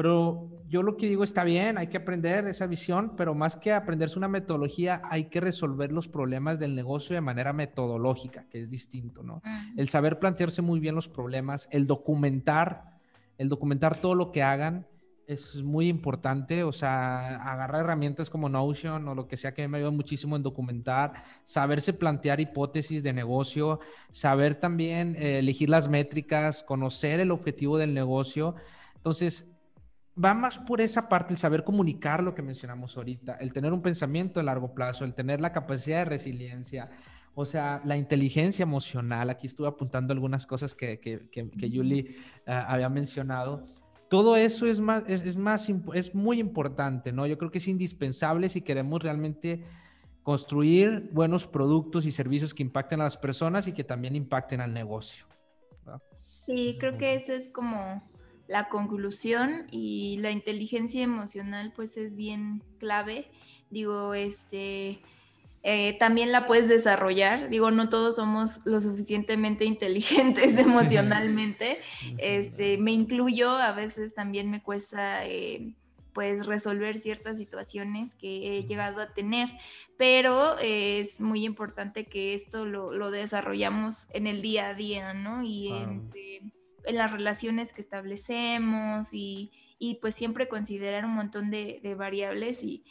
Pero 0.00 0.48
yo 0.66 0.82
lo 0.82 0.96
que 0.96 1.06
digo 1.06 1.24
está 1.24 1.44
bien, 1.44 1.76
hay 1.76 1.88
que 1.88 1.98
aprender 1.98 2.46
esa 2.46 2.66
visión, 2.66 3.16
pero 3.18 3.34
más 3.34 3.54
que 3.54 3.70
aprenderse 3.70 4.16
una 4.16 4.28
metodología, 4.28 5.02
hay 5.04 5.24
que 5.24 5.40
resolver 5.40 5.92
los 5.92 6.08
problemas 6.08 6.58
del 6.58 6.74
negocio 6.74 7.12
de 7.12 7.20
manera 7.20 7.52
metodológica, 7.52 8.46
que 8.48 8.62
es 8.62 8.70
distinto, 8.70 9.22
¿no? 9.22 9.42
El 9.76 9.90
saber 9.90 10.18
plantearse 10.18 10.62
muy 10.62 10.80
bien 10.80 10.94
los 10.94 11.06
problemas, 11.06 11.68
el 11.70 11.86
documentar, 11.86 12.98
el 13.36 13.50
documentar 13.50 13.94
todo 13.94 14.14
lo 14.14 14.32
que 14.32 14.42
hagan 14.42 14.86
es 15.26 15.62
muy 15.62 15.88
importante, 15.88 16.64
o 16.64 16.72
sea, 16.72 17.36
agarrar 17.36 17.82
herramientas 17.82 18.30
como 18.30 18.48
Notion 18.48 19.06
o 19.06 19.14
lo 19.14 19.28
que 19.28 19.36
sea 19.36 19.52
que 19.52 19.68
me 19.68 19.76
ayuda 19.76 19.90
muchísimo 19.90 20.34
en 20.34 20.42
documentar, 20.42 21.12
saberse 21.44 21.92
plantear 21.92 22.40
hipótesis 22.40 23.02
de 23.02 23.12
negocio, 23.12 23.80
saber 24.12 24.54
también 24.54 25.14
eh, 25.16 25.40
elegir 25.40 25.68
las 25.68 25.90
métricas, 25.90 26.62
conocer 26.62 27.20
el 27.20 27.32
objetivo 27.32 27.76
del 27.76 27.92
negocio. 27.92 28.54
Entonces, 28.96 29.50
va 30.22 30.34
más 30.34 30.58
por 30.58 30.80
esa 30.80 31.08
parte, 31.08 31.32
el 31.32 31.38
saber 31.38 31.64
comunicar 31.64 32.22
lo 32.22 32.34
que 32.34 32.42
mencionamos 32.42 32.96
ahorita, 32.96 33.34
el 33.34 33.52
tener 33.52 33.72
un 33.72 33.82
pensamiento 33.82 34.40
a 34.40 34.42
largo 34.42 34.74
plazo, 34.74 35.04
el 35.04 35.14
tener 35.14 35.40
la 35.40 35.52
capacidad 35.52 35.98
de 35.98 36.04
resiliencia, 36.04 36.90
o 37.34 37.44
sea, 37.44 37.80
la 37.84 37.96
inteligencia 37.96 38.62
emocional. 38.64 39.30
Aquí 39.30 39.46
estuve 39.46 39.68
apuntando 39.68 40.12
algunas 40.12 40.46
cosas 40.46 40.74
que, 40.74 41.00
que, 41.00 41.28
que, 41.30 41.70
Julie 41.70 42.16
ah, 42.46 42.66
había 42.68 42.88
mencionado. 42.88 43.64
Todo 44.08 44.36
eso 44.36 44.66
es, 44.66 44.80
más, 44.80 45.04
es, 45.06 45.22
es, 45.22 45.36
más, 45.36 45.70
es 45.94 46.14
muy 46.14 46.40
importante, 46.40 47.12
¿no? 47.12 47.26
Yo 47.26 47.38
creo 47.38 47.50
que 47.50 47.58
es 47.58 47.68
indispensable 47.68 48.48
si 48.48 48.60
queremos 48.60 49.02
realmente 49.02 49.64
construir 50.22 51.08
buenos 51.12 51.46
productos 51.46 52.04
y 52.04 52.12
servicios 52.12 52.52
que 52.52 52.62
impacten 52.62 53.00
a 53.00 53.04
las 53.04 53.16
personas 53.16 53.68
y 53.68 53.72
que 53.72 53.84
también 53.84 54.16
impacten 54.16 54.60
al 54.60 54.74
negocio. 54.74 55.24
Sí, 56.46 56.76
creo 56.80 56.98
que 56.98 57.14
ese 57.14 57.36
es 57.36 57.48
como 57.48 58.09
la 58.50 58.68
conclusión 58.68 59.68
y 59.70 60.16
la 60.18 60.32
inteligencia 60.32 61.04
emocional 61.04 61.72
pues 61.74 61.96
es 61.96 62.16
bien 62.16 62.64
clave. 62.80 63.30
Digo, 63.70 64.12
este, 64.12 65.00
eh, 65.62 65.96
también 66.00 66.32
la 66.32 66.46
puedes 66.46 66.68
desarrollar. 66.68 67.48
Digo, 67.48 67.70
no 67.70 67.88
todos 67.88 68.16
somos 68.16 68.66
lo 68.66 68.80
suficientemente 68.80 69.64
inteligentes 69.64 70.56
emocionalmente. 70.58 71.78
Este, 72.18 72.76
me 72.76 72.90
incluyo, 72.90 73.50
a 73.50 73.70
veces 73.70 74.14
también 74.14 74.50
me 74.50 74.60
cuesta 74.60 75.24
eh, 75.28 75.76
pues 76.12 76.44
resolver 76.44 76.98
ciertas 76.98 77.38
situaciones 77.38 78.16
que 78.16 78.58
he 78.58 78.64
llegado 78.64 79.00
a 79.00 79.14
tener, 79.14 79.48
pero 79.96 80.58
es 80.58 81.20
muy 81.20 81.44
importante 81.44 82.06
que 82.06 82.34
esto 82.34 82.66
lo, 82.66 82.92
lo 82.92 83.12
desarrollamos 83.12 84.08
en 84.12 84.26
el 84.26 84.42
día 84.42 84.70
a 84.70 84.74
día, 84.74 85.14
¿no? 85.14 85.44
Y 85.44 85.68
entre 85.68 86.50
en 86.84 86.96
las 86.96 87.12
relaciones 87.12 87.72
que 87.72 87.80
establecemos 87.80 89.08
y, 89.12 89.50
pues 90.00 90.14
siempre 90.14 90.48
considerar 90.48 91.04
un 91.04 91.14
montón 91.14 91.50
de, 91.50 91.80
variables 91.96 92.62
y, 92.62 92.84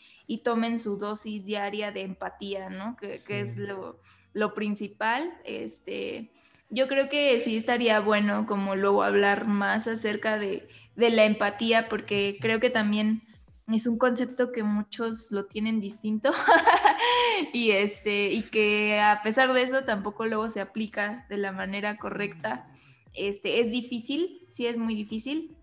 tomen 0.44 0.80
su 0.80 0.98
dosis 0.98 1.46
diaria 1.46 1.92
de 1.92 2.02
empatía, 2.02 2.70
¿no? 2.70 2.96
Que, 2.98 3.22
es 3.28 3.58
lo, 3.58 4.00
lo, 4.34 4.54
principal. 4.54 5.34
Este, 5.44 6.32
yo 6.70 6.88
creo 6.88 7.10
que 7.10 7.40
sí 7.40 7.58
estaría 7.58 8.00
bueno 8.00 8.46
como 8.46 8.76
luego 8.76 9.04
hablar 9.04 9.48
más 9.48 9.88
acerca 9.88 10.38
de, 10.38 10.68
de 10.96 11.10
la 11.10 11.26
empatía, 11.26 11.90
porque 11.90 12.38
creo 12.40 12.60
que 12.60 12.70
también 12.70 13.24
es 13.76 13.88
un 13.88 13.98
concepto 13.98 14.52
que 14.52 14.64
muchos 14.64 15.32
lo 15.32 15.46
tienen 15.46 15.80
distinto 15.80 16.32
y 17.54 17.72
este 17.72 18.32
y 18.32 18.44
que 18.44 19.00
a 19.00 19.22
pesar 19.24 19.54
de 19.54 19.62
eso 19.62 19.84
tampoco 19.84 20.26
luego 20.26 20.50
se 20.50 20.62
aplica 20.62 21.26
de 21.30 21.38
la 21.38 21.52
manera 21.52 21.98
correcta. 21.98 22.68
Este 23.28 23.60
es 23.60 23.72
difícil, 23.72 24.46
sí 24.50 24.66
es 24.66 24.78
muy 24.78 24.96
difícil 24.96 25.56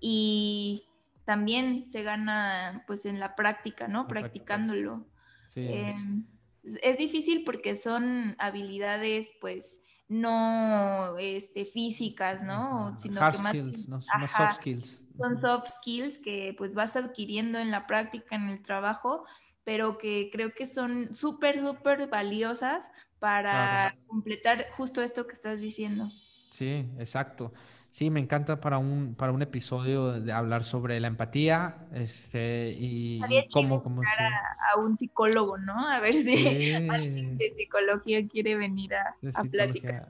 y 0.00 0.84
también 1.24 1.88
se 1.88 2.02
gana 2.02 2.84
pues 2.86 3.06
en 3.06 3.20
la 3.20 3.36
práctica, 3.36 3.88
¿no? 3.88 4.06
Practicándolo. 4.06 5.06
Em, 5.54 6.26
es 6.62 6.98
difícil 6.98 7.42
porque 7.44 7.74
son 7.76 8.36
habilidades 8.38 9.32
pues 9.40 9.80
no 10.08 11.18
este, 11.18 11.64
físicas, 11.64 12.42
¿no? 12.42 12.96
Sino 12.96 13.20
Hard 13.20 13.36
skills, 13.36 13.88
no, 13.88 14.00
soft 14.00 14.56
skills. 14.56 15.02
Son 15.18 15.36
soft 15.36 15.68
skills 15.78 16.18
que 16.18 16.54
pues 16.56 16.74
vas 16.74 16.96
adquiriendo 16.96 17.58
en 17.58 17.70
la 17.70 17.86
práctica, 17.86 18.36
en 18.36 18.48
el 18.48 18.62
trabajo, 18.62 19.24
pero 19.64 19.98
que 19.98 20.30
creo 20.32 20.54
que 20.54 20.64
son 20.64 21.14
súper, 21.14 21.60
súper 21.60 22.08
valiosas 22.08 22.90
para 23.18 23.96
completar 24.06 24.68
justo 24.76 25.02
esto 25.02 25.26
que 25.26 25.32
estás 25.32 25.60
diciendo. 25.60 26.10
Sí, 26.50 26.86
exacto. 26.98 27.52
Sí, 27.90 28.10
me 28.10 28.20
encanta 28.20 28.60
para 28.60 28.76
un, 28.78 29.14
para 29.14 29.32
un 29.32 29.40
episodio 29.40 30.20
de 30.20 30.30
hablar 30.30 30.64
sobre 30.64 31.00
la 31.00 31.08
empatía 31.08 31.86
este, 31.94 32.76
y, 32.78 33.20
cómo, 33.50 33.82
cómo 33.82 34.02
a, 34.02 34.78
un 34.78 34.98
psicólogo, 34.98 35.56
¿no? 35.56 35.88
A 35.88 35.98
ver 36.00 36.12
si 36.12 36.74
alguien 36.90 37.38
de 37.38 37.50
psicología 37.50 38.26
quiere 38.28 38.56
venir 38.56 38.94
a, 38.94 39.16
a 39.34 39.44
platicar. 39.44 40.06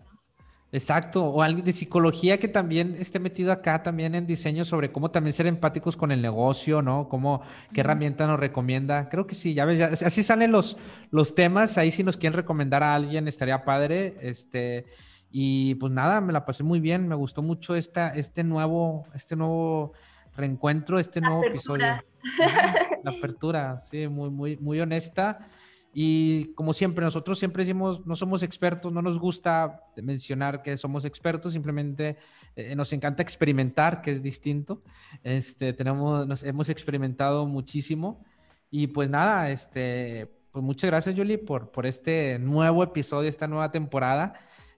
Exacto, 0.70 1.24
o 1.24 1.43
alguien 1.43 1.64
de 1.64 1.72
psicología 1.72 2.39
que 2.39 2.47
también 2.47 2.95
esté 2.99 3.18
metido 3.18 3.53
acá 3.53 3.82
también 3.82 4.14
en 4.14 4.26
diseño 4.26 4.66
sobre 4.66 4.93
cómo 4.93 5.11
también 5.11 5.32
ser 5.32 5.47
empáticos 5.47 5.97
con 5.97 6.12
el 6.12 6.20
negocio, 6.20 6.82
¿no? 6.82 7.09
Cómo, 7.09 7.41
qué 7.72 7.80
herramienta 7.80 8.26
nos 8.26 8.39
recomienda. 8.39 9.09
Creo 9.09 9.26
que 9.26 9.34
sí, 9.34 9.55
ya 9.55 9.64
ves, 9.64 10.03
así 10.03 10.22
salen 10.22 10.53
los, 10.53 10.76
los 11.11 11.34
temas, 11.34 11.78
ahí 11.78 11.91
si 11.91 12.05
nos 12.05 12.18
quieren 12.18 12.36
recomendar 12.36 12.82
a 12.82 12.95
alguien 12.95 13.28
estaría 13.28 13.64
padre, 13.64 14.18
este, 14.20 14.84
y 15.31 15.74
pues 15.74 15.93
nada, 15.93 16.20
me 16.20 16.33
la 16.33 16.45
pasé 16.45 16.62
muy 16.62 16.81
bien, 16.81 17.07
me 17.07 17.14
gustó 17.14 17.43
mucho 17.43 17.76
esta, 17.76 18.09
este 18.11 18.45
nuevo, 18.45 19.07
este 19.14 19.37
nuevo 19.37 19.93
reencuentro, 20.37 20.99
este 20.99 21.20
nuevo 21.20 21.45
episodio. 21.45 21.87
La 21.87 23.11
apertura, 23.18 23.76
sí, 23.79 24.09
muy, 24.09 24.31
muy, 24.31 24.57
muy 24.57 24.81
honesta. 24.81 25.47
Y 25.93 26.53
como 26.55 26.72
siempre, 26.72 27.05
nosotros 27.05 27.39
siempre 27.39 27.62
decimos, 27.62 28.07
no 28.07 28.14
somos 28.14 28.43
expertos, 28.43 28.93
no 28.93 29.03
nos 29.03 29.18
gusta 29.18 29.83
mencionar 29.97 30.62
que 30.62 30.76
somos 30.76 31.05
expertos, 31.05 31.55
simplemente 31.55 32.16
eh, 32.57 32.74
nos 32.76 32.93
encanta 32.93 33.22
experimentar, 33.22 34.01
que 34.01 34.12
es 34.12 34.22
distinto. 34.22 34.83
Este, 35.22 35.72
tenemos, 35.72 36.26
nos, 36.26 36.43
hemos 36.43 36.68
experimentado 36.68 37.47
muchísimo. 37.47 38.24
Y 38.70 38.87
pues 38.89 39.11
nada, 39.11 39.51
este, 39.51 40.31
pues 40.53 40.64
muchas 40.64 40.89
gracias, 40.89 41.16
Julie, 41.16 41.39
por, 41.39 41.70
por 41.70 41.85
este 41.87 42.39
nuevo 42.39 42.83
episodio, 42.83 43.29
esta 43.29 43.49
nueva 43.49 43.70
temporada 43.70 44.35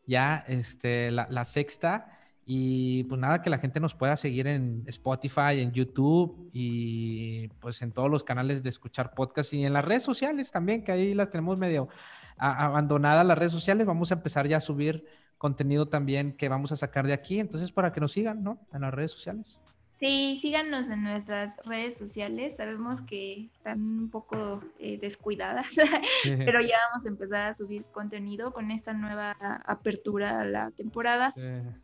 ya 0.06 0.44
este, 0.48 1.10
la, 1.10 1.44
sexta. 1.44 2.18
Y 2.46 3.04
pues 3.04 3.20
nada, 3.20 3.42
que 3.42 3.50
la 3.50 3.58
gente 3.58 3.78
nos 3.78 3.94
pueda 3.94 4.16
seguir 4.16 4.46
en 4.48 4.82
Spotify, 4.86 5.60
en 5.60 5.72
YouTube 5.72 6.50
y 6.52 7.48
pues 7.60 7.80
en 7.82 7.92
todos 7.92 8.10
los 8.10 8.24
canales 8.24 8.62
de 8.62 8.70
escuchar 8.70 9.14
podcast 9.14 9.52
y 9.52 9.64
en 9.64 9.72
las 9.72 9.84
redes 9.84 10.02
sociales 10.02 10.50
también, 10.50 10.82
que 10.82 10.90
ahí 10.90 11.14
las 11.14 11.30
tenemos 11.30 11.58
medio 11.58 11.88
abandonadas 12.36 13.24
las 13.24 13.38
redes 13.38 13.52
sociales. 13.52 13.86
Vamos 13.86 14.10
a 14.10 14.14
empezar 14.14 14.48
ya 14.48 14.56
a 14.56 14.60
subir 14.60 15.04
contenido 15.38 15.88
también 15.88 16.36
que 16.36 16.48
vamos 16.48 16.72
a 16.72 16.76
sacar 16.76 17.06
de 17.06 17.12
aquí. 17.12 17.38
Entonces, 17.38 17.70
para 17.70 17.92
que 17.92 18.00
nos 18.00 18.12
sigan, 18.12 18.42
¿no? 18.42 18.66
En 18.72 18.80
las 18.80 18.92
redes 18.92 19.12
sociales. 19.12 19.60
Sí, 20.00 20.38
síganos 20.40 20.88
en 20.88 21.02
nuestras 21.02 21.54
redes 21.66 21.98
sociales. 21.98 22.56
Sabemos 22.56 23.02
que 23.02 23.50
están 23.54 23.80
un 23.80 24.10
poco 24.10 24.62
eh, 24.78 24.96
descuidadas, 24.98 25.66
pero 26.24 26.62
ya 26.62 26.76
vamos 26.90 27.04
a 27.04 27.08
empezar 27.08 27.48
a 27.48 27.54
subir 27.54 27.84
contenido 27.92 28.54
con 28.54 28.70
esta 28.70 28.94
nueva 28.94 29.36
apertura 29.66 30.40
a 30.40 30.44
la 30.46 30.70
temporada. 30.70 31.34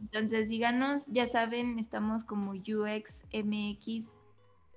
Entonces, 0.01 0.49
síganos. 0.49 1.05
Ya 1.09 1.27
saben, 1.27 1.79
estamos 1.79 2.25
como 2.25 2.53
UXMX 2.53 4.07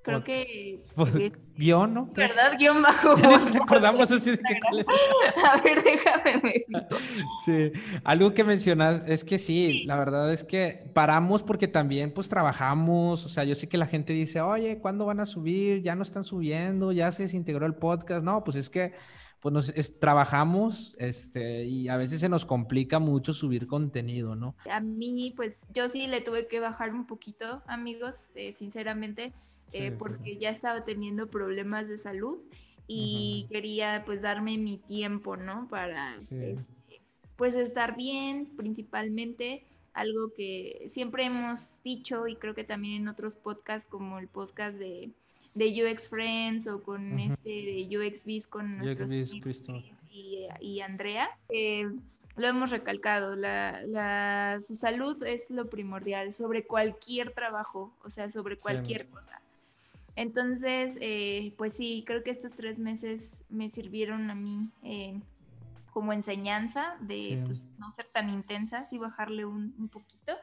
Creo 0.01 0.23
que. 0.23 0.81
Guión, 1.57 1.93
¿no? 1.93 2.05
¿Verdad? 2.15 2.53
Guión 2.57 2.81
bajo. 2.81 3.17
nos 3.17 3.53
acordamos 3.55 4.09
así 4.11 4.31
de 4.31 4.37
que. 4.37 4.59
A 5.45 5.61
ver, 5.61 5.83
déjame. 5.83 6.53
Sí, 7.45 7.71
algo 8.03 8.33
que 8.33 8.43
mencionas 8.43 9.01
es 9.05 9.23
que 9.23 9.37
sí, 9.37 9.83
la 9.85 9.97
verdad 9.97 10.31
es 10.31 10.43
que 10.43 10.89
paramos 10.93 11.43
porque 11.43 11.67
también, 11.67 12.13
pues 12.13 12.29
trabajamos. 12.29 13.25
O 13.25 13.29
sea, 13.29 13.43
yo 13.43 13.55
sé 13.55 13.67
que 13.67 13.77
la 13.77 13.87
gente 13.87 14.13
dice, 14.13 14.41
oye, 14.41 14.79
¿cuándo 14.79 15.05
van 15.05 15.19
a 15.19 15.25
subir? 15.25 15.81
Ya 15.81 15.95
no 15.95 16.03
están 16.03 16.23
subiendo, 16.23 16.91
ya 16.91 17.11
se 17.11 17.23
desintegró 17.23 17.65
el 17.65 17.75
podcast. 17.75 18.23
No, 18.23 18.43
pues 18.43 18.57
es 18.57 18.69
que. 18.69 18.93
Pues 19.41 19.53
nos 19.53 19.73
trabajamos 20.01 20.97
este, 20.99 21.63
y 21.63 21.87
a 21.87 21.95
veces 21.95 22.19
se 22.19 22.27
nos 22.27 22.43
complica 22.45 22.99
mucho 22.99 23.31
subir 23.31 23.67
contenido, 23.67 24.35
¿no? 24.35 24.53
A 24.69 24.81
mí, 24.81 25.33
pues 25.33 25.65
yo 25.73 25.87
sí 25.87 26.07
le 26.07 26.19
tuve 26.19 26.49
que 26.49 26.59
bajar 26.59 26.93
un 26.93 27.07
poquito, 27.07 27.63
amigos, 27.65 28.27
eh, 28.35 28.51
sinceramente 28.51 29.31
eh, 29.73 29.91
porque 29.91 30.37
ya 30.37 30.49
estaba 30.49 30.83
teniendo 30.83 31.27
problemas 31.27 31.87
de 31.87 31.97
salud 31.97 32.39
y 32.87 33.45
quería 33.51 34.03
pues 34.05 34.21
darme 34.21 34.57
mi 34.57 34.77
tiempo, 34.77 35.35
¿no? 35.35 35.67
Para 35.69 36.15
este, 36.15 36.57
pues 37.35 37.55
estar 37.55 37.95
bien 37.95 38.47
principalmente, 38.57 39.63
algo 39.93 40.33
que 40.35 40.85
siempre 40.87 41.25
hemos 41.25 41.69
dicho 41.83 42.27
y 42.27 42.35
creo 42.35 42.55
que 42.55 42.63
también 42.63 43.03
en 43.03 43.07
otros 43.07 43.35
podcasts 43.35 43.87
como 43.87 44.17
el 44.17 44.27
podcast 44.27 44.79
de, 44.79 45.11
de 45.53 45.83
UX 45.83 46.09
Friends 46.09 46.67
o 46.67 46.81
con 46.81 47.19
este 47.19 47.49
de 47.49 47.97
UX 47.97 48.25
Biz 48.25 48.47
con 48.47 48.77
nuestros 48.79 49.11
y, 50.11 50.47
y, 50.59 50.81
Andrea, 50.81 51.29
eh, 51.49 51.87
lo 52.35 52.47
hemos 52.47 52.71
recalcado, 52.71 53.35
la, 53.35 53.83
la, 53.83 54.57
su 54.59 54.75
salud 54.75 55.21
es 55.23 55.51
lo 55.51 55.69
primordial 55.69 56.33
sobre 56.33 56.65
cualquier 56.65 57.31
trabajo, 57.31 57.93
o 58.03 58.09
sea, 58.09 58.31
sobre 58.31 58.57
cualquier 58.57 59.07
cosa. 59.07 59.41
Entonces, 60.15 60.97
eh, 61.01 61.53
pues 61.57 61.73
sí, 61.73 62.03
creo 62.05 62.23
que 62.23 62.31
estos 62.31 62.53
tres 62.53 62.79
meses 62.79 63.31
me 63.49 63.69
sirvieron 63.69 64.29
a 64.29 64.35
mí 64.35 64.69
eh, 64.83 65.19
como 65.91 66.13
enseñanza 66.13 66.95
de 67.01 67.41
pues, 67.45 67.65
no 67.77 67.91
ser 67.91 68.07
tan 68.07 68.29
intensas 68.29 68.91
y 68.93 68.97
bajarle 68.97 69.45
un, 69.45 69.89
poquito. 69.89 70.33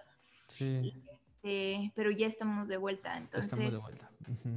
Sí. 0.49 0.93
Este, 1.17 1.93
pero 1.95 2.11
ya 2.11 2.27
estamos 2.27 2.69
de 2.69 2.77
vuelta, 2.77 3.17
entonces 3.17 3.59
de 3.73 3.79
vuelta. 3.79 4.11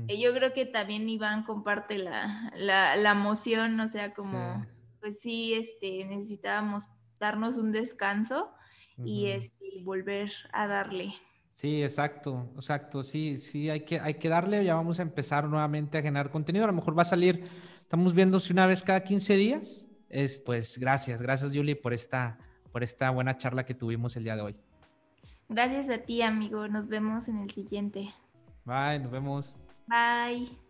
Eh, 0.08 0.20
yo 0.20 0.34
creo 0.34 0.54
que 0.54 0.66
también 0.66 1.08
Iván 1.08 1.44
comparte 1.44 1.98
la, 1.98 2.52
la, 2.56 2.96
la 2.96 3.12
emoción, 3.12 3.80
o 3.80 3.88
sea, 3.88 4.12
como, 4.12 4.66
pues 5.00 5.20
sí, 5.20 5.54
este, 5.54 6.06
necesitábamos 6.06 6.90
darnos 7.20 7.58
un 7.58 7.72
descanso 7.72 8.52
y 8.98 9.28
este, 9.28 9.82
volver 9.84 10.32
a 10.52 10.68
darle. 10.68 11.14
Sí, 11.60 11.84
exacto, 11.84 12.50
exacto. 12.56 13.04
Sí, 13.04 13.36
sí, 13.36 13.70
hay 13.70 13.82
que, 13.82 14.00
hay 14.00 14.14
que 14.14 14.30
darle. 14.30 14.64
Ya 14.64 14.76
vamos 14.76 15.00
a 15.00 15.02
empezar 15.02 15.46
nuevamente 15.50 15.98
a 15.98 16.02
generar 16.02 16.32
contenido. 16.32 16.64
A 16.64 16.68
lo 16.68 16.74
mejor 16.74 16.98
va 16.98 17.02
a 17.02 17.06
salir, 17.06 17.50
estamos 17.82 18.14
viendo 18.14 18.40
si 18.40 18.54
una 18.54 18.66
vez 18.66 18.82
cada 18.82 19.04
15 19.04 19.36
días. 19.36 19.86
Es, 20.08 20.42
pues 20.42 20.78
gracias, 20.78 21.22
gracias 21.22 21.52
Julie 21.54 21.76
por 21.76 21.94
esta, 21.94 22.38
por 22.72 22.82
esta 22.82 23.10
buena 23.10 23.36
charla 23.36 23.66
que 23.66 23.74
tuvimos 23.74 24.16
el 24.16 24.24
día 24.24 24.38
de 24.38 24.42
hoy. 24.42 24.56
Gracias 25.50 25.90
a 25.90 25.98
ti, 25.98 26.22
amigo. 26.22 26.70
Nos 26.70 26.88
vemos 26.88 27.28
en 27.28 27.40
el 27.40 27.52
siguiente. 27.52 28.10
Bye, 28.64 29.00
nos 29.00 29.12
vemos. 29.12 29.60
Bye. 29.86 30.69